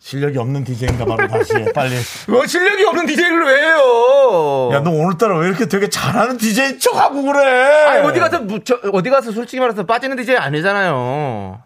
실력이 0.00 0.38
없는 0.38 0.62
DJ인가 0.64 1.04
바로 1.04 1.26
다시 1.26 1.54
해, 1.56 1.72
빨리. 1.72 1.96
뭐 2.28 2.46
실력이 2.46 2.84
없는 2.84 3.06
DJ를 3.06 3.44
왜 3.46 3.66
해요? 3.66 4.70
야, 4.72 4.80
너 4.80 4.90
오늘따라 4.90 5.38
왜 5.38 5.48
이렇게 5.48 5.66
되게 5.66 5.88
잘하는 5.88 6.38
DJ 6.38 6.78
척 6.78 6.94
하고 6.96 7.22
그래? 7.22 7.40
아니, 7.86 8.06
어디 8.06 8.20
가서 8.20 8.40
무- 8.40 8.62
저- 8.62 8.78
어디 8.92 9.10
가서 9.10 9.32
솔직히 9.32 9.58
말해서 9.60 9.84
빠지는 9.84 10.16
DJ 10.16 10.36
아니잖아요. 10.36 11.60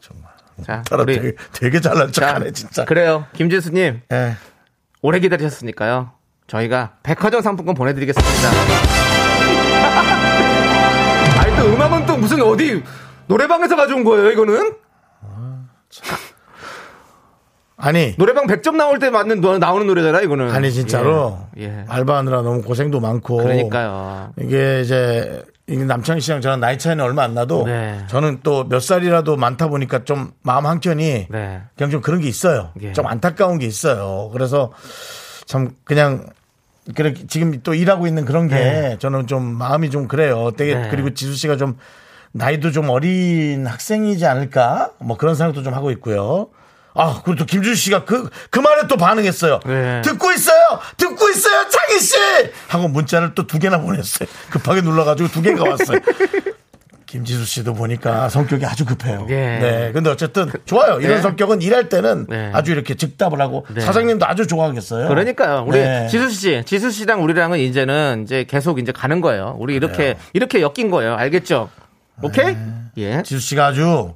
정말. 0.00 0.30
자, 0.66 0.82
우리 0.98 1.14
되게, 1.16 1.32
되게 1.54 1.80
잘난 1.80 2.12
척 2.12 2.20
자, 2.20 2.34
하네, 2.34 2.52
진짜. 2.52 2.84
그래요. 2.84 3.26
김지수님 3.34 4.02
예. 4.12 4.36
오래 5.00 5.18
기다리셨으니까요. 5.18 6.12
저희가 6.48 6.92
백화점 7.02 7.40
상품권 7.40 7.74
보내드리겠습니다. 7.74 8.50
아니 11.40 11.56
또 11.56 11.64
음악은 11.72 12.04
또 12.06 12.16
무슨 12.18 12.42
어디 12.42 12.82
노래방에서 13.26 13.74
가져온 13.76 14.04
거예요? 14.04 14.30
이거는 14.30 14.74
아니, 17.76 18.14
노래방 18.16 18.46
100점 18.46 18.76
나올 18.76 18.98
때 19.00 19.10
맞는 19.10 19.40
노- 19.40 19.58
나오는 19.58 19.86
노래잖아. 19.86 20.20
이거는 20.20 20.50
아니, 20.52 20.70
진짜로. 20.72 21.38
예. 21.58 21.64
예. 21.64 21.84
알바하느라 21.88 22.42
너무 22.42 22.62
고생도 22.62 23.00
많고. 23.00 23.38
그러니까요. 23.38 24.32
이게 24.40 24.82
이제 24.82 25.42
남창희 25.66 26.20
씨랑 26.20 26.40
저는 26.42 26.60
나이 26.60 26.78
차이는 26.78 27.02
얼마 27.04 27.22
안 27.24 27.34
나도 27.34 27.64
네. 27.64 28.04
저는 28.08 28.40
또 28.42 28.64
몇 28.68 28.80
살이라도 28.80 29.36
많다 29.36 29.68
보니까 29.68 30.04
좀 30.04 30.30
마음 30.42 30.66
한켠이 30.66 31.26
네. 31.30 31.62
그냥 31.76 31.90
좀 31.90 32.00
그런 32.02 32.20
게 32.20 32.28
있어요. 32.28 32.70
예. 32.82 32.92
좀 32.92 33.06
안타까운 33.06 33.58
게 33.58 33.66
있어요. 33.66 34.28
그래서 34.32 34.72
참 35.46 35.70
그냥 35.84 36.26
그래 36.94 37.14
지금 37.28 37.60
또 37.62 37.74
일하고 37.74 38.06
있는 38.06 38.24
그런 38.24 38.48
게 38.48 38.96
저는 39.00 39.26
좀 39.26 39.42
마음이 39.44 39.88
좀 39.90 40.08
그래요. 40.08 40.50
되게 40.56 40.74
네. 40.74 40.88
그리고 40.90 41.14
지수 41.14 41.34
씨가 41.34 41.56
좀 41.56 41.78
나이도 42.32 42.70
좀 42.72 42.88
어린 42.90 43.66
학생이지 43.66 44.24
않을까? 44.26 44.90
뭐 44.98 45.16
그런 45.16 45.34
생각도 45.34 45.62
좀 45.62 45.74
하고 45.74 45.90
있고요. 45.92 46.48
아, 46.94 47.20
그리고 47.24 47.38
또 47.40 47.46
김준 47.46 47.74
씨가 47.74 48.04
그, 48.04 48.28
그 48.50 48.58
말에 48.60 48.86
또 48.86 48.96
반응했어요. 48.96 49.60
네. 49.66 50.02
듣고 50.02 50.30
있어요! 50.32 50.78
듣고 50.98 51.28
있어요! 51.30 51.66
창희 51.68 52.00
씨! 52.00 52.16
하고 52.68 52.88
문자를 52.88 53.34
또 53.34 53.46
두 53.46 53.58
개나 53.58 53.80
보냈어요. 53.80 54.28
급하게 54.50 54.82
눌러가지고 54.82 55.28
두 55.30 55.40
개가 55.42 55.62
왔어요. 55.70 55.98
김지수 57.06 57.44
씨도 57.44 57.74
보니까 57.74 58.30
성격이 58.30 58.64
아주 58.64 58.86
급해요. 58.86 59.26
예. 59.28 59.34
네. 59.34 59.90
근데 59.92 60.08
어쨌든 60.08 60.50
좋아요. 60.64 60.98
이런 61.00 61.16
네. 61.16 61.20
성격은 61.20 61.60
일할 61.60 61.90
때는 61.90 62.26
네. 62.26 62.50
아주 62.54 62.72
이렇게 62.72 62.94
즉답을 62.94 63.38
하고 63.38 63.66
네. 63.74 63.82
사장님도 63.82 64.24
아주 64.26 64.46
좋아하겠어요. 64.46 65.08
그러니까요. 65.08 65.64
우리 65.68 65.78
네. 65.78 66.06
지수 66.08 66.30
씨, 66.30 66.62
지수 66.64 66.90
씨랑 66.90 67.22
우리랑은 67.22 67.58
이제는 67.58 68.22
이제 68.24 68.44
계속 68.48 68.78
이제 68.78 68.92
가는 68.92 69.20
거예요. 69.20 69.56
우리 69.58 69.74
이렇게 69.74 70.16
이렇게 70.32 70.62
엮인 70.62 70.90
거예요. 70.90 71.14
알겠죠? 71.14 71.68
오케이? 72.20 72.56
예. 72.98 73.22
지수 73.22 73.40
씨가 73.40 73.66
아주 73.66 74.14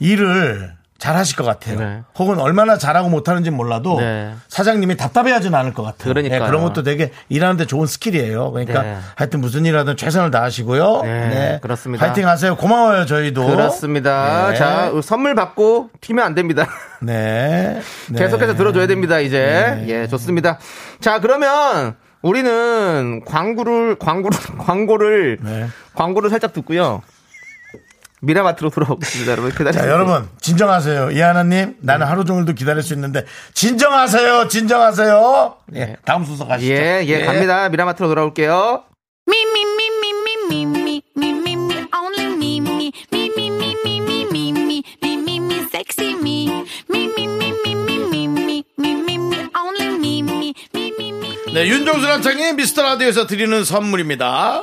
일을 0.00 0.74
잘 0.98 1.14
하실 1.14 1.36
것 1.36 1.44
같아요. 1.44 1.78
네. 1.78 2.00
혹은 2.18 2.38
얼마나 2.38 2.78
잘하고 2.78 3.10
못하는지 3.10 3.50
몰라도 3.50 4.00
네. 4.00 4.32
사장님이 4.48 4.96
답답해하지는 4.96 5.56
않을 5.58 5.74
것 5.74 5.82
같아요. 5.82 6.12
그러니까요. 6.14 6.40
네, 6.40 6.46
그런 6.46 6.62
것도 6.62 6.82
되게 6.82 7.12
일하는데 7.28 7.66
좋은 7.66 7.86
skill이에요. 7.86 8.50
그러니까 8.50 8.82
네. 8.82 8.96
하여튼 9.14 9.40
무슨 9.42 9.66
일하든 9.66 9.98
최선을 9.98 10.30
다하시고요. 10.30 11.02
네, 11.02 11.58
그렇습니다. 11.60 12.06
파이팅 12.06 12.26
하세요. 12.26 12.56
고마워요, 12.56 13.04
저희도. 13.04 13.46
그렇습니다. 13.46 14.50
네. 14.50 14.56
자, 14.56 14.90
선물 15.02 15.34
받고 15.34 15.90
튀면 16.00 16.24
안 16.24 16.34
됩니다. 16.34 16.66
네. 17.02 17.80
네. 18.08 18.18
계속해서 18.18 18.54
들어줘야 18.56 18.86
됩니다, 18.86 19.18
이제. 19.18 19.84
예, 19.88 20.06
좋습니다. 20.08 20.58
자, 21.00 21.20
그러면 21.20 21.96
우리는 22.22 23.22
광고를, 23.26 23.96
광고를, 23.98 24.38
광고를, 24.58 25.38
네. 25.42 25.66
광고를 25.94 26.30
살짝 26.30 26.54
듣고요. 26.54 27.02
미라마트로 28.26 28.70
돌아오겠습니다. 28.70 29.32
여러분 29.32 29.50
기다리세요. 29.52 29.90
여러분 29.90 30.28
진정하세요. 30.40 31.12
이하나님 31.12 31.76
나는 31.80 32.06
하루 32.06 32.24
종일도 32.24 32.54
기다릴 32.54 32.82
수 32.82 32.92
있는데 32.94 33.24
진정하세요. 33.54 34.48
진정하세요. 34.48 35.56
예. 35.76 35.96
다음 36.04 36.24
순서 36.24 36.46
가시죠. 36.46 36.72
예, 36.72 37.04
예, 37.04 37.08
예. 37.08 37.24
갑니다. 37.24 37.68
미라마트로 37.68 38.08
돌아올게요. 38.08 38.84
네, 51.52 51.68
윤정수 51.68 52.06
남창희 52.06 52.52
미스터 52.54 52.82
라디오에서 52.82 53.26
드리는 53.26 53.64
선물입니다. 53.64 54.62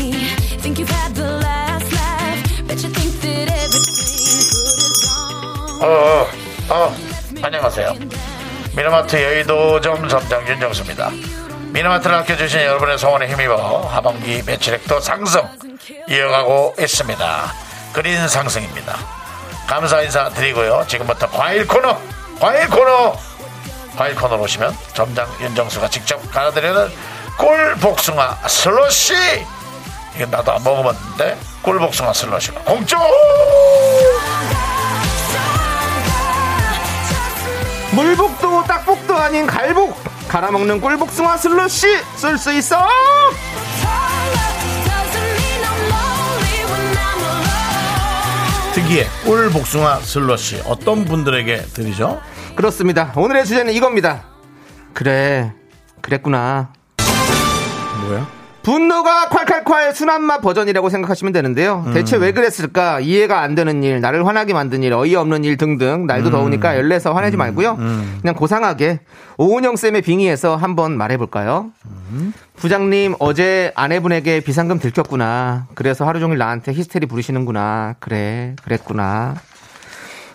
어, 5.83 6.27
어, 6.69 6.95
안녕하세요. 7.41 7.93
미나마트 8.75 9.15
여의도점 9.15 10.07
점장 10.07 10.47
윤정수입니다. 10.47 11.09
미나마트를 11.73 12.17
아껴주신 12.17 12.61
여러분의 12.61 12.99
성원에 12.99 13.27
힘입어 13.27 13.87
하반기 13.87 14.43
매출액도 14.45 14.99
상승 14.99 15.41
이어가고 16.07 16.75
있습니다. 16.79 17.53
그린 17.93 18.27
상승입니다. 18.27 18.95
감사 19.65 20.01
인사 20.03 20.29
드리고요. 20.29 20.85
지금부터 20.87 21.27
과일 21.31 21.65
코너, 21.65 21.97
과일 22.39 22.69
코너, 22.69 23.15
과일 23.97 24.15
코너로 24.15 24.43
오시면 24.43 24.77
점장 24.93 25.27
윤정수가 25.41 25.89
직접 25.89 26.21
갈아드리는 26.31 26.89
꿀복숭아 27.39 28.47
슬러시. 28.47 29.15
이건 30.15 30.29
나도 30.29 30.51
안 30.51 30.63
먹어봤는데 30.63 31.37
꿀복숭아 31.63 32.13
슬러시가 32.13 32.59
공짜! 32.61 32.97
물복도 37.93 38.63
딱복도 38.63 39.15
아닌 39.17 39.45
갈복. 39.45 39.95
갈아먹는 40.27 40.79
꿀복숭아 40.79 41.37
슬러시 41.37 41.87
쓸 42.15 42.37
수 42.37 42.53
있어. 42.53 42.87
특이의 48.73 49.05
꿀복숭아 49.25 49.99
슬러시 49.99 50.61
어떤 50.65 51.03
분들에게 51.03 51.63
드리죠? 51.73 52.21
그렇습니다. 52.55 53.11
오늘의 53.17 53.45
주제는 53.45 53.73
이겁니다. 53.73 54.23
그래, 54.93 55.53
그랬구나. 56.01 56.71
뭐야? 58.07 58.40
분노가 58.63 59.27
콸콸콸 59.29 59.93
순한맛 59.93 60.41
버전이라고 60.41 60.89
생각하시면 60.89 61.33
되는데요. 61.33 61.83
대체 61.93 62.15
왜 62.17 62.31
그랬을까? 62.31 62.99
이해가 62.99 63.41
안 63.41 63.55
되는 63.55 63.83
일, 63.83 64.01
나를 64.01 64.27
화나게 64.27 64.53
만든 64.53 64.83
일, 64.83 64.93
어이없는 64.93 65.43
일 65.43 65.57
등등. 65.57 66.05
날도 66.05 66.29
더우니까 66.29 66.77
열내서 66.77 67.13
화내지 67.13 67.37
말고요. 67.37 67.75
그냥 67.75 68.35
고상하게 68.35 68.99
오은영 69.37 69.77
쌤의 69.77 70.03
빙의에서 70.03 70.55
한번 70.55 70.95
말해볼까요? 70.95 71.71
부장님 72.55 73.15
어제 73.17 73.71
아내분에게 73.75 74.41
비상금 74.41 74.77
들켰구나. 74.77 75.67
그래서 75.73 76.05
하루 76.05 76.19
종일 76.19 76.37
나한테 76.37 76.71
히스테리 76.73 77.07
부리시는구나. 77.07 77.95
그래, 77.99 78.55
그랬구나. 78.63 79.35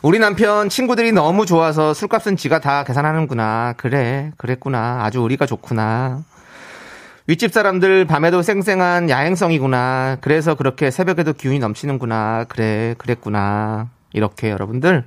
우리 0.03 0.19
남편 0.19 0.69
친구들이 0.69 1.13
너무 1.13 1.47
좋아서 1.47 1.95
술값은 1.95 2.37
지가 2.37 2.59
다 2.61 2.83
계산하는구나. 2.83 3.75
그래, 3.77 4.33
그랬구나. 4.37 5.05
아주 5.05 5.23
우리가 5.23 5.47
좋구나. 5.47 6.23
윗집 7.29 7.53
사람들 7.53 8.05
밤에도 8.05 8.41
쌩쌩한 8.43 9.11
야행성이구나. 9.11 10.19
그래서 10.21 10.55
그렇게 10.55 10.91
새벽에도 10.91 11.33
기운이 11.33 11.59
넘치는구나. 11.59 12.45
그래, 12.49 12.95
그랬구나. 12.99 13.91
이렇게 14.13 14.51
여러분들, 14.51 15.05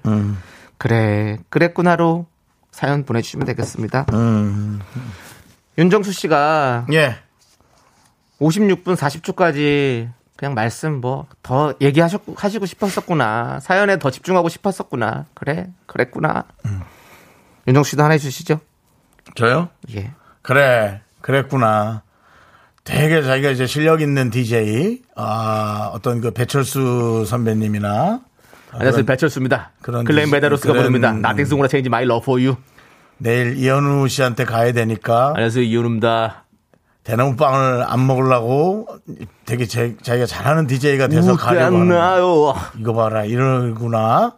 그래, 0.78 1.38
그랬구나로 1.49 2.28
사연 2.72 3.05
보내주시면 3.05 3.47
되겠습니다. 3.47 4.05
윤정수 5.78 6.11
씨가 6.11 6.88
예. 6.93 7.15
56분 8.39 8.95
40초까지 8.95 10.09
그냥 10.36 10.53
말씀 10.53 11.01
뭐 11.01 11.28
더 11.41 11.74
얘기하셨고 11.82 12.36
하시고 12.38 12.65
싶었었구나. 12.65 13.59
사연에 13.61 13.97
더 13.97 14.11
집중하고 14.11 14.49
싶었었구나. 14.49 15.26
그래, 15.34 15.70
그랬구나. 15.88 16.43
윤정수 17.67 17.91
씨도 17.91 18.03
하나 18.03 18.13
해주시죠. 18.13 18.59
저요? 19.36 19.70
예. 19.95 20.11
그래, 20.41 21.01
그랬구나. 21.22 22.03
되게 22.90 23.22
자기가 23.22 23.52
이제 23.52 23.68
실력 23.68 24.02
있는 24.02 24.30
DJ, 24.30 25.02
아, 25.16 25.92
어떤 25.94 26.22
그 26.22 26.32
배철수 26.32 27.24
선배님이나 27.28 28.20
안녕하세요 28.72 29.06
배철수입니다. 29.06 29.72
그런 29.82 30.04
클레임 30.06 30.30
그런- 30.74 30.78
부릅니다. 30.78 31.12
Nothing's 31.14 31.50
gonna 31.50 31.70
change 31.70 31.88
my 31.88 32.04
love 32.04 32.22
for 32.24 32.42
you. 32.42 32.58
내일 33.18 33.58
이현우 33.58 34.08
씨한테 34.08 34.46
가야 34.46 34.72
되니까 34.74 35.30
안녕하세요 35.36 35.64
이윤우입니다. 35.64 36.46
대나무 37.04 37.36
빵을 37.36 37.84
안 37.88 38.06
먹으려고 38.06 38.88
되게 39.46 39.66
제, 39.66 39.96
자기가 40.02 40.26
잘하는 40.26 40.68
DJ가 40.68 41.08
돼서 41.08 41.36
가려고 41.36 41.78
하는. 41.78 41.92
이거 42.80 42.94
봐라 42.94 43.24
이러구나 43.26 44.34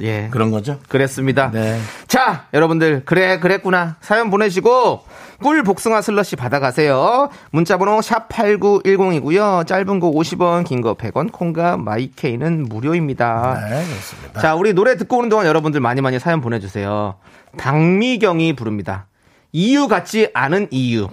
예. 0.00 0.28
그런 0.30 0.50
거죠. 0.50 0.78
그랬습니다. 0.88 1.50
네. 1.52 1.78
자, 2.08 2.46
여러분들, 2.52 3.04
그래, 3.04 3.38
그랬구나. 3.38 3.94
사연 4.00 4.28
보내시고, 4.28 5.04
꿀 5.42 5.62
복숭아 5.62 6.00
슬러시 6.00 6.36
받아가세요. 6.36 7.28
문자번호 7.50 7.98
샵8910이고요. 8.00 9.66
짧은 9.66 10.00
거 10.00 10.10
50원, 10.10 10.64
긴 10.64 10.80
거 10.80 10.94
100원, 10.94 11.30
콩과 11.32 11.76
마이케이는 11.76 12.64
무료입니다. 12.64 13.60
네, 13.68 13.84
그렇습니다. 13.84 14.40
자, 14.40 14.54
우리 14.54 14.72
노래 14.72 14.96
듣고 14.96 15.18
오는 15.18 15.28
동안 15.28 15.46
여러분들 15.46 15.80
많이 15.80 16.00
많이 16.00 16.18
사연 16.18 16.40
보내주세요. 16.40 17.18
박미경이 17.58 18.54
부릅니다. 18.54 19.08
이유 19.52 19.86
같지 19.88 20.30
않은 20.32 20.68
이유. 20.70 21.08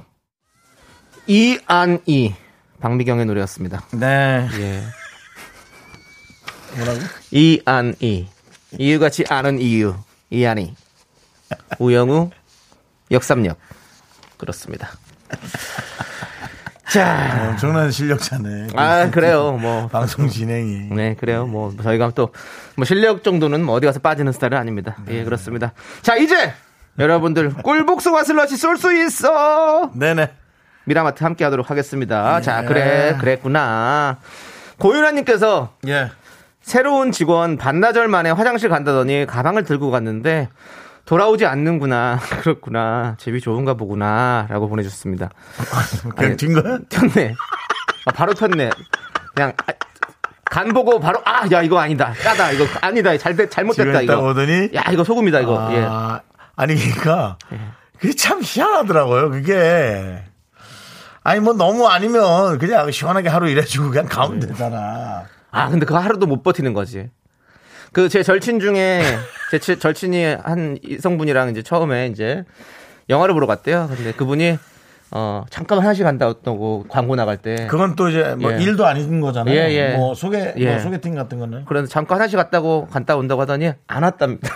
이안이. 1.27 2.33
박미경의 2.79 3.25
노래였습니다. 3.25 3.83
네. 3.91 4.47
예. 4.59 4.81
뭐라고? 6.77 6.99
이안이. 7.31 8.29
이유 8.77 8.99
같지 8.99 9.25
않은 9.29 9.59
이유. 9.59 9.95
이안이. 10.29 10.73
우영우, 11.79 12.29
역삼역. 13.11 13.57
그렇습니다. 14.39 14.89
자. 16.91 17.49
엄청난 17.51 17.91
실력자네. 17.91 18.69
아, 18.75 19.11
그래요. 19.11 19.51
뭐. 19.51 19.87
방송 19.89 20.27
진행이. 20.27 20.87
네, 20.91 21.15
그래요. 21.19 21.45
뭐, 21.45 21.71
저희가 21.83 22.11
또, 22.15 22.29
뭐, 22.75 22.83
실력 22.85 23.23
정도는 23.23 23.63
뭐 23.63 23.75
어디 23.75 23.85
가서 23.85 23.99
빠지는 23.99 24.31
스타일은 24.31 24.57
아닙니다. 24.57 24.97
예, 25.09 25.23
그렇습니다. 25.23 25.73
자, 26.01 26.15
이제! 26.15 26.51
여러분들, 26.97 27.53
꿀복숭아 27.53 28.23
슬러시 28.23 28.57
쏠 28.57 28.77
수 28.77 28.91
있어! 28.91 29.91
네네. 29.93 30.31
미라마트 30.85 31.23
함께 31.23 31.43
하도록 31.43 31.69
하겠습니다. 31.69 32.37
네. 32.37 32.41
자, 32.41 32.63
그래, 32.63 33.15
그랬구나. 33.19 34.17
고윤아님께서 34.79 35.73
예. 35.87 36.09
새로운 36.61 37.11
직원 37.11 37.57
반나절 37.57 38.07
만에 38.07 38.31
화장실 38.31 38.69
간다더니 38.69 39.25
가방을 39.27 39.63
들고 39.63 39.91
갔는데 39.91 40.49
돌아오지 41.09 41.47
않는구나. 41.47 42.19
그렇구나. 42.41 43.15
제비 43.17 43.41
좋은가 43.41 43.73
보구나. 43.73 44.45
라고 44.47 44.69
보내주셨습니다. 44.69 45.29
그냥 46.15 46.37
튄 46.37 46.61
거야? 46.61 46.77
폈네. 46.87 47.33
아, 48.05 48.11
바로 48.11 48.33
폈네. 48.35 48.69
그냥 49.33 49.53
아, 49.65 49.73
간 50.45 50.69
보고 50.69 50.99
바로 50.99 51.19
아 51.25 51.47
야 51.51 51.63
이거 51.63 51.79
아니다. 51.79 52.13
까다. 52.13 52.51
이거 52.51 52.65
아니다. 52.81 53.17
잘 53.17 53.35
잘못됐다 53.49 54.01
이거. 54.01 54.19
오더니 54.19 54.69
야 54.75 54.83
이거 54.91 55.03
소금이다 55.03 55.39
이거. 55.39 55.69
예. 55.71 55.83
아, 55.83 56.21
아니 56.55 56.75
그러니까 56.75 57.39
그게 57.99 58.13
참 58.13 58.41
희한하더라고요. 58.43 59.31
그게 59.31 60.23
아니 61.23 61.39
뭐 61.39 61.53
너무 61.53 61.87
아니면 61.87 62.59
그냥 62.59 62.91
시원하게 62.91 63.29
하루 63.29 63.49
일해주고 63.49 63.89
그냥 63.89 64.05
가면 64.05 64.41
되잖아. 64.41 65.23
아 65.49 65.69
근데 65.69 65.87
그거 65.87 65.97
하루도 65.97 66.27
못 66.27 66.43
버티는 66.43 66.73
거지. 66.75 67.09
그 67.91 68.07
제 68.09 68.21
절친 68.23 68.59
중에 68.59 69.01
제 69.51 69.59
치- 69.59 69.79
절친이 69.79 70.23
한 70.43 70.77
이성분이랑 70.83 71.49
이제 71.49 71.61
처음에 71.63 72.07
이제 72.07 72.43
영화를 73.09 73.33
보러 73.33 73.47
갔대요. 73.47 73.89
근데 73.95 74.11
그분이 74.11 74.57
어 75.11 75.43
잠깐 75.49 75.79
하나씩 75.79 76.03
간다고 76.03 76.85
광고 76.87 77.15
나갈 77.15 77.37
때 77.37 77.65
그건 77.67 77.95
또 77.95 78.09
이제 78.09 78.35
뭐 78.39 78.53
예. 78.53 78.61
일도 78.61 78.85
아닌 78.85 79.19
거잖아요. 79.21 79.55
예, 79.55 79.71
예. 79.73 79.95
뭐 79.97 80.13
소개 80.13 80.53
예. 80.55 80.69
뭐 80.71 80.79
소개팅 80.79 81.15
같은 81.15 81.39
거는 81.39 81.65
그래서 81.65 81.87
잠깐 81.87 82.19
하나씩 82.19 82.37
갔다고 82.37 82.85
갔다 82.87 83.15
온다고 83.15 83.41
하더니 83.41 83.71
안 83.87 84.03
왔답니다. 84.03 84.49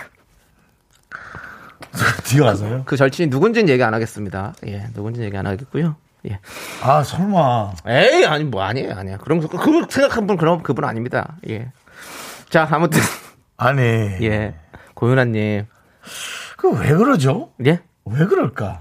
뒤에 2.24 2.40
와서요. 2.40 2.82
그 2.86 2.96
절친이 2.96 3.28
누군지는 3.30 3.68
얘기 3.68 3.82
안 3.82 3.94
하겠습니다. 3.94 4.54
예, 4.66 4.86
누군지는 4.94 5.26
얘기 5.26 5.36
안 5.36 5.46
하겠고요. 5.46 5.96
예. 6.30 6.38
아 6.82 7.02
설마 7.02 7.72
에이 7.86 8.24
아니 8.24 8.44
뭐 8.44 8.62
아니에요 8.62 8.94
아니야 8.94 9.18
그런 9.18 9.40
거 9.40 9.48
그거 9.48 9.86
생각한 9.90 10.26
분 10.26 10.36
그런 10.38 10.62
그분 10.62 10.84
아닙니다 10.86 11.36
예. 11.50 11.70
자 12.54 12.68
아무튼 12.70 13.00
아니 13.56 13.82
예 14.22 14.54
고윤아님 14.94 15.66
그 16.56 16.68
왜 16.70 16.94
그러죠? 16.94 17.50
예 17.66 17.80
왜 18.04 18.26
그럴까? 18.26 18.78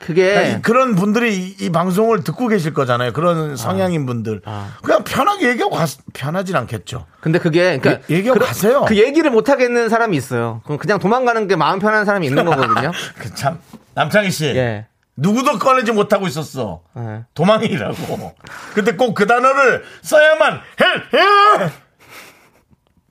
그게 0.00 0.36
아니, 0.36 0.62
그런 0.62 0.96
분들이 0.96 1.36
이, 1.36 1.56
이 1.60 1.70
방송을 1.70 2.24
듣고 2.24 2.48
계실 2.48 2.74
거잖아요. 2.74 3.12
그런 3.12 3.54
성향인 3.56 4.04
분들. 4.04 4.40
아. 4.46 4.76
그냥 4.82 5.04
편하게 5.04 5.50
얘기하고 5.50 5.76
가, 5.76 5.84
편하진 6.12 6.56
않겠죠. 6.56 7.06
근데 7.20 7.38
그게 7.38 7.78
그러니까 7.78 8.04
예- 8.10 8.16
얘기하고 8.16 8.40
그, 8.40 8.46
가세요. 8.46 8.84
그 8.88 8.96
얘기를 8.96 9.30
못 9.30 9.48
하겠는 9.48 9.88
사람이 9.88 10.16
있어요. 10.16 10.60
그럼 10.64 10.78
그냥 10.78 10.98
도망가는 10.98 11.46
게 11.46 11.54
마음 11.54 11.78
편한 11.78 12.04
사람이 12.04 12.26
있는 12.26 12.44
거거든요. 12.46 12.90
그 13.16 13.32
참 13.34 13.60
남창희 13.94 14.32
씨. 14.32 14.46
예. 14.46 14.86
누구도 15.14 15.58
꺼내지 15.60 15.92
못하고 15.92 16.26
있었어. 16.26 16.82
예. 16.98 17.24
도망이라고. 17.34 18.34
근데 18.74 18.96
꼭 18.96 19.14
그 19.14 19.26
단어를 19.28 19.84
써야만 20.00 20.54
해, 20.80 21.18
해! 21.18 21.70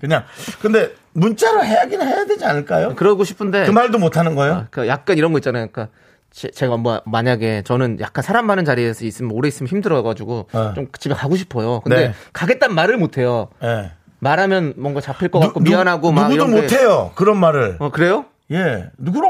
그냥, 0.02 0.24
근데 0.62 0.93
문자로 1.14 1.64
해야긴 1.64 2.02
해야 2.02 2.26
되지 2.26 2.43
않을까요? 2.45 2.95
그러고 2.95 3.24
싶은데 3.24 3.66
그 3.66 3.72
말도 3.72 3.99
못 3.99 4.18
하는 4.18 4.36
거예요? 4.36 4.68
그 4.72 4.88
약간 4.88 5.18
이런 5.18 5.32
거 5.32 5.38
있잖아요. 5.38 5.68
그러니까 5.72 5.93
제, 6.32 6.49
제가 6.49 6.78
뭐 6.78 7.02
만약에 7.06 7.62
저는 7.64 7.99
약간 7.99 8.24
사람 8.24 8.47
많은 8.47 8.66
자리에서 8.66 9.06
있으면 9.06 9.32
오래 9.32 9.47
있으면 9.47 9.68
힘들어가지고 9.70 10.47
어. 10.52 10.72
좀 10.76 10.88
집에 10.99 11.14
가고 11.14 11.36
싶어요. 11.36 11.82
근데 11.82 12.08
네. 12.10 12.14
가겠다는 12.34 12.74
말을 12.76 12.97
못 12.97 13.18
해요. 13.18 13.49
예. 13.64 13.91
말하면 14.20 14.74
뭔가 14.78 15.02
잡힐 15.02 15.30
것 15.30 15.39
누- 15.39 15.45
같고 15.47 15.60
누- 15.64 15.70
미안하고 15.72 16.12
막 16.12 16.24
누구도 16.30 16.36
이런 16.36 16.56
게- 16.56 16.62
못해요. 16.62 17.12
그런 17.16 17.38
말을. 17.38 17.78
어 17.80 17.89
그래요? 17.91 18.26
예. 18.52 18.89
누구럼? 18.97 19.30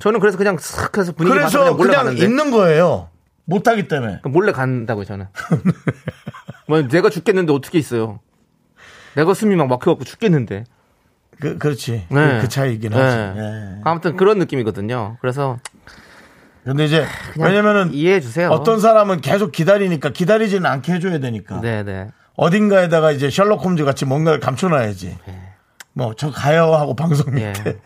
저는 0.00 0.20
그래서 0.20 0.38
그냥 0.38 0.56
싹 0.58 0.96
해서 0.98 1.12
분위기 1.12 1.36
그래서 1.36 1.58
그냥 1.60 1.76
몰래 1.76 1.88
그냥 1.90 2.04
가는데 2.04 2.24
있는 2.24 2.50
거예요. 2.50 3.08
못 3.44 3.66
하기 3.66 3.88
때문에. 3.88 4.06
그러니까 4.20 4.28
몰래 4.28 4.52
간다고요 4.52 5.04
저는. 5.04 5.26
뭐 6.68 6.82
내가 6.86 7.10
죽겠는데 7.10 7.52
어떻게 7.52 7.78
있어요? 7.78 8.20
내가 9.14 9.34
숨이 9.34 9.56
막 9.56 9.68
막혀갖고 9.68 10.04
죽겠는데. 10.04 10.64
그, 11.40 11.58
그렇지. 11.58 12.06
네. 12.08 12.36
그, 12.36 12.42
그 12.42 12.48
차이긴 12.48 12.90
네. 12.90 12.98
하지. 12.98 13.38
예. 13.40 13.80
아무튼 13.84 14.16
그런 14.16 14.38
느낌이거든요. 14.38 15.16
그래서 15.20 15.58
근데 16.64 16.84
이제, 16.84 17.06
왜냐면은 17.38 17.92
이해해 17.94 18.20
주세요. 18.20 18.50
어떤 18.50 18.80
사람은 18.80 19.22
계속 19.22 19.50
기다리니까 19.50 20.10
기다리지는 20.10 20.66
않게 20.66 20.92
해줘야 20.92 21.18
되니까. 21.18 21.60
네네. 21.60 22.08
어딘가에다가 22.36 23.12
이제 23.12 23.30
셜록 23.30 23.64
홈즈 23.64 23.84
같이 23.84 24.04
뭔가를 24.04 24.40
감춰놔야지. 24.40 25.16
뭐, 25.94 26.14
저 26.16 26.30
가요 26.30 26.74
하고 26.74 26.94
방송 26.94 27.38
예. 27.40 27.48
밑에 27.48 27.78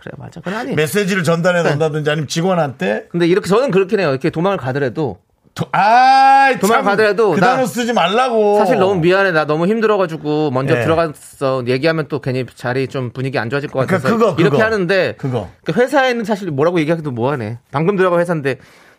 그래 0.00 0.12
맞아. 0.16 0.40
그건 0.40 0.54
아니. 0.54 0.74
메시지를 0.74 1.24
전달해 1.24 1.62
놓는다든지 1.62 2.10
아니면 2.10 2.26
직원한테 2.26 3.06
근데 3.10 3.26
이렇게 3.26 3.48
저는 3.48 3.70
그렇긴 3.70 4.00
해요. 4.00 4.10
이렇게 4.10 4.30
도망을 4.30 4.56
가더라도 4.56 5.18
도, 5.54 5.66
아, 5.72 6.54
도망가더라도 6.60 7.32
그 7.32 7.40
나- 7.40 7.54
단어 7.56 7.66
쓰지 7.66 7.92
말라고. 7.92 8.58
사실 8.58 8.78
너무 8.78 9.00
미안해. 9.00 9.32
나 9.32 9.44
너무 9.46 9.66
힘들어가지고 9.66 10.50
먼저 10.52 10.76
예. 10.78 10.82
들어갔어. 10.82 11.64
얘기하면 11.66 12.06
또 12.08 12.20
괜히 12.20 12.46
자리 12.54 12.86
좀 12.88 13.10
분위기 13.10 13.38
안 13.38 13.50
좋아질 13.50 13.68
것 13.68 13.86
그러니까 13.86 13.96
같아서 13.96 14.14
그거, 14.16 14.30
그거. 14.36 14.40
이렇게 14.40 14.62
하는데 14.62 15.14
그거. 15.18 15.48
그 15.64 15.72
회사에는 15.72 16.24
사실 16.24 16.50
뭐라고 16.50 16.78
얘기하기도 16.80 17.10
뭐하네. 17.10 17.58
방금 17.72 17.96
들어가 17.96 18.18
회사인데 18.18 18.58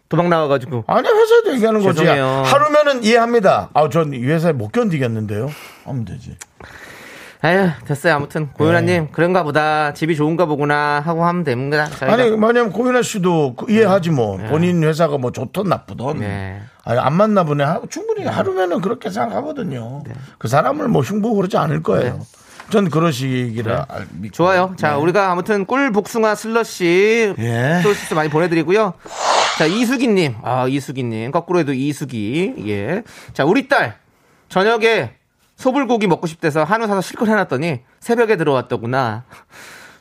도망 0.10 0.30
나와가지고 0.30 0.84
아니 0.88 1.08
회사에도 1.08 1.54
얘기하는 1.54 1.82
거지. 1.82 2.00
죄송해요. 2.00 2.44
하루면은 2.46 3.04
이해합니다. 3.06 3.70
아, 3.74 3.88
전 3.90 4.14
이 4.14 4.22
회사에 4.26 4.52
못 4.52 4.72
견디겠는데요. 4.74 5.50
하면 5.86 6.04
되지. 6.06 6.36
에휴 7.44 7.70
됐어요. 7.86 8.14
아무튼 8.16 8.52
고윤아님 8.54 9.10
그런가 9.12 9.42
보다 9.44 9.94
집이 9.94 10.16
좋은가 10.16 10.46
보구나 10.46 11.00
하고 11.04 11.26
하면 11.26 11.44
됩니다. 11.44 11.86
저희가. 11.90 12.14
아니, 12.14 12.30
뭐냐면 12.32 12.72
고윤아 12.72 13.02
씨도 13.02 13.56
그 13.56 13.72
이해하지 13.72 14.12
뭐. 14.12 14.38
본인 14.38 14.84
회사가 14.84 15.18
뭐 15.18 15.32
좋든 15.32 15.64
나쁘든. 15.64 16.20
네. 16.20 16.62
아니, 16.84 17.00
안 17.00 17.14
맞나 17.14 17.44
보네. 17.44 17.64
하- 17.64 17.82
충분히 17.90 18.26
하루면은 18.26 18.82
그렇게 18.82 19.10
생각하거든요. 19.10 20.04
그그 20.34 20.48
사람을 20.48 20.88
뭐 20.88 21.02
흉보고 21.02 21.36
그러지 21.38 21.58
않을 21.58 21.82
거예요. 21.82 22.20
전 22.70 22.90
그러시기라 22.90 23.88
알- 23.90 24.02
믿고. 24.12 24.22
네. 24.22 24.30
좋아요. 24.32 24.74
자, 24.78 24.92
네. 24.92 24.96
우리가 25.02 25.32
아무튼 25.32 25.66
꿀 25.66 25.92
복숭아 25.92 26.36
슬러시 26.36 27.34
예. 27.40 27.80
소스 27.82 28.14
많이 28.14 28.30
보내드리고요. 28.30 28.94
자, 29.58 29.66
이수기님. 29.66 30.36
아, 30.44 30.68
이수기님. 30.68 31.32
거꾸로 31.32 31.58
해도 31.60 31.74
이수기. 31.74 32.54
예. 32.68 33.02
자, 33.34 33.46
우리 33.46 33.68
딸. 33.68 33.96
저녁에 34.48 35.12
소불고기 35.66 36.08
먹고 36.08 36.26
싶대서 36.26 36.64
한우 36.64 36.88
사서 36.88 37.02
실컷 37.02 37.30
해놨더니 37.30 37.82
새벽에 38.00 38.36
들어왔더구나. 38.36 39.24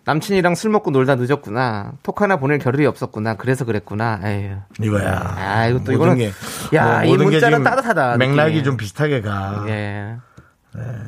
남친이랑 0.07 0.55
술 0.55 0.71
먹고 0.71 0.91
놀다 0.91 1.17
늦었구나. 1.17 1.93
톡 2.03 2.23
하나 2.23 2.37
보낼 2.39 2.59
겨를이 2.59 2.87
없었구나. 2.87 3.35
그래서 3.35 3.67
그랬구나. 3.67 4.21
에휴. 4.25 4.57
이거야. 4.81 5.19
아, 5.37 5.69
모든 5.71 5.95
이거는- 5.97 6.17
게, 6.17 6.33
야, 6.75 7.05
이 7.05 7.11
모든 7.11 7.27
게 7.27 7.33
문자는 7.33 7.63
따뜻하다, 7.63 8.17
맥락이 8.17 8.51
느낌이. 8.53 8.65
좀 8.65 8.77
비슷하게 8.79 9.21
가. 9.21 9.65
예. 9.69 10.17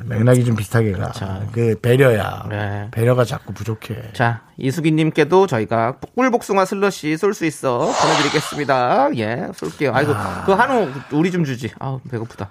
맥락이 0.05 0.45
좀 0.45 0.55
비슷하게 0.55 0.91
가. 0.91 1.11
그 1.51 1.79
배려야. 1.81 2.45
네. 2.49 2.89
배려가 2.91 3.25
자꾸 3.25 3.53
부족해. 3.53 4.11
자, 4.13 4.41
이수기님께도 4.57 5.47
저희가 5.47 5.97
꿀복숭아 6.15 6.65
슬러시 6.65 7.17
쏠 7.17 7.33
수 7.33 7.45
있어 7.45 7.79
보내드리겠습니다. 7.79 9.15
예, 9.17 9.47
쏠게요. 9.55 9.93
아이고, 9.95 10.13
그 10.45 10.51
한우 10.51 10.89
우리 11.11 11.31
좀 11.31 11.43
주지. 11.43 11.71
아우, 11.79 11.99
배고프다. 12.11 12.49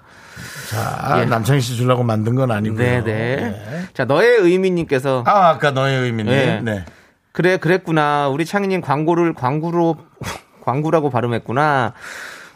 자, 0.71 1.21
예. 1.21 1.25
남창희 1.27 1.61
씨 1.61 1.77
주려고 1.77 2.03
만든 2.03 2.35
건 2.35 2.51
아니고요. 2.51 2.79
네네. 2.79 3.03
네. 3.05 3.89
자, 3.95 4.05
너의 4.05 4.39
의미님께서 4.39 5.25
아, 5.27 5.49
아까 5.51 5.71
너의 5.73 6.01
의미는. 6.03 6.33
네. 6.33 6.61
네. 6.61 6.85
그래, 7.33 7.57
그랬구나. 7.57 8.29
우리 8.29 8.45
창희님 8.45 8.81
광고를 8.83 9.35
광구로, 9.35 9.97
광구라고 10.65 11.11
발음했구나. 11.11 11.95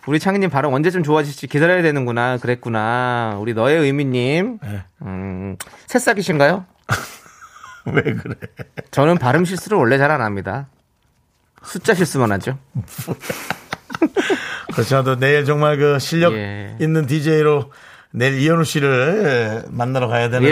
우리 0.06 0.20
창희님 0.20 0.50
발음 0.50 0.72
언제쯤 0.72 1.02
좋아질지 1.02 1.46
기다려야 1.48 1.82
되는구나. 1.82 2.38
그랬구나. 2.38 3.36
우리 3.40 3.54
너의 3.54 3.78
의미님. 3.80 4.58
네. 4.62 4.84
음, 5.02 5.56
새싹이신가요? 5.86 6.64
왜 7.86 8.02
그래? 8.02 8.34
저는 8.90 9.18
발음 9.18 9.44
실수를 9.44 9.78
원래 9.78 9.98
잘 9.98 10.10
안 10.10 10.20
합니다. 10.20 10.66
숫자 11.62 11.94
실수만 11.94 12.30
하죠. 12.32 12.58
그렇죠. 14.74 15.16
내일 15.18 15.44
정말 15.44 15.76
그 15.76 15.98
실력 15.98 16.34
예. 16.34 16.76
있는 16.80 17.06
DJ로 17.06 17.70
내일 18.12 18.38
이현우 18.40 18.64
씨를 18.64 19.64
만나러 19.68 20.08
가야 20.08 20.30
되는데. 20.30 20.50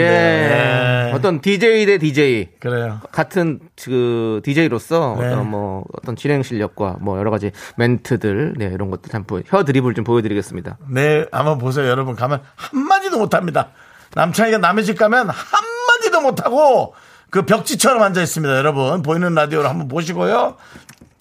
예. 1.09 1.11
어떤 1.13 1.41
DJ 1.41 1.85
대 1.85 1.97
DJ. 1.97 2.49
그래요. 2.59 2.99
같은 3.11 3.59
그 3.83 4.41
DJ로서 4.43 5.15
네. 5.19 5.27
어떤 5.27 5.49
뭐 5.49 5.83
어떤 5.97 6.15
진행 6.15 6.43
실력과 6.43 6.97
뭐 7.01 7.17
여러 7.17 7.31
가지 7.31 7.51
멘트들 7.77 8.53
네, 8.57 8.65
이런 8.73 8.91
것들 8.91 9.09
참 9.09 9.23
보- 9.23 9.41
혀 9.45 9.63
드립을 9.63 9.93
좀 9.93 10.03
보여드리겠습니다. 10.03 10.77
내일 10.89 11.27
한번 11.31 11.57
보세요. 11.57 11.87
여러분 11.87 12.15
가면 12.15 12.41
한 12.55 12.79
마디도 12.79 13.17
못합니다. 13.17 13.69
남창희가 14.13 14.57
남의 14.59 14.85
집 14.85 14.97
가면 14.97 15.29
한 15.29 15.61
마디도 15.87 16.21
못하고 16.21 16.93
그 17.31 17.45
벽지처럼 17.45 18.01
앉아 18.03 18.21
있습니다. 18.21 18.57
여러분 18.57 19.01
보이는 19.01 19.33
라디오로 19.33 19.67
한번 19.67 19.87
보시고요. 19.87 20.55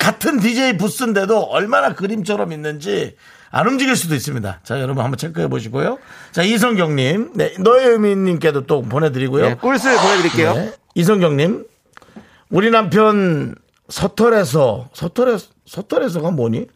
같은 0.05 0.39
DJ 0.39 0.77
부스인데도 0.77 1.45
얼마나 1.45 1.95
그림처럼 1.95 2.53
있는지 2.53 3.17
안 3.51 3.67
움직일 3.67 3.97
수도 3.97 4.15
있습니다. 4.15 4.61
자, 4.63 4.81
여러분 4.81 5.03
한번 5.03 5.17
체크해 5.17 5.49
보시고요. 5.49 5.97
자, 6.31 6.43
이성경님, 6.43 7.31
네, 7.35 7.55
너의 7.59 7.89
의미님께도 7.89 8.67
또 8.67 8.83
보내드리고요. 8.83 9.49
네, 9.49 9.55
꿀슬 9.55 9.97
보내드릴게요. 9.97 10.55
네. 10.55 10.75
이성경님, 10.95 11.65
우리 12.51 12.71
남편 12.71 13.55
서털에서 13.89 14.91
서털에 14.93 15.39
서털에서가 15.67 16.33
뭐니? 16.33 16.67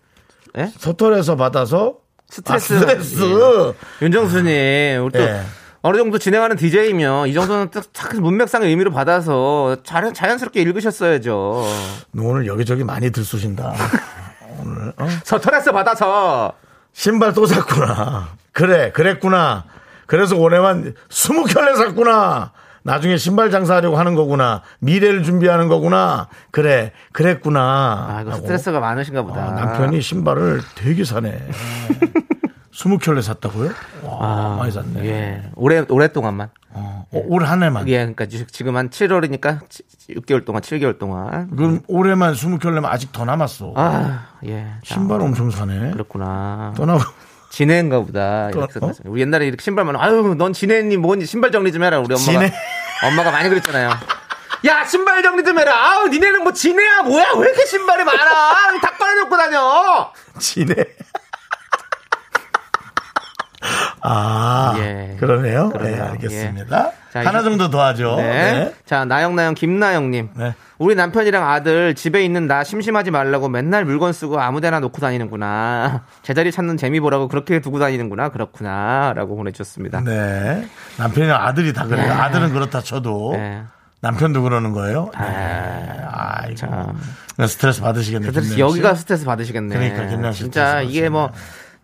네? 0.54 0.72
서털에서 0.78 1.36
받아서 1.36 1.96
스트레스. 2.30 2.72
아, 2.72 2.78
스트레스. 2.78 3.22
예. 3.22 4.04
윤정수님, 4.06 5.04
우리 5.04 5.12
또 5.12 5.20
예. 5.20 5.42
어느 5.82 5.96
정도 5.96 6.18
진행하는 6.18 6.56
DJ면 6.56 7.28
이 7.28 7.34
정도는 7.34 7.70
딱, 7.70 7.84
딱 7.92 8.20
문맥상의 8.20 8.68
의미로 8.68 8.90
받아서 8.90 9.76
자연, 9.84 10.12
자연스럽게 10.12 10.60
읽으셨어야죠. 10.62 11.64
오늘 12.18 12.46
여기저기 12.46 12.82
많이 12.84 13.10
들쑤신다. 13.10 13.74
오늘 14.60 14.92
어? 14.96 15.08
스트레스 15.24 15.70
받아서 15.70 16.52
신발 16.92 17.32
또 17.32 17.46
샀구나. 17.46 18.28
그래, 18.52 18.90
그랬구나. 18.90 19.64
그래서 20.06 20.36
올해만 20.36 20.94
스무 21.10 21.44
켤레 21.44 21.76
샀구나. 21.76 22.52
나중에 22.82 23.16
신발 23.16 23.50
장사하려고 23.50 23.98
하는 23.98 24.14
거구나. 24.14 24.62
미래를 24.80 25.22
준비하는 25.22 25.68
거구나. 25.68 26.28
그래, 26.50 26.92
그랬구나. 27.12 27.60
아, 28.08 28.22
이거. 28.22 28.32
스트레스가 28.32 28.80
많으신가 28.80 29.22
보다. 29.22 29.44
아, 29.48 29.50
남편이 29.52 30.00
신발을 30.00 30.62
되게 30.74 31.04
사네. 31.04 31.38
스무 32.72 32.98
켤레 32.98 33.22
샀다고요? 33.22 33.70
와, 34.02 34.56
많이 34.58 34.70
샀네. 34.70 35.04
예. 35.04 35.42
오래, 35.56 35.84
오랫동안만. 35.88 36.50
어, 36.70 37.06
올한 37.12 37.62
해만. 37.62 37.88
예, 37.88 37.98
그러니까 37.98 38.26
지- 38.26 38.46
지금 38.46 38.76
한 38.76 38.90
7월이니까 38.90 39.60
6개월 40.10 40.44
동안, 40.44 40.62
7개월 40.62 40.98
동안. 40.98 41.50
그럼 41.56 41.80
올해만 41.88 42.34
스무 42.34 42.58
켤레면 42.58 42.84
아직 42.86 43.10
더 43.12 43.24
남았어. 43.24 43.72
아, 43.76 44.26
예. 44.46 44.66
자, 44.84 44.94
신발 44.94 45.20
엄청 45.20 45.50
사네. 45.50 45.90
그렇구나. 45.92 46.74
떠나고. 46.76 47.00
지네인가 47.50 48.00
보다. 48.00 48.50
이렇게 48.50 48.66
또, 48.74 48.80
생각했어요. 48.80 49.10
우리 49.10 49.22
옛날에 49.22 49.46
이렇게 49.46 49.62
신발만, 49.62 49.96
아유, 49.96 50.34
넌 50.36 50.52
지네니 50.52 50.98
뭔지 50.98 51.24
신발 51.24 51.50
정리 51.50 51.72
좀 51.72 51.82
해라. 51.82 51.98
우리 51.98 52.14
엄마가. 52.14 52.20
지네? 52.20 52.52
엄마가 53.04 53.30
많이 53.30 53.48
그랬잖아요. 53.48 53.90
야, 54.66 54.84
신발 54.84 55.22
정리 55.22 55.42
좀 55.42 55.58
해라. 55.58 55.72
아우, 55.74 56.08
니네는 56.08 56.42
뭐 56.42 56.52
지네야 56.52 57.02
뭐야? 57.04 57.32
왜 57.38 57.48
이렇게 57.48 57.64
신발이 57.64 58.04
많아? 58.04 58.18
다 58.82 58.90
꺼내놓고 58.98 59.36
다녀. 59.36 60.12
지네. 60.38 60.74
아, 64.02 64.74
예. 64.78 65.16
그러네요. 65.18 65.70
그러네요. 65.70 65.96
네, 65.96 66.00
알겠습니다. 66.02 66.92
자, 67.12 67.20
하나 67.20 67.42
정도 67.42 67.70
더 67.70 67.82
하죠. 67.86 68.16
네. 68.16 68.22
네. 68.24 68.74
자, 68.84 69.04
나영나영 69.04 69.54
김나영님. 69.54 70.30
네. 70.34 70.54
우리 70.78 70.94
남편이랑 70.94 71.50
아들 71.50 71.94
집에 71.94 72.24
있는 72.24 72.46
나 72.46 72.62
심심하지 72.62 73.10
말라고 73.10 73.48
맨날 73.48 73.84
물건 73.84 74.12
쓰고 74.12 74.40
아무데나 74.40 74.78
놓고 74.80 75.00
다니는구나. 75.00 76.04
제자리 76.22 76.52
찾는 76.52 76.76
재미 76.76 77.00
보라고 77.00 77.28
그렇게 77.28 77.60
두고 77.60 77.78
다니는구나. 77.78 78.28
그렇구나. 78.28 79.12
라고 79.16 79.36
보내주셨습니다. 79.36 80.02
네. 80.04 80.68
남편이랑 80.98 81.44
아들이 81.44 81.72
다 81.72 81.86
그래요. 81.86 82.12
아들은 82.12 82.52
그렇다 82.52 82.80
쳐도 82.82 83.32
네. 83.36 83.62
남편도 84.00 84.42
그러는 84.42 84.72
거예요. 84.72 85.10
네. 85.18 85.26
아, 86.06 86.46
이거 86.46 86.54
참. 86.54 87.00
스트레스 87.48 87.80
받으시겠네요. 87.80 88.30
스트레스. 88.30 88.58
여기가 88.58 88.94
스트레스 88.94 89.24
받으시겠네. 89.24 89.74
그러니까 89.76 90.06
김나영 90.06 90.32
씨 90.32 90.42
진짜 90.44 90.82
이게 90.82 91.08
뭐, 91.08 91.30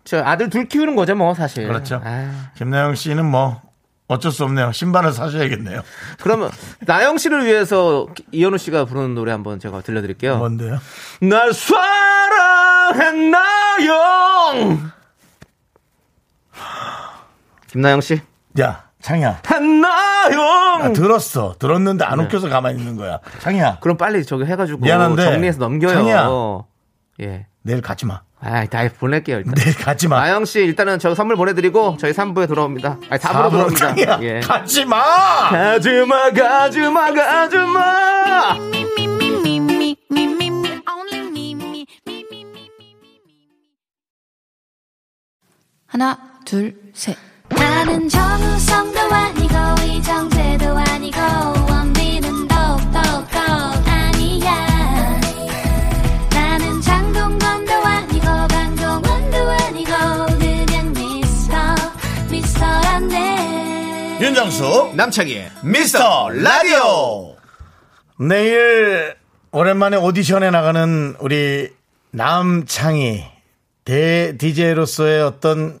저 0.05 0.23
아들 0.23 0.49
둘 0.49 0.67
키우는 0.67 0.95
거죠, 0.95 1.15
뭐, 1.15 1.33
사실. 1.33 1.67
그렇죠. 1.67 1.99
아, 2.03 2.51
김나영 2.55 2.93
씨는 2.95 3.25
뭐 3.25 3.59
어쩔 4.07 4.31
수 4.31 4.43
없네요. 4.43 4.71
신발을 4.71 5.11
사셔야겠네요. 5.11 5.81
그러면, 6.21 6.51
나영 6.81 7.17
씨를 7.17 7.43
위해서 7.45 8.07
이현우 8.31 8.59
씨가 8.59 8.85
부르는 8.85 9.15
노래 9.15 9.31
한번 9.31 9.59
제가 9.59 9.81
들려드릴게요. 9.81 10.37
뭔데요? 10.37 10.77
날 11.21 11.51
사랑했나요? 11.53 13.49
김나영 17.67 18.01
씨. 18.01 18.21
야, 18.59 18.83
창이야. 19.01 19.41
했나요? 19.49 20.77
나 20.83 20.93
들었어. 20.93 21.55
들었는데 21.57 22.05
안 22.05 22.19
웃겨서 22.19 22.47
가만히 22.47 22.77
있는 22.77 22.95
거야. 22.95 23.19
창이야. 23.39 23.79
그럼 23.81 23.97
빨리 23.97 24.23
저기 24.23 24.45
해가지고 24.45 24.81
미안한데, 24.81 25.23
정리해서 25.25 25.57
넘겨요. 25.57 25.93
창희야. 25.93 26.29
예. 27.21 27.47
내일 27.63 27.81
가지 27.81 28.05
마. 28.05 28.21
아, 28.45 28.63
다 28.67 28.87
보낼게요 28.99 29.37
일단. 29.37 29.53
내일 29.55 29.75
가지 29.75 30.07
마. 30.07 30.19
나영 30.21 30.45
씨 30.45 30.59
일단은 30.59 30.99
저 30.99 31.15
선물 31.15 31.35
보내드리고 31.35 31.97
저희 31.99 32.11
3부에 32.13 32.47
돌아옵니다. 32.47 32.99
아니 33.09 33.19
4부로 33.19 33.33
바보 33.33 33.67
돌아옵니다. 33.69 34.21
예. 34.21 34.39
가지 34.41 34.85
마. 34.85 35.49
가지 35.49 35.89
마 36.05 36.29
가지 36.31 36.79
마 36.81 37.11
가지마. 37.11 38.55
Only 38.55 38.85
me, 38.97 39.05
me, 39.05 39.27
me, 39.27 39.57
me, 39.57 39.81
me. 39.81 39.95
하나, 45.87 46.17
둘, 46.43 46.75
셋. 46.93 47.15
나는 47.49 48.09
정우성도 48.09 48.99
아니고 48.99 49.55
이정재도 49.85 50.77
아니고 50.77 51.19
윤정수 64.19 64.93
남창희. 64.95 65.45
미스터 65.63 66.29
라디오 66.29 67.35
내일 68.17 69.15
오랜만에 69.51 69.97
오디션에 69.97 70.51
나가는 70.51 71.15
우리 71.19 71.69
남창희 72.11 73.25
대 73.83 74.37
DJ로서의 74.37 75.21
어떤 75.21 75.79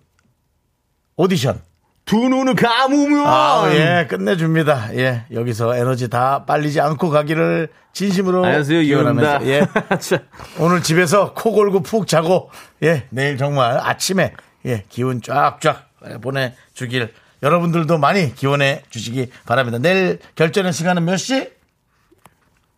오디션 1.15 1.61
두 2.03 2.17
눈을 2.17 2.55
감으면. 2.55 3.25
아, 3.25 3.69
예, 3.73 4.05
끝내줍니다. 4.07 4.95
예, 4.95 5.23
여기서 5.31 5.75
에너지 5.75 6.09
다 6.09 6.45
빨리지 6.45 6.81
않고 6.81 7.09
가기를 7.09 7.69
진심으로 7.93 8.43
안녕하세요 8.45 8.81
이현우입니다. 8.81 9.39
기원하면서, 9.39 9.47
예, 9.49 9.97
자, 9.97 10.23
오늘 10.59 10.83
집에서 10.83 11.33
코 11.33 11.53
골고 11.53 11.81
푹 11.81 12.05
자고 12.07 12.51
예 12.83 13.07
내일 13.09 13.37
정말 13.37 13.79
아침에 13.79 14.33
예 14.65 14.83
기운 14.89 15.21
쫙쫙 15.21 15.87
보내주길 16.21 17.13
여러분들도 17.45 17.99
많이 17.99 18.33
기원해 18.33 18.81
주시기 18.89 19.29
바랍니다. 19.45 19.77
내일 19.77 20.17
결전의 20.33 20.73
시간은 20.73 21.05
몇 21.05 21.15
시? 21.17 21.51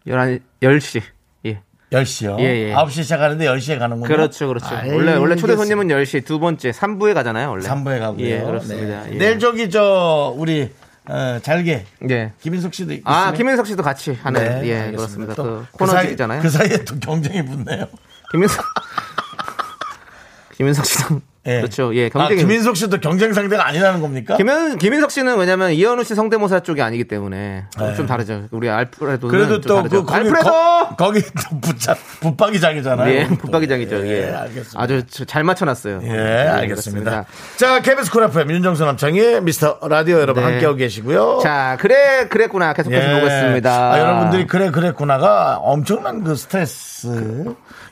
11, 0.05 0.41
10시. 0.61 1.01
예. 1.45 1.61
10시요. 1.93 2.37
예, 2.39 2.43
예. 2.69 2.73
9시 2.75 3.03
시작하는데 3.03 3.45
10시에 3.45 3.79
가는군요. 3.79 4.07
그렇죠, 4.09 4.47
그렇죠. 4.49 4.67
원래, 4.91 5.15
원래 5.15 5.35
초대 5.37 5.55
손님은 5.55 5.87
10시, 5.87 6.25
두 6.25 6.39
번째, 6.39 6.71
3부에 6.71 7.13
가잖아요, 7.13 7.49
원래. 7.49 7.65
3부에 7.65 7.99
가고요. 7.99 8.25
예, 8.25 8.41
그렇습니다. 8.41 9.03
네. 9.03 9.13
예. 9.13 9.17
내일 9.17 9.39
저기 9.39 9.69
저 9.69 10.33
우리 10.35 10.69
어, 11.09 11.39
잘게 11.41 11.85
예. 12.09 12.33
김인석 12.41 12.73
씨도 12.73 12.91
있 12.91 13.01
아, 13.05 13.31
김인석 13.31 13.65
씨도 13.67 13.81
같이 13.81 14.11
하는, 14.21 14.41
네, 14.61 14.67
예, 14.67 14.79
알겠습니다. 14.81 14.97
그렇습니다. 14.97 15.33
또 15.35 15.65
그 15.71 15.77
코너잖아요. 15.77 16.41
그 16.41 16.49
사이에 16.49 16.83
또 16.83 16.99
경쟁이 16.99 17.45
붙네요. 17.45 17.85
김인석. 18.31 18.65
김인석 20.57 20.85
씨도. 20.85 21.21
예. 21.47 21.57
그렇죠. 21.61 21.95
예, 21.95 22.07
아, 22.07 22.09
경쟁이. 22.09 22.41
김인석 22.41 22.75
씨도 22.77 22.99
경쟁 22.99 23.33
상대가 23.33 23.65
아니라는 23.67 24.01
겁니까? 24.01 24.35
김인, 24.37 24.77
김인석 24.77 25.11
씨는 25.11 25.37
왜냐면 25.37 25.71
이현우 25.71 26.03
씨 26.03 26.13
성대모사 26.13 26.59
쪽이 26.59 26.81
아니기 26.81 27.05
때문에 27.05 27.63
좀, 27.77 27.87
네. 27.87 27.95
좀 27.95 28.05
다르죠. 28.05 28.43
우리 28.51 28.69
알프레도는 28.69 29.29
그래도 29.29 29.61
좀또 29.61 29.75
다르죠. 29.77 30.05
그 30.05 30.11
거기 30.11 30.27
알프레도! 30.27 30.49
거, 30.49 30.95
거기 30.97 31.21
또 31.21 31.59
붙자 31.61 31.95
붙박이장이잖아요. 32.19 33.13
예, 33.13 33.27
붙박이장이죠. 33.27 34.07
예. 34.07 34.25
알겠습니다. 34.33 34.81
아주 34.81 35.03
저- 35.09 35.25
잘 35.25 35.43
맞춰놨어요. 35.43 36.01
예, 36.03 36.07
네, 36.07 36.17
알겠습니다. 36.47 37.11
그렇습니다. 37.11 37.25
자, 37.55 37.81
KBS 37.81 38.11
쿨 38.11 38.23
FM 38.23 38.51
윤정수 38.51 38.83
남창의 38.85 39.41
미스터 39.41 39.79
라디오 39.87 40.19
여러분 40.19 40.43
네. 40.43 40.51
함께하고 40.51 40.75
계시고요. 40.77 41.39
자, 41.41 41.77
그래, 41.79 42.27
그랬구나. 42.29 42.73
계속해서 42.73 43.15
보고 43.15 43.27
있습니다. 43.27 43.93
아, 43.93 43.99
여러분들이 43.99 44.47
그래 44.47 44.69
그랬구나가 44.71 45.57
엄청난 45.57 46.23
그 46.23 46.35
스트레스 46.35 47.45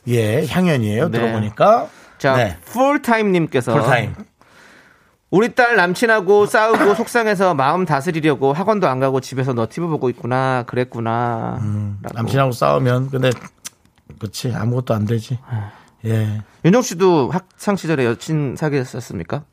예 0.07 0.45
향연이에요. 0.45 1.09
네. 1.09 1.17
들어보니까 1.19 1.87
자, 2.25 2.35
네. 2.37 2.57
풀타임님께서. 2.65 3.71
풀타임 3.73 4.15
우리 5.29 5.53
딸 5.53 5.75
남친하고 5.75 6.45
싸우고 6.47 6.95
속상해서 6.95 7.53
마음 7.53 7.85
다스리려고 7.85 8.51
학원도 8.53 8.87
안 8.87 8.99
가고 8.99 9.19
집에서 9.19 9.53
너튜브 9.53 9.87
보고 9.87 10.09
있구나. 10.09 10.63
그랬구나. 10.65 11.59
음, 11.61 11.99
남친하고 12.13 12.51
싸우면 12.51 13.09
근데 13.11 13.29
그렇지 14.19 14.53
아무것도 14.55 14.93
안 14.95 15.05
되지. 15.05 15.37
예. 16.05 16.41
윤정 16.63 16.81
씨도 16.81 17.29
학창 17.31 17.75
시절에 17.75 18.05
여친 18.05 18.55
사귀었습니까? 18.55 19.43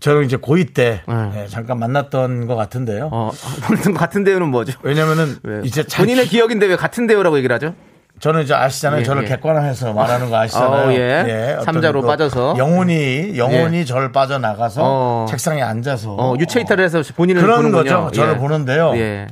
저는 0.00 0.24
이제 0.24 0.36
고2 0.36 0.74
때 0.74 1.02
네. 1.08 1.42
예, 1.42 1.46
잠깐 1.48 1.78
만났던 1.78 2.46
것 2.46 2.54
같은데요. 2.54 3.10
어, 3.12 3.30
것 3.84 3.94
같은데요는 3.94 4.48
뭐죠? 4.48 4.78
왜냐면은 4.82 5.36
왜? 5.42 5.60
이제 5.64 5.82
잘 5.84 6.04
본인의 6.04 6.24
키- 6.26 6.30
기억인데 6.30 6.66
왜 6.66 6.76
같은데요라고 6.76 7.36
얘기를 7.38 7.52
하죠? 7.54 7.74
저는 8.20 8.42
이제 8.42 8.54
아시잖아요. 8.54 9.00
예, 9.00 9.04
저를 9.04 9.24
예. 9.24 9.28
객관화해서 9.28 9.92
말하는 9.92 10.30
거 10.30 10.36
아시잖아요. 10.38 10.88
어, 10.88 10.92
예. 10.92 11.52
어떤 11.60 11.64
삼자로 11.74 12.02
그 12.02 12.06
빠져서. 12.06 12.54
영혼이 12.58 13.38
영혼이 13.38 13.86
저를 13.86 14.12
빠져 14.12 14.38
나가서 14.38 14.80
어. 14.84 15.26
책상에 15.28 15.62
앉아서 15.62 16.14
어, 16.14 16.34
유체 16.38 16.60
이탈을 16.60 16.84
해서 16.84 17.02
본인을 17.14 17.40
그런 17.42 17.56
보는군요. 17.70 18.04
거죠. 18.04 18.10
저를 18.12 18.34
예. 18.34 18.36
보는데요. 18.38 18.96
예. 18.96 19.26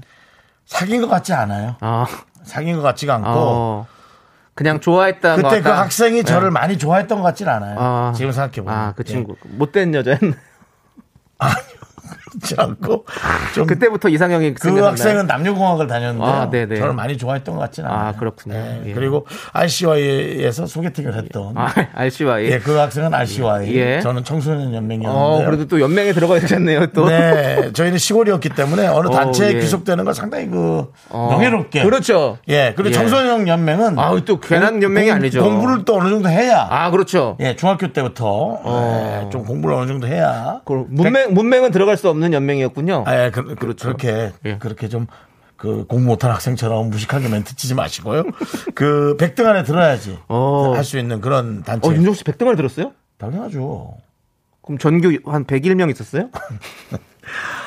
사귄 0.67 1.01
것 1.01 1.09
같지 1.09 1.33
않아요. 1.33 1.77
아, 1.81 2.07
사귄 2.45 2.77
것 2.77 2.83
같지가 2.83 3.15
않고 3.15 3.29
어. 3.31 3.87
그냥 4.55 4.81
좋아했던 4.81 5.43
것 5.43 5.49
그때 5.51 5.63
그. 5.63 5.69
학생이 5.69 6.19
예. 6.19 6.23
저를 6.23 6.51
많이 6.51 6.79
좋아했던 6.79 7.19
것 7.19 7.25
같진 7.25 7.49
않아요. 7.49 7.77
아. 7.79 8.13
지금 8.17 8.33
생각해 8.33 8.53
보면. 8.65 8.73
아, 8.75 8.93
그 8.97 9.05
친구 9.05 9.37
못된 9.43 9.95
여자였네. 9.95 10.33
좋지 12.41 12.55
않고 12.59 13.05
좀 13.55 13.67
그때부터 13.67 14.09
이상형이 14.09 14.55
그? 14.55 14.79
학생은 14.79 15.27
남녀공학을 15.27 15.87
다녔는데 15.87 16.25
아, 16.25 16.51
네네. 16.51 16.77
저를 16.77 16.93
많이 16.95 17.17
좋아했던 17.17 17.55
것 17.55 17.61
같지는 17.63 17.91
않아요. 17.91 18.09
아, 18.09 18.13
그렇군요. 18.13 18.55
예. 18.87 18.93
그리고 18.93 19.27
RCY에서 19.53 20.67
소개팅을 20.67 21.15
했던 21.15 21.53
아, 21.57 21.73
RCY. 21.95 22.47
예, 22.47 22.59
그 22.59 22.77
학생은 22.77 23.13
RCY, 23.15 23.75
예. 23.77 24.01
저는 24.01 24.25
청소년 24.25 24.75
연맹이었는데 24.75 25.07
어, 25.09 25.45
그래도 25.45 25.67
또 25.67 25.81
연맹에 25.81 26.13
들어가 26.13 26.39
계셨네요, 26.39 26.87
또. 26.89 27.09
네, 27.09 27.71
저희는 27.73 27.99
시골이었기 27.99 28.51
때문에 28.51 28.87
어느 28.89 29.09
어, 29.09 29.11
단체에 29.11 29.55
예. 29.55 29.61
귀속되는 29.61 30.05
거 30.05 30.13
상당히 30.13 30.49
그 30.49 30.93
어, 31.09 31.29
명예롭게. 31.31 31.83
그렇죠. 31.85 32.39
예, 32.49 32.73
그리고 32.77 32.91
예. 32.91 32.95
청소년 32.95 33.49
연맹은 33.49 33.99
아우, 33.99 34.25
또 34.25 34.41
괜한 34.41 34.83
연맹이 34.83 35.11
아니죠. 35.11 35.43
공부를 35.43 35.85
또 35.85 35.97
어느 35.97 36.09
정도 36.09 36.29
해야. 36.29 36.67
아, 36.71 36.91
그렇죠. 36.91 37.37
예, 37.41 37.57
중학교 37.57 37.93
때부터 37.93 38.61
예, 38.67 39.31
좀 39.31 39.45
공부를 39.45 39.77
어느 39.77 39.87
정도 39.87 40.07
해야. 40.07 40.61
그 40.65 40.85
문맹, 40.89 41.35
문맹은 41.35 41.71
들어갈 41.71 41.97
수 41.97 42.09
없는 42.09 42.26
연맹이었군요. 42.33 43.05
아, 43.07 43.25
예, 43.25 43.31
그, 43.31 43.55
그, 43.55 43.67
렇게 43.87 44.33
예. 44.45 44.59
그렇게 44.59 44.89
좀. 44.89 45.07
그 45.57 45.87
공부 45.87 46.09
못한 46.09 46.31
학생처럼 46.33 46.91
무식하게 46.91 47.31
멘트 47.31 47.57
치지 47.57 47.75
마시고요. 47.75 48.25
그 48.75 49.17
100등 49.19 49.47
안에 49.47 49.63
들어야지 49.63 50.19
어. 50.29 50.75
할수 50.75 50.99
있는 50.99 51.23
그런 51.23 51.63
단체. 51.63 51.89
어, 51.89 51.95
윤종 51.95 52.13
씨 52.13 52.25
100등을 52.25 52.57
들었어요? 52.57 52.93
당연하죠. 53.17 53.95
그럼 54.61 54.77
전교 54.77 55.31
한 55.31 55.47
101명 55.47 55.91
있었어요? 55.91 56.29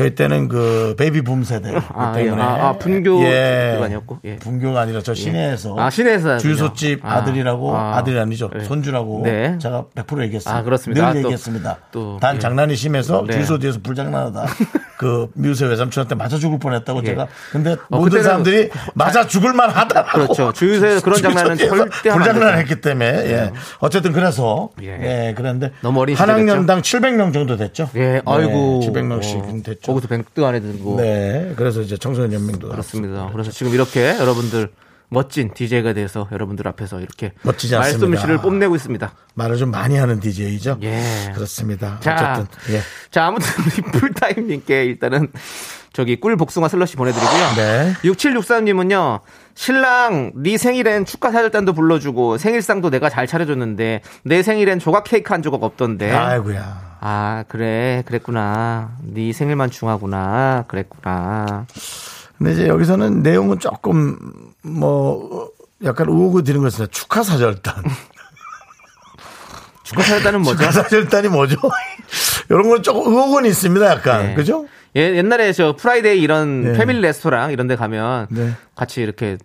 저희 0.00 0.14
때는 0.14 0.48
그 0.48 0.94
베이비 0.98 1.22
붐 1.22 1.44
세대 1.44 1.74
아, 1.94 2.12
때문에 2.12 2.40
예. 2.42 2.44
아, 2.46 2.68
아, 2.68 2.72
분교 2.78 3.22
예. 3.24 3.76
가 3.78 3.84
아니었고. 3.84 4.18
예. 4.24 4.36
분교가 4.36 4.80
아니라 4.80 5.02
저 5.02 5.12
시내에서 5.14 5.78
아, 5.78 5.90
시내에서 5.90 6.38
주유소집. 6.38 7.04
아, 7.04 7.16
아들이라고 7.16 7.76
아. 7.76 7.98
아, 7.98 8.04
들이 8.04 8.18
아니죠 8.18 8.48
네. 8.52 8.64
손주라고 8.64 9.20
네. 9.24 9.58
제가 9.58 9.84
100% 9.94 10.22
얘기했어요. 10.24 10.54
아, 10.56 10.62
그렇습니다. 10.62 11.06
늘 11.12 11.22
또- 11.22 11.28
얘기했습니다. 11.28 11.78
또, 11.92 12.18
단 12.20 12.36
예. 12.36 12.38
장난이 12.40 12.76
심해서 12.76 13.24
네. 13.26 13.34
주유소 13.34 13.58
뒤에서 13.58 13.78
불장난하다 13.82 14.46
그 15.00 15.28
미우새 15.32 15.64
외삼촌한테 15.64 16.14
맞아 16.14 16.36
죽을 16.36 16.58
뻔했다고 16.58 17.00
예. 17.04 17.06
제가 17.06 17.26
근데 17.52 17.72
어, 17.88 18.00
모든 18.00 18.22
사람들이 18.22 18.68
맞아 18.92 19.26
죽을 19.26 19.54
만하다고 19.54 20.08
그렇죠. 20.10 20.52
주유소에서 20.52 21.00
그런 21.00 21.22
장난은 21.22 21.56
절대 21.56 22.10
하면 22.10 22.28
안 22.28 22.34
불장난했기 22.34 22.80
때문에 22.82 23.06
예. 23.06 23.52
어쨌든 23.78 24.12
그래서 24.12 24.68
예. 24.82 24.88
예, 25.28 25.34
그런데 25.34 25.72
너무 25.80 26.00
어린 26.00 26.14
한? 26.16 26.28
학년당 26.28 26.82
700명 26.82 27.32
정도 27.32 27.56
됐죠. 27.56 27.88
예, 27.96 28.20
아이고. 28.26 28.82
700명씩 28.84 29.64
됐죠. 29.64 29.90
거기서 29.94 30.08
100등 30.08 30.44
안에 30.44 30.60
들고. 30.60 30.96
네, 30.98 31.54
그래서 31.56 31.80
이제 31.80 31.96
청소년 31.96 32.34
연맹도 32.34 32.68
그렇습니다. 32.68 33.30
그래서 33.32 33.50
지금 33.50 33.72
이렇게 33.72 34.18
여러분들 34.18 34.68
멋진 35.10 35.52
DJ가 35.52 35.92
돼서 35.92 36.28
여러분들 36.32 36.66
앞에서 36.68 37.00
이렇게 37.00 37.32
멋지지 37.42 37.76
않습니다. 37.76 38.06
말씀실을 38.06 38.38
뽐내고 38.38 38.76
있습니다. 38.76 39.12
말을 39.34 39.56
좀 39.56 39.70
많이 39.70 39.96
하는 39.96 40.20
DJ죠. 40.20 40.78
예. 40.82 41.32
그렇습니다. 41.34 41.98
자, 42.00 42.38
어쨌든 42.38 42.74
예. 42.74 42.80
자 43.10 43.26
아무튼 43.26 43.46
우리 43.66 43.98
풀타임 43.98 44.46
님께 44.46 44.84
일단은 44.84 45.32
저기 45.92 46.20
꿀 46.20 46.36
복숭아 46.36 46.68
슬러시 46.68 46.94
보내드리고요. 46.96 47.54
네. 47.56 47.92
6763님은요, 48.04 49.20
신랑 49.54 50.30
네 50.36 50.56
생일엔 50.56 51.04
축하 51.04 51.32
사절단도 51.32 51.72
불러주고 51.72 52.38
생일상도 52.38 52.90
내가 52.90 53.10
잘 53.10 53.26
차려줬는데 53.26 54.02
내 54.22 54.42
생일엔 54.42 54.78
조각 54.78 55.04
케이크 55.04 55.32
한 55.32 55.42
조각 55.42 55.64
없던데. 55.64 56.12
아이고야. 56.12 56.98
아 57.00 57.44
그래 57.48 58.04
그랬구나. 58.06 58.92
네 59.02 59.32
생일만 59.32 59.70
중하구나. 59.70 60.66
그랬구나. 60.68 61.66
근데 62.40 62.54
이제 62.54 62.68
여기서는 62.68 63.22
내용은 63.22 63.58
조금 63.58 64.16
뭐 64.62 65.28
어, 65.30 65.48
약간 65.84 66.08
의혹을 66.08 66.42
드는 66.42 66.62
것은 66.62 66.86
축하 66.90 67.22
사절단. 67.22 67.84
축하 69.84 70.02
사절단은 70.02 70.40
뭐죠? 70.40 70.58
축하 70.58 70.72
사절단이 70.72 71.28
뭐죠? 71.28 71.56
이런 72.48 72.70
건 72.70 72.82
조금 72.82 73.12
의혹은 73.12 73.44
있습니다. 73.44 73.84
약간 73.90 74.28
네. 74.28 74.34
그죠? 74.34 74.66
예, 74.96 75.16
옛날에 75.16 75.52
저 75.52 75.76
프라이데이 75.76 76.18
이런 76.18 76.62
네. 76.62 76.72
패밀리 76.78 77.02
레스토랑 77.02 77.52
이런 77.52 77.66
데 77.66 77.76
가면 77.76 78.28
네. 78.30 78.54
같이 78.74 79.02
이렇게 79.02 79.36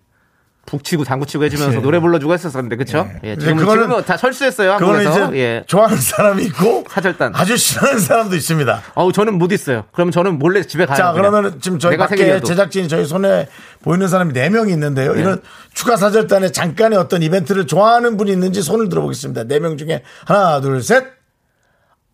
북치고 0.66 1.04
장구치고 1.04 1.44
해주면서 1.44 1.72
그치. 1.74 1.82
노래 1.84 2.00
불러주고 2.00 2.34
했었는데 2.34 2.76
그쵸? 2.76 3.04
네. 3.04 3.20
예, 3.24 3.36
근데 3.36 3.46
지금은, 3.46 3.64
그거는- 3.66 3.82
지금은 3.84 4.04
다 4.06 4.18
철수했어요 4.18 4.78
그거는 4.78 5.06
한국에서. 5.06 5.28
이제 5.34 5.38
예. 5.40 5.64
좋아하는 5.68 5.98
사람이 5.98 6.44
있고 6.46 6.86
사절단. 6.90 7.34
아주 7.36 7.56
싫어하는 7.56 8.00
사람도 8.00 8.36
있습니다. 8.36 8.82
어우 8.96 9.12
저는 9.14 9.38
못 9.38 9.52
있어요. 9.52 9.86
그럼 9.92 10.10
저는 10.10 10.40
몰래 10.40 10.64
집에 10.64 10.86
가요. 10.88 10.98
자. 10.98 11.12
그러면 11.14 11.60
지금 11.62 11.78
저희 11.78 11.98
밖에 11.98 12.18
생일이어도. 12.18 12.48
제작진이 12.48 12.88
저희 12.88 13.06
손에 13.06 13.48
보이는 13.84 14.08
사람이 14.08 14.34
4 14.34 14.50
명이 14.50 14.72
있는데요. 14.74 15.14
네. 15.14 15.22
이런 15.22 15.42
축하 15.74 15.98
사절단에 15.98 16.52
잠깐의 16.52 16.98
어떤 16.98 17.22
이벤트를 17.22 17.68
좋아하는 17.68 18.18
분이 18.18 18.32
있는지 18.32 18.64
손을 18.64 18.90
들어보겠습니다. 18.90 19.44
4명 19.44 19.78
중에 19.78 20.02
하나, 20.26 20.62
둘, 20.62 20.82
셋. 20.82 21.06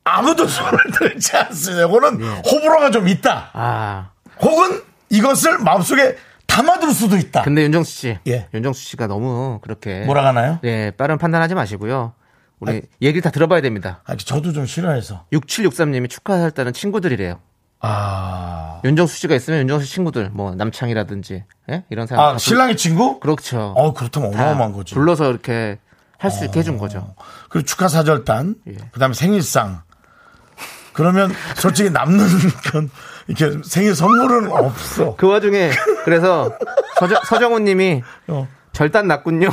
아무도 0.03 0.45
손을 0.49 0.77
들지 0.99 1.37
않습니다. 1.37 1.85
이거는 1.87 2.21
호불호가 2.21 2.91
좀 2.91 3.07
있다. 3.07 3.49
아 3.53 4.09
혹은 4.41 4.81
이것을 5.09 5.59
마음속에 5.59 6.17
담아둘 6.51 6.93
수도 6.93 7.17
있다. 7.17 7.43
근데 7.43 7.63
윤정수 7.63 7.91
씨, 7.91 8.17
예. 8.27 8.47
윤정수 8.53 8.81
씨가 8.81 9.07
너무 9.07 9.59
그렇게 9.61 10.01
몰아가나요? 10.05 10.59
예 10.63 10.91
빠른 10.97 11.17
판단하지 11.17 11.55
마시고요. 11.55 12.13
우리 12.59 12.83
얘기를 13.01 13.21
다 13.21 13.31
들어봐야 13.31 13.61
됩니다. 13.61 14.01
아, 14.05 14.15
저도 14.15 14.53
좀 14.53 14.65
싫어해서. 14.67 15.25
6763님이 15.33 16.09
축하했다는 16.09 16.73
친구들이래요. 16.73 17.39
아. 17.79 18.79
윤정수 18.85 19.17
씨가 19.17 19.33
있으면 19.35 19.61
윤정수 19.61 19.85
씨 19.87 19.93
친구들, 19.95 20.29
뭐 20.31 20.53
남창이라든지 20.53 21.43
예? 21.71 21.83
이런 21.89 22.05
사람. 22.05 22.23
아, 22.23 22.27
다 22.27 22.31
불- 22.33 22.39
신랑의 22.39 22.77
친구? 22.77 23.19
그렇죠. 23.19 23.73
어, 23.75 23.93
그렇다면 23.93 24.31
다 24.31 24.43
어마어마한 24.43 24.73
거지. 24.73 24.93
불러서 24.93 25.29
이렇게 25.31 25.79
할수 26.19 26.45
있게 26.45 26.59
해준 26.59 26.77
거죠. 26.77 27.15
그리고 27.49 27.65
축하 27.65 27.87
사절단, 27.87 28.55
예. 28.67 28.73
그 28.91 28.99
다음에 28.99 29.15
생일상. 29.15 29.81
그러면 30.93 31.31
솔직히 31.55 31.89
남는 31.89 32.27
건 32.71 32.91
이렇게 33.37 33.59
생일 33.63 33.95
선물은 33.95 34.51
없어. 34.51 35.15
그 35.15 35.27
와중에 35.27 35.71
그래서 36.05 36.51
서정, 36.99 37.19
서정훈 37.25 37.63
님이 37.63 38.01
어. 38.27 38.47
절단 38.73 39.07
났군요. 39.07 39.49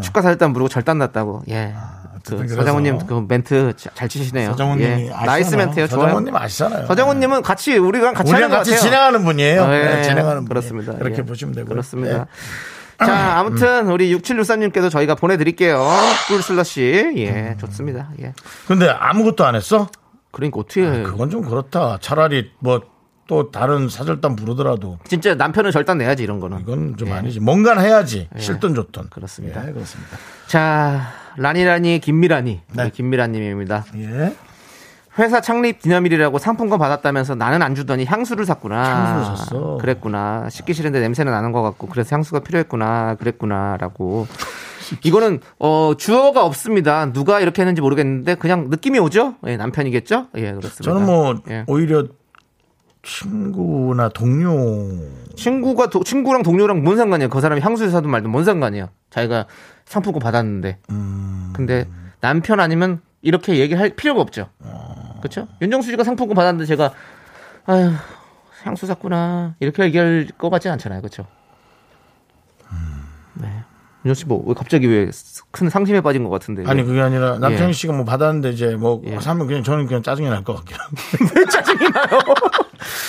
축하 0.00 0.22
사절단 0.22 0.52
부르고 0.52 0.68
절단 0.68 0.98
났다고. 0.98 1.42
예. 1.50 1.72
그 2.26 2.36
어쨌든 2.36 2.48
서정훈님 2.56 3.06
그 3.06 3.24
멘트 3.28 3.74
자- 3.76 3.90
잘 3.94 4.08
치시네요. 4.08 4.50
서정훈님이 4.52 5.06
예. 5.06 5.10
nice. 5.10 5.50
좋아요. 5.50 5.86
서정훈님 5.88 6.34
아시잖아요. 6.34 6.86
서정훈님은 6.86 7.42
같이 7.42 7.76
우리랑 7.76 8.14
같이 8.14 8.32
우리랑 8.32 8.50
같이. 8.50 8.78
진행하는 8.78 9.24
분이에요. 9.24 9.62
어, 9.62 9.74
예. 9.74 9.82
네, 9.84 10.02
진행하는. 10.02 10.46
그렇습니다. 10.46 10.94
그렇게 10.94 11.18
예. 11.18 11.22
보시면 11.22 11.54
되고요. 11.54 11.68
그렇습니다. 11.68 12.18
네. 12.18 12.24
자, 13.06 13.38
아무튼 13.38 13.88
우리 13.88 14.14
6763님께도 14.16 14.90
저희가 14.90 15.16
보내드릴게요. 15.16 15.84
꿀 16.28 16.42
슬러시. 16.42 17.12
예, 17.16 17.56
좋습니다. 17.60 18.08
예. 18.22 18.32
근데 18.66 18.88
아무것도 18.88 19.44
안 19.44 19.54
했어? 19.54 19.88
그러니까 20.34 20.60
어떻게 20.60 20.82
그건 21.02 21.30
좀 21.30 21.42
그렇다. 21.42 21.98
차라리 22.00 22.50
뭐 22.58 22.94
또 23.26 23.50
다른 23.50 23.88
사절단 23.88 24.36
부르더라도 24.36 24.98
진짜 25.08 25.34
남편은 25.34 25.70
절단 25.70 25.98
내야지 25.98 26.22
이런 26.22 26.40
거는. 26.40 26.60
이건 26.60 26.96
좀 26.96 27.10
아니지. 27.12 27.40
뭔가는 27.40 27.82
해야지. 27.82 28.28
싫든 28.36 28.74
좋든. 28.74 29.04
예. 29.04 29.08
그렇습니다. 29.10 29.66
예, 29.66 29.72
그렇습니다. 29.72 30.16
자, 30.46 31.08
라니라니 31.36 32.00
김미라니. 32.00 32.60
네. 32.72 32.82
우리 32.82 32.90
김미라 32.90 33.28
님입니다. 33.28 33.84
예. 33.96 34.36
회사 35.18 35.40
창립 35.40 35.80
기념일이라고 35.80 36.38
상품권 36.38 36.78
받았다면서 36.78 37.36
나는 37.36 37.62
안 37.62 37.74
주더니 37.74 38.04
향수를 38.04 38.44
샀구나. 38.44 38.84
향수를 38.84 39.36
샀어. 39.36 39.78
그랬구나. 39.80 40.50
씻기 40.50 40.74
싫은데 40.74 41.00
냄새는 41.00 41.32
나는 41.32 41.52
것 41.52 41.62
같고 41.62 41.86
그래서 41.86 42.14
향수가 42.16 42.40
필요했구나. 42.40 43.14
그랬구나라고. 43.14 44.26
이거는 45.04 45.40
어 45.58 45.92
주어가 45.96 46.44
없습니다. 46.44 47.12
누가 47.12 47.40
이렇게 47.40 47.62
했는지 47.62 47.80
모르겠는데 47.80 48.34
그냥 48.36 48.68
느낌이 48.70 48.98
오죠? 48.98 49.36
예, 49.46 49.56
남편이겠죠? 49.56 50.28
예, 50.36 50.52
그렇습니다. 50.52 50.82
저는 50.82 51.06
뭐 51.06 51.34
예. 51.50 51.64
오히려 51.66 52.04
친구나 53.02 54.08
동료 54.08 54.98
친구가 55.36 55.90
도- 55.90 56.04
친구랑 56.04 56.42
동료랑 56.42 56.82
뭔 56.82 56.96
상관이야? 56.96 57.28
그 57.28 57.40
사람이 57.40 57.60
향수를 57.60 57.90
사든 57.92 58.08
말든 58.10 58.30
뭔 58.30 58.44
상관이야? 58.44 58.88
자기가 59.10 59.46
상품권 59.84 60.20
받았는데. 60.20 60.78
음. 60.90 61.52
근데 61.54 61.86
남편 62.20 62.60
아니면 62.60 63.00
이렇게 63.20 63.58
얘기할 63.58 63.90
필요가 63.90 64.20
없죠. 64.22 64.48
어. 64.60 65.18
그렇죠? 65.20 65.48
윤정수 65.60 65.90
씨가 65.90 66.04
상품권 66.04 66.34
받았는데 66.34 66.64
제가 66.66 66.92
아휴 67.66 67.92
향수 68.62 68.86
샀구나 68.86 69.54
이렇게 69.60 69.82
얘기할 69.84 70.28
것 70.38 70.48
같지 70.50 70.68
않잖아요, 70.70 71.00
그렇죠? 71.02 71.26
네. 74.04 74.10
윤정 74.10 74.14
씨뭐 74.14 74.54
갑자기 74.54 74.86
왜 74.86 75.10
큰 75.50 75.68
상심에 75.70 76.00
빠진 76.00 76.24
것 76.24 76.30
같은데? 76.30 76.64
아니 76.66 76.82
그게 76.84 77.00
아니라 77.00 77.38
남창희 77.38 77.68
예. 77.68 77.72
씨가 77.72 77.92
뭐 77.92 78.04
받았는데 78.04 78.50
이제 78.50 78.74
뭐 78.76 79.00
예. 79.06 79.18
사면 79.20 79.46
그냥 79.46 79.62
저는 79.62 79.86
그냥 79.86 80.02
짜증이 80.02 80.28
날 80.28 80.42
것 80.44 80.56
같긴 80.56 80.76
한데 80.78 81.34
왜 81.40 81.44
짜증이 81.46 81.78
나요? 81.90 82.18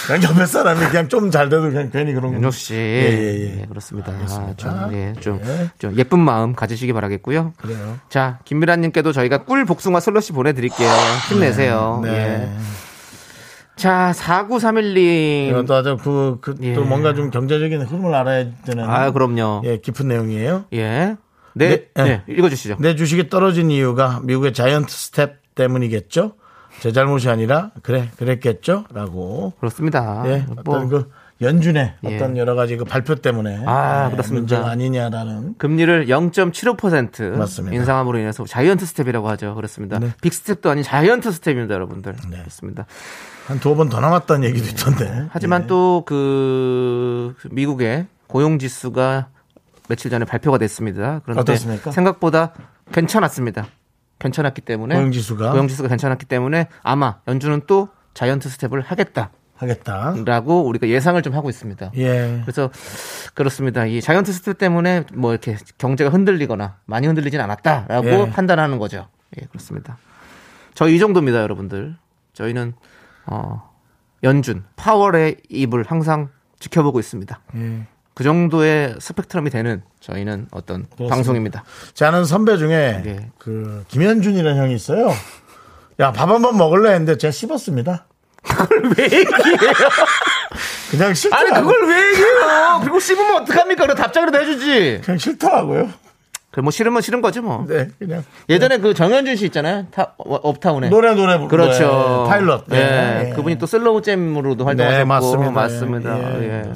그냥 0.08 0.24
옆에 0.24 0.46
사람이 0.46 0.80
그냥 0.88 1.10
좀 1.10 1.32
잘 1.32 1.50
돼도 1.50 1.64
그냥 1.64 1.90
괜히 1.92 2.14
그런 2.14 2.32
거 2.32 2.36
윤정수 2.36 2.60
씨, 2.60 2.74
예, 2.76 2.78
예, 2.78 3.40
예. 3.58 3.62
예, 3.62 3.66
그렇습니다. 3.66 4.12
아, 4.12 4.54
좀, 4.56 4.94
예, 4.94 5.14
좀, 5.20 5.40
예. 5.44 5.70
좀 5.80 5.96
예쁜 5.98 6.20
마음 6.20 6.54
가지시기 6.54 6.94
바라겠고요. 6.94 7.54
그래요 7.58 7.98
자, 8.10 8.40
김미라님께도 8.46 9.12
저희가 9.12 9.40
꿀 9.46 9.66
복숭아 9.66 10.00
슬러시 10.00 10.32
보내드릴게요. 10.34 10.90
힘내세요. 11.30 12.02
네. 12.04 12.10
예. 12.12 12.50
자, 13.76 14.14
4931님. 14.16 15.50
이것도 15.50 15.74
아주 15.74 15.98
그, 16.02 16.38
그, 16.42 16.56
예. 16.62 16.74
또 16.74 16.84
뭔가 16.84 17.14
좀 17.14 17.30
경제적인 17.30 17.82
흐름을 17.82 18.14
알아야 18.14 18.46
되는. 18.66 18.84
아, 18.84 19.12
그럼요. 19.12 19.62
예. 19.66 19.72
예, 19.72 19.78
깊은 19.78 20.08
내용이에요. 20.08 20.66
네. 20.72 21.18
네, 21.54 21.88
네, 21.96 22.24
예. 22.28 22.34
읽어주시죠. 22.34 22.78
내 22.80 22.96
주식이 22.96 23.30
떨어진 23.30 23.72
이유가 23.72 24.20
미국의 24.24 24.54
자이언트 24.54 24.92
스텝 24.92 25.56
때문이겠죠? 25.56 26.34
제 26.82 26.92
잘못이 26.92 27.30
아니라 27.30 27.72
그래 27.82 28.10
그랬겠죠 28.18 28.84
라고 28.94 29.54
그렇습니다. 29.60 30.24
예, 30.26 30.46
뭐 30.66 30.76
어떤 30.76 30.90
그 30.90 31.10
연준의 31.42 31.94
예. 32.06 32.16
어떤 32.16 32.38
여러 32.38 32.56
가지 32.56 32.78
그 32.78 32.86
발표 32.86 33.16
때문에 33.16 33.64
아, 33.66 34.08
예, 34.08 34.12
그렇습니다. 34.12 34.70
아니냐라는 34.70 35.56
금리를 35.58 36.08
0.75% 36.08 37.36
맞습니다. 37.38 37.76
인상함으로 37.76 38.18
인해서 38.20 38.46
자이언트 38.46 38.86
스텝이라고 38.86 39.28
하죠. 39.32 39.54
그렇습니다. 39.56 40.00
네. 40.00 40.12
빅 40.22 40.34
스텝도 40.34 40.70
아닌 40.70 40.84
자이언트 40.84 41.30
스텝입니다, 41.32 41.74
여러분들. 41.74 42.16
네. 42.30 42.38
그렇습니다. 42.40 42.86
한 43.48 43.60
두 43.60 43.76
번 43.76 43.90
더 43.90 44.00
남았다는 44.00 44.48
얘기도 44.48 44.68
있던데. 44.70 45.26
하지만 45.30 45.64
예. 45.64 45.68
또그 45.68 47.36
미국의 47.52 48.08
고용 48.28 48.58
지수가 48.58 49.28
며칠 49.90 50.10
전에 50.10 50.26
발표가 50.26 50.58
됐습니다. 50.58 51.22
그런데 51.26 51.42
어떻습니까? 51.42 51.92
생각보다 51.92 52.54
괜찮았습니다. 52.92 53.68
괜찮았기 54.20 54.62
때문에 54.62 54.96
고용 54.96 55.12
지수가? 55.12 55.52
고용 55.52 55.68
지수가 55.68 55.90
괜찮았기 55.90 56.26
때문에 56.26 56.68
아마 56.82 57.18
연준은 57.28 57.64
또 57.68 57.90
자이언트 58.14 58.48
스텝을 58.50 58.82
하겠다라고 58.82 59.30
하겠다. 59.56 60.14
우리가 60.64 60.88
예상을 60.88 61.22
좀 61.22 61.34
하고 61.34 61.50
있습니다. 61.50 61.92
예. 61.98 62.42
그래서 62.44 62.70
그렇습니다. 63.34 63.86
이 63.86 64.02
자이언트 64.02 64.32
스텝 64.34 64.58
때문에 64.58 65.06
뭐 65.14 65.32
이렇게 65.32 65.58
경제가 65.78 66.10
흔들리거나 66.10 66.78
많이 66.86 67.08
흔들리진 67.08 67.40
않았다라고 67.40 68.08
예. 68.08 68.30
판단하는 68.32 68.78
거죠. 68.80 69.08
예, 69.42 69.46
그렇습니다. 69.48 69.98
저희 70.74 70.96
이 70.96 71.00
정도입니다, 71.00 71.42
여러분들. 71.42 71.96
저희는 72.34 72.74
어, 73.28 73.70
연준 74.24 74.64
파월의 74.76 75.38
입을 75.50 75.84
항상 75.88 76.30
지켜보고 76.60 77.00
있습니다. 77.00 77.40
예. 77.56 77.88
그 78.14 78.24
정도의 78.24 78.96
스펙트럼이 79.00 79.50
되는 79.50 79.84
저희는 80.00 80.48
어떤 80.52 80.86
방송입니다. 81.10 81.64
제 81.94 82.06
아는 82.06 82.24
선배 82.26 82.58
중에 82.58 83.04
예. 83.06 83.30
그 83.38 83.84
김현준이라는 83.90 84.62
형이 84.62 84.74
있어요. 84.76 85.10
야 86.00 86.12
밥 86.12 86.30
한 86.30 86.42
번 86.42 86.58
먹을래 86.58 86.92
했는데 86.92 87.18
제가 87.18 87.32
씹었습니다. 87.32 88.06
왜 88.98 89.04
얘기해요? 89.04 89.74
그냥 90.92 91.14
싫다. 91.14 91.38
아니 91.38 91.50
그걸 91.52 91.88
왜 91.90 92.08
얘기해요? 92.10 92.80
그리고 92.82 93.00
씹으면 93.00 93.42
어떡합니까? 93.42 93.86
그래 93.86 93.96
답장이라도 93.96 94.40
해주지. 94.40 95.02
그냥 95.04 95.18
싫더라고요. 95.18 95.90
그뭐 96.52 96.72
싫으면 96.72 97.02
싫은 97.02 97.22
거지 97.22 97.42
뭐. 97.42 97.66
네, 97.68 97.90
그냥 98.00 98.24
예전에 98.48 98.78
그 98.78 98.94
정연준 98.94 99.36
씨 99.36 99.46
있잖아요. 99.48 99.88
타, 99.92 100.14
어, 100.18 100.36
업타운에. 100.36 100.88
노래 100.90 101.14
노래 101.14 101.34
부르는 101.34 101.48
그렇죠. 101.50 101.80
거예요. 101.90 102.26
파일럿. 102.30 102.64
예. 102.72 102.76
네. 102.76 103.34
그분이 103.36 103.58
또 103.58 103.66
슬로우 103.66 104.02
잼으로도 104.02 104.66
활동하셨고 104.66 105.00
네, 105.00 105.04
맞습니다. 105.06 105.52
맞습니다. 105.52 106.40
예, 106.42 106.64
예. 106.70 106.74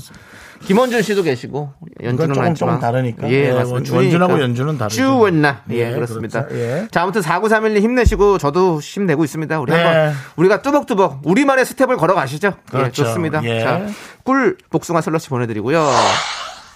김원준 0.66 1.02
씨도 1.02 1.24
계시고 1.24 1.74
연준은 2.04 2.34
조금, 2.36 2.54
조금 2.56 2.80
다르니까. 2.80 3.30
예, 3.30 3.48
예, 3.50 3.52
맞습니다. 3.54 3.94
원- 3.96 4.04
원준하고. 4.04 4.42
연준은 4.42 4.78
다르죠. 4.78 5.02
쭈원나. 5.02 5.64
예, 5.72 5.88
예, 5.90 5.92
그렇습니다. 5.94 6.46
그렇죠. 6.46 6.62
예. 6.62 6.88
자, 6.92 7.02
아무튼 7.04 7.22
4931님 7.22 7.82
힘내시고 7.82 8.38
저도 8.38 8.80
힘내고 8.80 9.24
있습니다. 9.24 9.60
우리 9.62 9.72
네. 9.72 9.82
한번 9.84 10.14
우리가 10.36 10.62
뚜벅뚜벅 10.62 11.22
우리만의 11.24 11.66
스텝을 11.66 11.98
걸어 11.98 12.14
가시죠. 12.14 12.48
예, 12.50 12.78
그렇죠. 12.78 13.04
좋습니다. 13.06 13.44
예. 13.46 13.62
자, 13.62 13.86
꿀 14.24 14.58
복숭아 14.70 15.02
슬러시 15.02 15.30
보내 15.30 15.48
드리고요. 15.48 15.90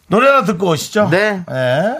노래 0.07 0.27
하나 0.27 0.43
듣고 0.43 0.69
오시죠. 0.69 1.09
네. 1.11 1.43
예. 1.51 1.97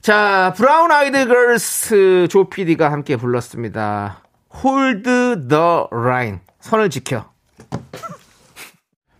자, 0.00 0.52
브라운 0.56 0.90
아이드 0.90 1.28
걸스 1.28 2.26
조 2.30 2.48
PD가 2.48 2.90
함께 2.90 3.16
불렀습니다. 3.16 4.22
Hold 4.64 5.02
the 5.48 5.84
line. 5.92 6.38
선을 6.60 6.90
지켜. 6.90 7.26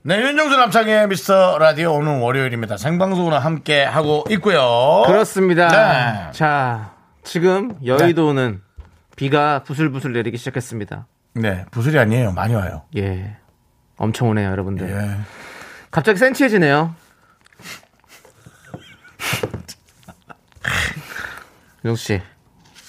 네, 0.04 0.20
윤정수 0.20 0.56
남창의 0.56 1.06
미스터 1.06 1.58
라디오 1.58 1.92
오늘 1.92 2.18
월요일입니다. 2.18 2.76
생방송으로 2.76 3.38
함께 3.38 3.84
하고 3.84 4.24
있고요. 4.30 5.04
그렇습니다. 5.06 5.68
네. 5.68 6.32
자, 6.32 6.96
지금 7.22 7.76
여의도는 7.84 8.62
비가 9.14 9.62
부슬부슬 9.62 10.12
내리기 10.12 10.38
시작했습니다. 10.38 11.06
네, 11.34 11.64
부술이 11.70 12.00
아니에요. 12.00 12.32
많이 12.32 12.52
와요. 12.52 12.82
예. 12.96 13.36
엄청 13.96 14.28
오네요, 14.30 14.50
여러분들. 14.50 14.90
예. 14.90 15.20
갑자기 15.92 16.18
센치해지네요. 16.18 16.96
윤정수 21.84 22.04
씨. 22.04 22.22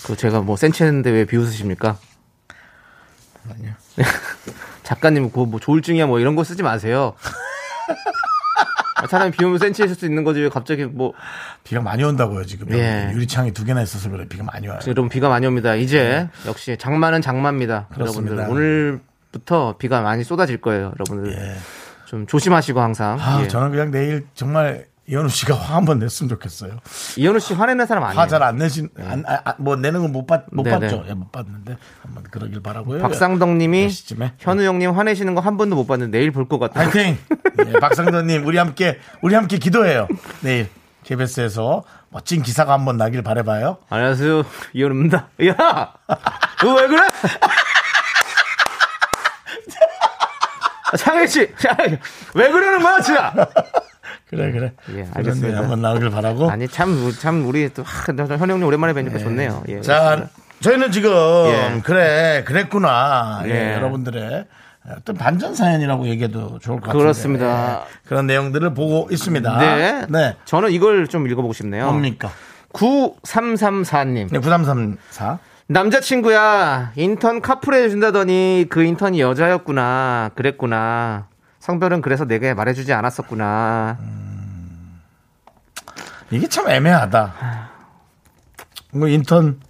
그 0.07 0.15
제가 0.15 0.41
뭐 0.41 0.57
센치했는데 0.57 1.11
왜 1.11 1.25
비웃으십니까? 1.25 1.95
아니요. 3.51 3.73
작가님 4.83 5.29
그거 5.29 5.45
뭐 5.45 5.59
조울증이야 5.59 6.05
뭐 6.07 6.19
이런 6.19 6.35
거 6.35 6.43
쓰지 6.43 6.63
마세요. 6.63 7.13
아, 8.95 9.07
사람이 9.07 9.31
비 9.31 9.43
오면 9.43 9.57
센치해질 9.59 9.95
수 9.97 10.05
있는 10.05 10.23
거지 10.23 10.39
왜 10.41 10.49
갑자기 10.49 10.85
뭐 10.85 11.13
비가 11.63 11.81
많이 11.81 12.03
온다고요, 12.03 12.45
지금. 12.45 12.71
예. 12.71 13.11
유리창이 13.13 13.51
두 13.51 13.65
개나 13.65 13.81
있어서 13.81 14.09
그래. 14.09 14.25
비가 14.27 14.43
많이 14.43 14.67
와요. 14.67 14.79
여러분 14.87 15.09
비가 15.09 15.27
많이 15.27 15.45
옵니다. 15.45 15.75
이제 15.75 16.29
역시 16.45 16.77
장마는 16.77 17.21
장마입니다. 17.21 17.87
네. 17.89 17.95
그렇습니다. 17.95 18.35
여러분들 18.35 19.01
오늘부터 19.31 19.75
비가 19.77 20.01
많이 20.01 20.23
쏟아질 20.23 20.61
거예요. 20.61 20.93
여러분들 20.99 21.33
예. 21.33 21.55
좀 22.05 22.27
조심하시고 22.27 22.79
항상. 22.79 23.17
아, 23.19 23.41
예. 23.41 23.47
저는 23.47 23.71
그냥 23.71 23.91
내일 23.91 24.25
정말 24.35 24.85
이현우 25.05 25.27
씨가 25.27 25.53
화 25.55 25.75
한번 25.75 25.99
냈으면 25.99 26.29
좋겠어요. 26.29 26.79
이현우 27.17 27.39
씨 27.39 27.53
화내는 27.53 27.85
사람 27.87 28.05
아니에요. 28.05 28.21
화 28.21 28.25
잘 28.27 28.41
안 28.41 28.57
내신, 28.57 28.89
안, 28.97 29.25
아, 29.27 29.41
아, 29.43 29.53
뭐 29.57 29.75
내는 29.75 29.99
건못 30.01 30.25
봤, 30.27 30.45
못 30.51 30.63
네네. 30.63 30.79
봤죠. 30.79 31.03
예, 31.09 31.13
못 31.13 31.29
봤는데 31.29 31.75
한번 32.01 32.23
그러길 32.23 32.63
바라고요. 32.63 33.01
박상덕님이 33.01 33.83
몇 33.83 33.89
시쯤에? 33.89 34.33
현우 34.39 34.63
형님 34.63 34.91
화내시는 34.91 35.35
거 35.35 35.41
한 35.41 35.57
번도 35.57 35.75
못 35.75 35.87
봤는데 35.87 36.17
내일 36.17 36.31
볼 36.31 36.47
것 36.47 36.57
같아요. 36.57 36.89
파이팅! 36.89 37.17
예, 37.67 37.73
박상도님, 37.79 38.45
우리 38.47 38.57
함께, 38.57 38.97
우리 39.21 39.35
함께 39.35 39.57
기도해요. 39.57 40.07
내일 40.41 40.69
KBS에서 41.03 41.83
멋진 42.09 42.41
기사가 42.41 42.71
한번 42.71 42.95
나길 42.95 43.23
바래봐요. 43.23 43.79
안녕하세요 43.89 44.43
이현우입니다. 44.73 45.27
야, 45.47 45.93
너 46.63 46.75
왜 46.75 46.87
그래? 46.87 47.01
창희 50.97 51.27
씨, 51.27 51.39
왜 52.35 52.49
그러는 52.51 52.81
거야, 52.81 53.01
진짜? 53.01 53.33
그래, 54.35 54.51
그래. 54.51 54.71
예, 54.95 55.07
알겠습니다. 55.13 55.47
일 55.49 55.57
한번 55.57 55.81
나오길 55.81 56.09
바라고. 56.09 56.49
아니 56.49 56.67
참참 56.67 57.45
우리 57.47 57.69
또 57.73 57.83
하, 57.83 58.13
현 58.37 58.49
형님 58.49 58.63
오랜만에 58.65 58.93
뵈니까 58.93 59.19
좋네요. 59.19 59.63
예. 59.69 59.81
자, 59.81 60.29
저희는 60.61 60.91
지금, 60.91 61.11
예. 61.11 61.81
그래, 61.83 62.43
그랬구나. 62.45 63.41
예, 63.45 63.49
예. 63.49 63.73
여러분들의 63.75 64.45
어떤 64.97 65.15
반전 65.15 65.55
사연이라고 65.55 66.07
얘기해도 66.07 66.59
좋을 66.59 66.77
것 66.79 66.87
같은데. 66.87 66.97
그렇습니다. 66.97 67.83
예, 67.85 68.07
그런 68.07 68.27
내용들을 68.27 68.73
보고 68.73 69.07
있습니다. 69.11 69.57
네. 69.57 70.05
네. 70.09 70.35
저는 70.45 70.71
이걸 70.71 71.07
좀 71.07 71.27
읽어보고 71.27 71.53
싶네요. 71.53 71.85
뭡니까? 71.85 72.31
9334님. 72.73 74.29
네, 74.31 74.39
9334. 74.39 75.39
남자친구야, 75.67 76.91
인턴 76.95 77.41
카풀 77.41 77.73
해준다더니 77.73 78.65
그 78.69 78.83
인턴이 78.83 79.21
여자였구나. 79.21 80.31
그랬구나. 80.35 81.27
성별은 81.63 82.01
그래서 82.01 82.25
내게 82.25 82.53
말해주지 82.53 82.91
않았었구나. 82.91 83.97
이게 86.29 86.49
참 86.49 86.69
애매하다. 86.69 87.69
뭐 88.91 89.07
인턴 89.07 89.61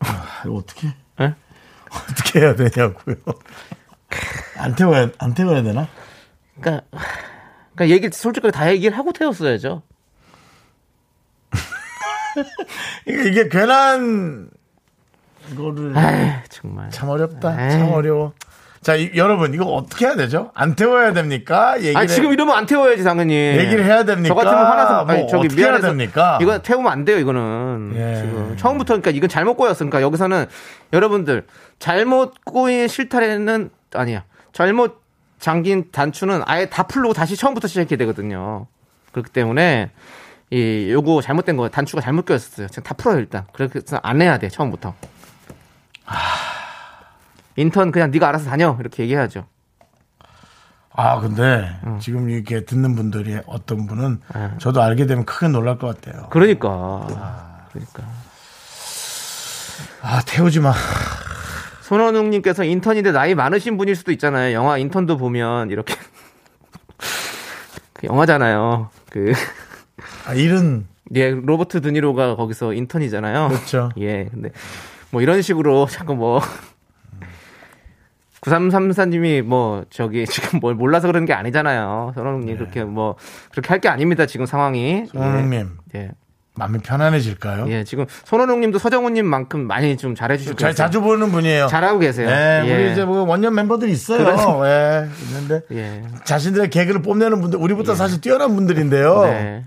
아, 0.00 0.42
이거 0.44 0.56
어떻게 0.56 0.88
예? 1.20 1.36
어떻게 1.88 2.40
해야 2.40 2.56
되냐고요. 2.56 3.14
안 4.58 4.74
태워야 4.74 5.08
안 5.18 5.34
태워야 5.34 5.62
되나? 5.62 5.86
그러니까, 6.60 6.84
그러니까 7.76 7.88
얘기 7.94 8.10
솔직하게 8.10 8.50
다 8.50 8.68
얘기를 8.68 8.98
하고 8.98 9.12
태웠어야죠. 9.12 9.82
이게, 13.06 13.28
이게 13.28 13.48
괜한 13.48 14.50
이거를 15.52 15.96
에이, 15.96 16.32
정말. 16.48 16.90
참 16.90 17.08
어렵다. 17.08 17.66
에이. 17.66 17.70
참 17.70 17.92
어려워. 17.92 18.34
자, 18.86 18.94
이- 18.94 19.10
여러분 19.16 19.52
이거 19.52 19.64
어떻게 19.64 20.06
해야 20.06 20.14
되죠? 20.14 20.52
안 20.54 20.76
태워야 20.76 21.12
됩니까? 21.12 21.74
얘기를 21.78 21.96
아니 21.96 22.06
지금 22.06 22.32
이러면 22.32 22.54
안 22.56 22.66
태워야지 22.66 23.02
당연히. 23.02 23.34
얘기를 23.34 23.84
해야 23.84 24.04
됩니까? 24.04 24.28
저 24.32 24.34
같으면 24.40 24.64
화나서 24.64 25.04
뭐 25.04 25.12
아니 25.12 25.26
저기 25.28 25.46
어떻게 25.46 25.60
해야 25.60 25.70
미안해서 25.72 25.88
됩니까? 25.88 26.38
이거 26.40 26.58
태우면 26.62 26.92
안 26.92 27.04
돼요 27.04 27.18
이거는 27.18 27.94
예. 27.96 28.14
지금 28.22 28.56
처음부터 28.56 28.92
그러니까 28.94 29.10
이건 29.10 29.28
잘못 29.28 29.56
꼬였으니까 29.56 30.00
여기서는 30.02 30.46
여러분들 30.92 31.46
잘못 31.80 32.34
꼬인 32.44 32.86
실타래는 32.86 33.70
아니야 33.92 34.22
잘못 34.52 35.02
잠긴 35.40 35.90
단추는 35.90 36.42
아예 36.46 36.66
다 36.66 36.84
풀고 36.84 37.12
다시 37.12 37.34
처음부터 37.34 37.66
시작해야 37.66 37.98
되거든요. 37.98 38.68
그렇기 39.10 39.32
때문에 39.32 39.90
이 40.50 40.90
요거 40.92 41.22
잘못된 41.22 41.56
거 41.56 41.68
단추가 41.70 42.00
잘못 42.00 42.24
껴있었어요. 42.24 42.68
지금 42.68 42.84
다 42.84 42.94
풀어요 42.94 43.18
일단. 43.18 43.46
그래서 43.52 43.98
안 44.04 44.22
해야 44.22 44.38
돼 44.38 44.48
처음부터. 44.48 44.94
인턴 47.56 47.90
그냥 47.90 48.10
네가 48.10 48.28
알아서 48.28 48.50
다녀 48.50 48.76
이렇게 48.78 49.02
얘기해야죠. 49.02 49.46
아, 50.98 51.20
근데 51.20 51.68
어. 51.82 51.98
지금 52.00 52.30
이렇게 52.30 52.64
듣는 52.64 52.94
분들이 52.94 53.38
어떤 53.46 53.86
분은 53.86 54.20
예. 54.34 54.50
저도 54.58 54.80
알게 54.80 55.04
되면 55.06 55.26
크게 55.26 55.48
놀랄 55.48 55.76
것 55.76 56.00
같아요. 56.00 56.28
그러니까 56.30 57.66
그러니까. 57.70 58.02
아, 60.02 60.22
태우지 60.26 60.60
마. 60.60 60.72
손원웅님께서 61.82 62.64
인턴인데 62.64 63.12
나이 63.12 63.34
많으신 63.34 63.76
분일 63.76 63.94
수도 63.94 64.10
있잖아요. 64.12 64.54
영화 64.54 64.78
인턴도 64.78 65.18
보면 65.18 65.70
이렇게 65.70 65.94
그 67.92 68.06
영화잖아요. 68.06 68.90
그 69.10 69.32
아, 70.26 70.34
일은 70.34 70.86
예, 71.14 71.30
로버트 71.30 71.82
드니로가 71.82 72.36
거기서 72.36 72.72
인턴이잖아요. 72.72 73.48
그렇죠. 73.48 73.90
예, 73.98 74.24
근데 74.24 74.50
뭐 75.10 75.22
이런 75.22 75.42
식으로 75.42 75.86
자꾸 75.86 76.14
뭐 76.14 76.40
9334님이 78.46 79.42
뭐 79.42 79.84
저기 79.90 80.26
지금 80.26 80.60
뭘 80.60 80.74
몰라서 80.74 81.06
그러는 81.06 81.26
게 81.26 81.32
아니잖아요. 81.32 82.12
선호님 82.14 82.46
네. 82.46 82.56
그렇게 82.56 82.84
뭐 82.84 83.16
그렇게 83.50 83.68
할 83.68 83.80
게 83.80 83.88
아닙니다. 83.88 84.24
지금 84.26 84.46
상황이. 84.46 85.04
손흥님 85.12 85.76
예. 85.94 86.10
마음이 86.58 86.78
편안해질까요? 86.78 87.66
예. 87.68 87.84
지금 87.84 88.06
손원웅님도 88.24 88.78
서정훈님만큼 88.78 89.66
많이 89.66 89.98
좀 89.98 90.14
잘해주시고 90.14 90.56
잘. 90.56 90.74
자주 90.74 91.02
보는 91.02 91.30
분이에요. 91.30 91.66
잘하고 91.66 91.98
계세요. 91.98 92.30
네, 92.30 92.62
예. 92.64 92.74
우리 92.74 92.92
이제 92.92 93.04
뭐 93.04 93.24
원년 93.24 93.54
멤버들이 93.54 93.92
있어요. 93.92 94.24
그래서- 94.24 94.62
예, 94.66 95.06
있는데 95.28 95.60
예. 95.72 96.02
자신들의 96.24 96.70
개그를 96.70 97.02
뽐내는 97.02 97.42
분들, 97.42 97.58
우리보다 97.60 97.94
사실 97.94 98.22
뛰어난 98.22 98.54
분들인데요. 98.56 99.22
네. 99.24 99.64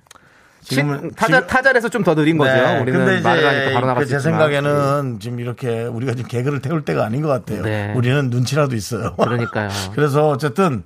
지금은 0.63 1.09
시- 1.11 1.15
타자 1.15 1.35
지금- 1.37 1.47
타자에서 1.47 1.89
좀 1.89 2.03
더 2.03 2.15
느린 2.15 2.37
거죠. 2.37 2.51
네, 2.53 2.79
우리는 2.79 3.05
근데 3.05 3.21
말을 3.21 3.47
하니까 3.47 3.73
바로 3.73 3.87
나갈 3.87 4.03
그수 4.03 4.15
제. 4.15 4.19
생각에는 4.19 5.19
지금 5.19 5.39
이렇게 5.39 5.83
우리가 5.83 6.13
지금 6.13 6.27
개그를 6.29 6.61
태울 6.61 6.83
때가 6.85 7.05
아닌 7.05 7.21
것 7.21 7.27
같아요. 7.29 7.61
네. 7.63 7.93
우리는 7.95 8.29
눈치라도 8.29 8.75
있어요. 8.75 9.15
그러니까요. 9.15 9.69
그래서 9.95 10.29
어쨌든 10.29 10.83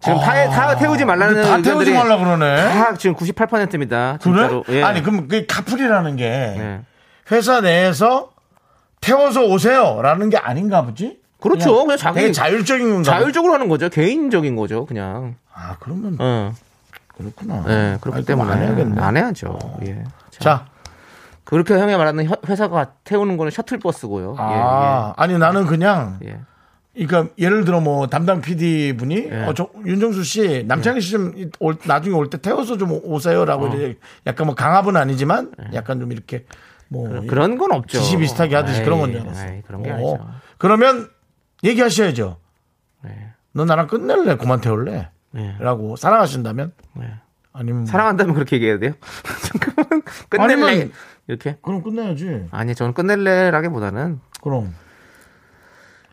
지금 0.00 0.18
다, 0.20 0.48
다 0.50 0.76
태우지 0.76 1.04
말라는 1.04 1.38
아. 1.44 1.46
다 1.48 1.62
태우지 1.62 1.92
말라 1.92 2.16
그러네. 2.18 2.56
다 2.74 2.94
지금 2.96 3.16
98%입니다. 3.16 4.18
진짜로. 4.20 4.62
그래? 4.62 4.78
예. 4.78 4.82
아니 4.82 5.02
그럼 5.02 5.26
그 5.28 5.46
카풀이라는 5.46 6.16
게 6.16 6.24
네. 6.28 6.80
회사 7.32 7.60
내에서 7.60 8.30
태워서 9.00 9.44
오세요라는 9.44 10.30
게 10.30 10.36
아닌가 10.36 10.82
보지? 10.82 11.18
그렇죠. 11.40 11.82
그냥 11.84 11.96
자기- 11.98 12.20
되게 12.20 12.32
자율적인? 12.32 13.02
자율적으로 13.02 13.54
하는 13.54 13.68
거죠. 13.68 13.88
개인적인 13.88 14.56
거죠. 14.56 14.84
그냥. 14.86 15.36
아 15.52 15.76
그러면 15.80 16.16
어. 16.20 16.52
그렇구나. 17.16 17.62
네, 17.66 17.98
그렇기 18.00 18.16
아니, 18.18 18.26
때문에 18.26 18.52
안 18.52 18.58
해야겠네. 18.62 19.00
안 19.02 19.16
해야죠. 19.16 19.58
예. 19.86 20.04
자, 20.30 20.38
자, 20.40 20.66
그렇게 21.44 21.74
형이 21.74 21.96
말하는 21.96 22.26
혀- 22.26 22.36
회사가 22.46 22.92
태우는 23.04 23.36
거는 23.36 23.50
셔틀버스고요. 23.50 24.36
아 24.38 25.14
아니 25.16 25.38
나는 25.38 25.66
그냥 25.66 26.18
예, 26.24 26.38
예. 26.98 27.06
그러니까 27.06 27.32
예를 27.38 27.64
들어 27.64 27.80
뭐 27.80 28.06
담당 28.06 28.40
PD 28.40 28.96
분이 28.96 29.28
예. 29.30 29.44
어, 29.44 29.54
저, 29.54 29.68
윤정수 29.84 30.24
씨 30.24 30.64
남창희 30.66 31.00
씨 31.00 31.12
좀 31.12 31.32
나중에 31.86 32.14
올 32.14 32.28
때 32.28 32.38
태워서 32.38 32.76
좀 32.76 32.92
오세요라고 33.02 33.68
이제 33.68 33.98
약간 34.26 34.46
뭐 34.46 34.54
강압은 34.54 34.96
아니지만 34.96 35.52
약간 35.72 36.00
좀 36.00 36.12
이렇게 36.12 36.44
뭐 36.88 37.08
어. 37.18 37.22
그런 37.28 37.56
건 37.58 37.72
없죠. 37.72 37.98
지시 37.98 38.16
비슷하게 38.18 38.56
하듯이 38.56 38.80
에이, 38.80 38.84
그런 38.84 39.00
건 39.00 39.12
줄 39.12 39.20
알았어. 39.22 39.46
에이, 39.48 39.62
그런 39.66 39.82
게 39.82 39.90
어. 39.90 39.94
아니죠. 39.94 40.26
그러면 40.58 41.08
얘기하셔야죠. 41.64 42.36
네. 43.04 43.30
너 43.52 43.64
나랑 43.64 43.86
끝낼래? 43.86 44.36
그만 44.36 44.60
태울래? 44.60 45.08
네. 45.36 45.56
라고 45.60 45.96
사랑하신다면 45.96 46.72
네. 46.94 47.06
아니면 47.52 47.86
사랑한다면 47.86 48.34
그렇게 48.34 48.56
얘기해야 48.56 48.78
돼요? 48.78 48.92
잠깐만 49.42 50.02
끝낼래 50.28 50.54
아니면- 50.72 50.92
이렇게? 51.28 51.56
그럼 51.62 51.82
끝내야지. 51.82 52.46
아니 52.50 52.74
저는 52.74 52.92
끝낼래라기보다는 52.94 54.20
그럼 54.42 54.74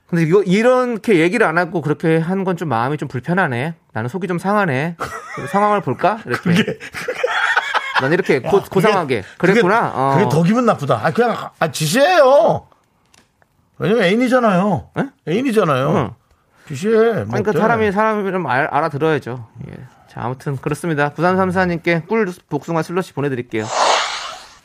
근데 0.08 0.24
이거 0.26 0.44
이렇게 0.44 1.20
얘기를 1.20 1.46
안 1.48 1.58
하고 1.58 1.82
그렇게 1.82 2.18
한 2.18 2.44
건 2.44 2.56
좀 2.58 2.70
마음이 2.70 2.98
좀 2.98 3.08
불편하네. 3.08 3.74
나는 3.94 4.10
속이 4.10 4.28
좀 4.28 4.38
상하네. 4.40 4.96
상황을 5.52 5.82
볼까? 5.82 6.20
이렇게. 6.26 6.78
난 8.02 8.12
이렇게 8.12 8.40
고, 8.42 8.58
그게- 8.58 8.70
고상하게 8.70 9.24
그랬구나. 9.38 9.82
그게, 9.82 10.00
어. 10.00 10.14
그게 10.18 10.30
더 10.30 10.44
기분 10.44 10.66
나쁘다. 10.66 11.00
아 11.04 11.12
그냥 11.12 11.50
아, 11.60 11.72
지시해요. 11.72 12.68
왜냐면 13.80 14.04
애인이잖아요. 14.04 14.90
에? 15.00 15.04
애인이잖아요. 15.28 15.90
응. 15.96 16.10
뭐 16.68 17.26
그러니까? 17.26 17.52
사람이 17.52 17.92
사람이름 17.92 18.46
알, 18.48 18.66
알아들어야죠. 18.66 19.48
예. 19.70 19.74
자, 20.10 20.22
아무튼 20.22 20.56
그렇습니다. 20.58 21.10
9334님께 21.14 22.08
꿀 22.08 22.32
복숭아 22.50 22.84
슬러시 22.84 23.14
보내드릴게요. 23.14 23.66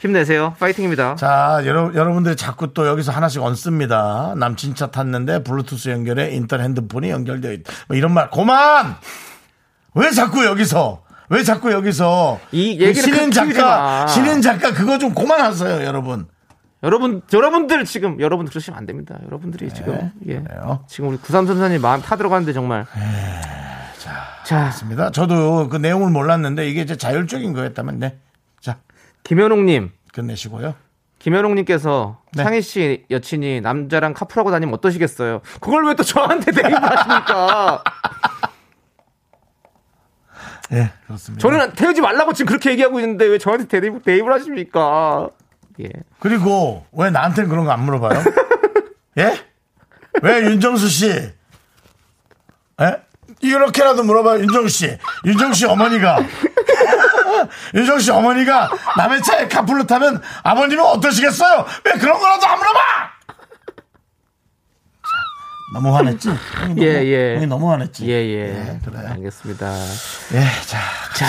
힘내세요. 0.00 0.54
파이팅입니다. 0.60 1.16
자, 1.16 1.60
여러, 1.64 1.92
여러분들이 1.92 2.36
자꾸 2.36 2.72
또 2.72 2.86
여기서 2.86 3.10
하나씩 3.10 3.42
얹습니다. 3.42 4.34
남친 4.36 4.76
차 4.76 4.88
탔는데 4.88 5.42
블루투스 5.42 5.88
연결에 5.88 6.30
인터넷 6.30 6.64
핸드폰이 6.64 7.10
연결되어 7.10 7.50
있다. 7.52 7.72
뭐 7.88 7.96
이런 7.96 8.12
말. 8.14 8.30
그만! 8.30 8.94
왜 9.94 10.10
자꾸 10.12 10.44
여기서? 10.44 11.02
왜 11.30 11.42
자꾸 11.42 11.72
여기서? 11.72 12.38
이그 12.52 12.84
얘기를 12.84 13.02
신인 13.02 13.30
그- 13.30 13.30
키우지 13.40 13.54
작가, 13.54 13.76
마. 14.02 14.06
신인 14.06 14.40
작가 14.40 14.72
그거 14.72 14.98
좀 14.98 15.12
그만하세요, 15.14 15.84
여러분. 15.84 16.28
여러분, 16.82 17.22
여러분들 17.32 17.84
지금 17.84 18.20
여러분 18.20 18.46
그러시면 18.46 18.78
안 18.78 18.86
됩니다. 18.86 19.18
여러분들이 19.26 19.68
지금 19.72 20.12
예. 20.26 20.40
그래요. 20.40 20.84
지금 20.86 21.08
우리 21.10 21.18
9334님 21.18 21.80
마음 21.80 22.00
타들어가는데 22.00 22.52
정말. 22.52 22.86
자, 24.44 24.62
맞습니다. 24.62 25.10
저도 25.10 25.68
그 25.68 25.76
내용을 25.76 26.10
몰랐는데 26.10 26.68
이게 26.70 26.80
이제 26.82 26.96
자율적인 26.96 27.52
거였다면, 27.52 27.98
네. 27.98 28.18
자, 28.60 28.78
김현웅님, 29.24 29.90
끝내시고요. 30.14 30.74
김현웅님께서 31.18 32.18
네. 32.34 32.44
상희 32.44 32.62
씨 32.62 33.04
여친이 33.10 33.60
남자랑 33.60 34.14
카풀하고 34.14 34.50
다니면 34.52 34.72
어떠시겠어요? 34.74 35.40
그걸 35.60 35.84
왜 35.86 35.94
또 35.94 36.04
저한테 36.04 36.52
대입을 36.52 36.80
하십니까? 36.82 37.82
예, 40.72 40.92
그렇습니다. 41.06 41.40
저는 41.42 41.72
태우지 41.72 42.00
말라고 42.00 42.32
지금 42.34 42.46
그렇게 42.48 42.70
얘기하고 42.70 43.00
있는데 43.00 43.24
왜 43.26 43.38
저한테 43.38 43.66
대입, 43.80 44.02
대입을 44.04 44.32
하십니까? 44.32 45.28
예. 45.80 45.88
그리고 46.20 46.84
왜 46.92 47.10
나한테는 47.10 47.48
그런 47.48 47.64
거 47.64 47.70
안 47.72 47.80
물어봐요? 47.84 48.22
예? 49.18 49.38
왜 50.22 50.40
윤정수 50.42 50.88
씨? 50.88 51.08
예? 52.80 52.96
이렇게라도 53.40 54.02
물어봐요, 54.02 54.40
윤정수 54.40 54.68
씨. 54.68 54.98
윤정수 55.24 55.58
씨 55.60 55.66
어머니가. 55.66 56.18
윤정수 57.74 58.04
씨 58.06 58.10
어머니가 58.10 58.70
남의 58.96 59.22
차에 59.22 59.46
카풀로 59.48 59.86
타면 59.86 60.20
아버님은 60.42 60.84
어떠시겠어요? 60.84 61.64
왜 61.84 61.92
그런 61.92 62.18
거라도 62.18 62.46
안 62.46 62.58
물어봐! 62.58 62.78
자, 65.02 65.08
너무 65.74 65.94
화냈지? 65.96 66.28
너무, 66.28 66.82
예, 66.82 67.04
예. 67.04 67.34
형이 67.36 67.46
너무 67.46 67.70
화냈지? 67.70 68.06
예, 68.08 68.12
예. 68.12 68.38
예, 68.74 68.80
그래요. 68.84 69.08
알겠습니다. 69.10 69.72
예, 70.34 70.40
자. 70.66 70.78
자, 71.14 71.26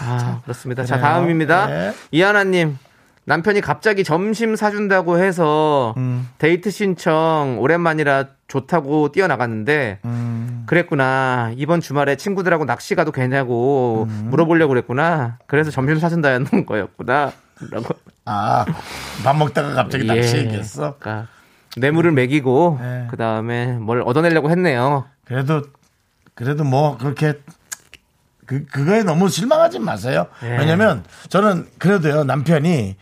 아, 0.00 0.40
그렇습니다. 0.44 0.84
자, 0.84 0.96
그래요. 0.96 1.06
다음입니다. 1.10 1.66
네. 1.66 1.94
이하나님. 2.12 2.78
남편이 3.26 3.60
갑자기 3.60 4.04
점심 4.04 4.54
사준다고 4.54 5.18
해서 5.18 5.94
음. 5.96 6.28
데이트 6.38 6.70
신청 6.70 7.56
오랜만이라 7.58 8.26
좋다고 8.46 9.10
뛰어나갔는데 9.10 9.98
음. 10.04 10.62
그랬구나. 10.66 11.52
이번 11.56 11.80
주말에 11.80 12.16
친구들하고 12.16 12.64
낚시 12.64 12.94
가도 12.94 13.10
되냐고 13.10 14.06
음. 14.08 14.28
물어보려고 14.30 14.68
그랬구나. 14.70 15.38
그래서 15.48 15.72
점심 15.72 15.98
사준다는 15.98 16.66
거였구나. 16.66 17.32
라고. 17.72 17.96
아, 18.26 18.64
밥 19.24 19.36
먹다가 19.36 19.74
갑자기 19.74 20.06
낚시 20.06 20.36
예. 20.36 20.40
얘기했어? 20.42 20.94
그러니까 20.98 21.26
뇌물을 21.76 22.12
먹이고 22.12 22.78
네. 22.80 23.06
그 23.10 23.16
다음에 23.16 23.72
뭘 23.72 24.02
얻어내려고 24.02 24.50
했네요. 24.50 25.04
그래도 25.24 25.62
그래도 26.34 26.62
뭐 26.62 26.96
그렇게 26.96 27.40
그 28.46 28.64
그거에 28.66 29.02
너무 29.02 29.28
실망하지 29.28 29.80
마세요. 29.80 30.28
예. 30.44 30.58
왜냐면 30.58 31.02
저는 31.28 31.66
그래도요 31.78 32.22
남편이 32.22 32.96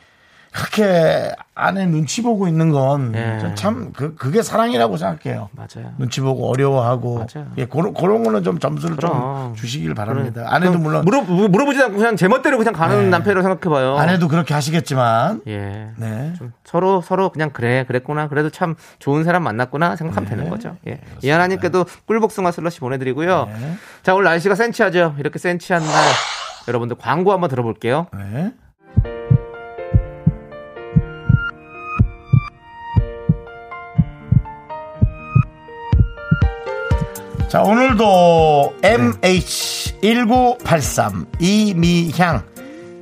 그렇게 0.55 1.35
아내 1.57 1.85
눈치 1.85 2.23
보고 2.23 2.47
있는 2.47 2.71
건 2.71 3.13
예. 3.17 3.55
참그 3.57 4.15
그게 4.15 4.41
사랑이라고 4.41 4.97
생각해요. 4.97 5.49
맞아요. 5.51 5.93
눈치 5.99 6.21
보고 6.21 6.49
어려워하고 6.49 7.17
맞아요. 7.17 7.49
예 7.59 7.65
그런 7.65 7.93
그런 7.93 8.23
거는 8.23 8.45
좀 8.45 8.61
점수를 8.61 8.95
그럼. 8.95 9.13
좀 9.13 9.55
주시길 9.57 9.95
바랍니다. 9.95 10.47
아내도 10.47 10.79
물론 10.79 11.05
물어 11.05 11.23
물어보지 11.23 11.83
않고 11.83 11.97
그냥 11.97 12.15
제멋대로 12.15 12.57
그냥 12.57 12.73
가는 12.73 13.05
네. 13.05 13.09
남편이라고 13.09 13.43
생각해 13.49 13.75
봐요. 13.75 13.97
아내도 13.97 14.29
그렇게 14.29 14.55
하시겠지만 14.55 15.43
예. 15.49 15.89
네. 15.97 16.33
좀 16.39 16.53
서로 16.63 17.01
서로 17.01 17.31
그냥 17.31 17.51
그래 17.53 17.85
그랬구나 17.85 18.29
그래도 18.29 18.49
참 18.49 18.77
좋은 19.01 19.25
사람 19.25 19.43
만났구나 19.43 19.97
생각하면 19.97 20.31
되는 20.31 20.49
거죠. 20.49 20.77
예. 20.87 21.01
이하나님께도 21.23 21.85
꿀복숭아 22.07 22.53
슬러시 22.53 22.79
보내 22.79 22.99
드리고요. 22.99 23.49
네. 23.53 23.75
자 24.05 24.15
오늘 24.15 24.27
날씨가 24.27 24.55
센치하죠. 24.55 25.17
이렇게 25.19 25.41
센치한 25.41 25.83
날 25.83 25.93
여러분들 26.69 26.97
광고 26.97 27.33
한번 27.33 27.51
들어볼게요. 27.51 28.07
네. 28.17 28.53
자, 37.55 37.63
오늘도 37.63 38.75
MH1983 38.83 41.27
이미향 41.39 42.43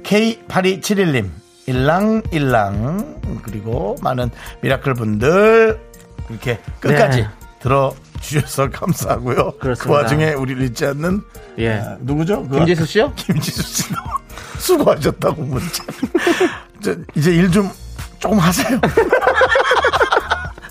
K8271님 0.02 1.30
일랑일랑 1.64 3.22
그리고 3.44 3.96
많은 4.02 4.30
미라클 4.60 4.92
분들 4.92 5.80
이렇게 6.28 6.58
끝까지 6.80 7.22
네. 7.22 7.28
들어 7.60 7.94
주셔서 8.20 8.68
감사하고요. 8.68 9.52
그 9.52 9.58
그렇습니다. 9.58 10.02
와중에 10.02 10.34
우리를 10.34 10.62
잊지 10.66 10.84
않는 10.84 11.22
예. 11.56 11.70
아, 11.70 11.96
누구죠? 12.00 12.46
그 12.46 12.58
김지수 12.58 12.84
씨요? 12.84 13.10
김지수 13.16 13.62
씨 13.62 13.84
너무 13.94 14.06
수고하셨다고 14.58 15.42
문자. 15.44 15.82
저, 16.84 16.94
이제 17.14 17.34
일 17.34 17.50
좀 17.50 17.70
조금 18.18 18.38
하세요. 18.38 18.78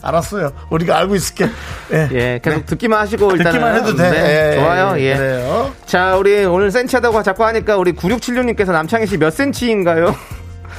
알았어요. 0.01 0.51
우리가 0.69 0.97
알고 0.97 1.15
있을게. 1.15 1.47
예. 1.93 2.09
예, 2.11 2.39
계속 2.43 2.65
듣기만 2.65 2.99
하시고 3.01 3.31
일단 3.31 3.53
듣기만 3.53 3.75
해도 3.75 3.95
돼. 3.95 4.09
네, 4.09 4.51
예, 4.51 4.59
좋아요. 4.59 4.99
예. 4.99 5.15
그래요. 5.15 5.71
자, 5.85 6.15
우리 6.15 6.43
오늘 6.45 6.71
센치하다고 6.71 7.21
자꾸 7.23 7.45
하니까 7.45 7.77
우리 7.77 7.93
9676님께서 7.93 8.71
남창희 8.71 9.05
씨 9.07 9.17
몇 9.17 9.31
센치인가요? 9.33 10.15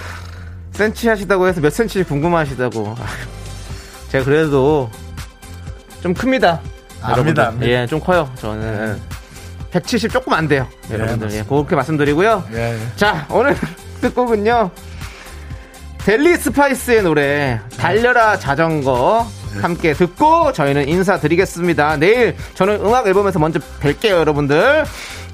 센치 0.73 1.09
하시다고 1.09 1.47
해서 1.47 1.61
몇 1.61 1.71
센치 1.73 2.03
궁금하시다고. 2.03 2.97
아휴, 2.99 4.11
제가 4.11 4.25
그래도 4.25 4.91
좀 6.03 6.15
큽니다. 6.15 6.61
압니다, 7.03 7.43
여러분들. 7.45 7.69
예, 7.69 7.87
좀 7.87 8.01
커요. 8.01 8.29
저는 8.37 8.99
170 9.71 10.11
조금 10.13 10.33
안 10.33 10.49
돼요. 10.49 10.67
예, 10.91 10.95
여러분들. 10.95 11.31
예. 11.33 11.43
그렇게 11.43 11.77
말씀드리고요. 11.77 12.45
예, 12.55 12.75
예. 12.75 12.79
자, 12.97 13.27
오늘 13.31 13.57
끝곡은요. 14.01 14.71
델리 16.05 16.37
스파이스의 16.37 17.03
노래 17.05 17.61
달려라 17.77 18.37
자전거 18.39 19.27
함께 19.61 19.93
듣고 19.93 20.53
저희는 20.53 20.89
인사드리겠습니다. 20.89 21.97
내일 21.99 22.35
저는 22.55 22.81
음악 22.85 23.07
앨범에서 23.07 23.39
먼저 23.39 23.61
뵐게요, 23.81 24.11
여러분들. 24.11 24.85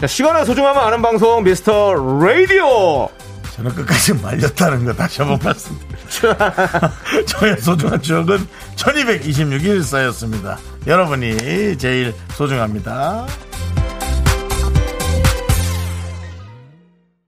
자, 0.00 0.06
시간의 0.06 0.44
소중함을 0.44 0.80
아는 0.82 1.00
방송 1.00 1.44
미스터 1.44 1.94
라디오. 2.20 3.08
저는 3.54 3.74
끝까지 3.74 4.14
말렸다는 4.14 4.84
거 4.84 4.92
다시 4.92 5.22
한번 5.22 5.38
말씀드립니다. 5.42 6.92
저의 7.26 7.56
소중한 7.58 8.02
추억은 8.02 8.46
1226일 8.76 9.82
쌓였습니다. 9.82 10.58
여러분이 10.86 11.78
제일 11.78 12.14
소중합니다. 12.34 13.26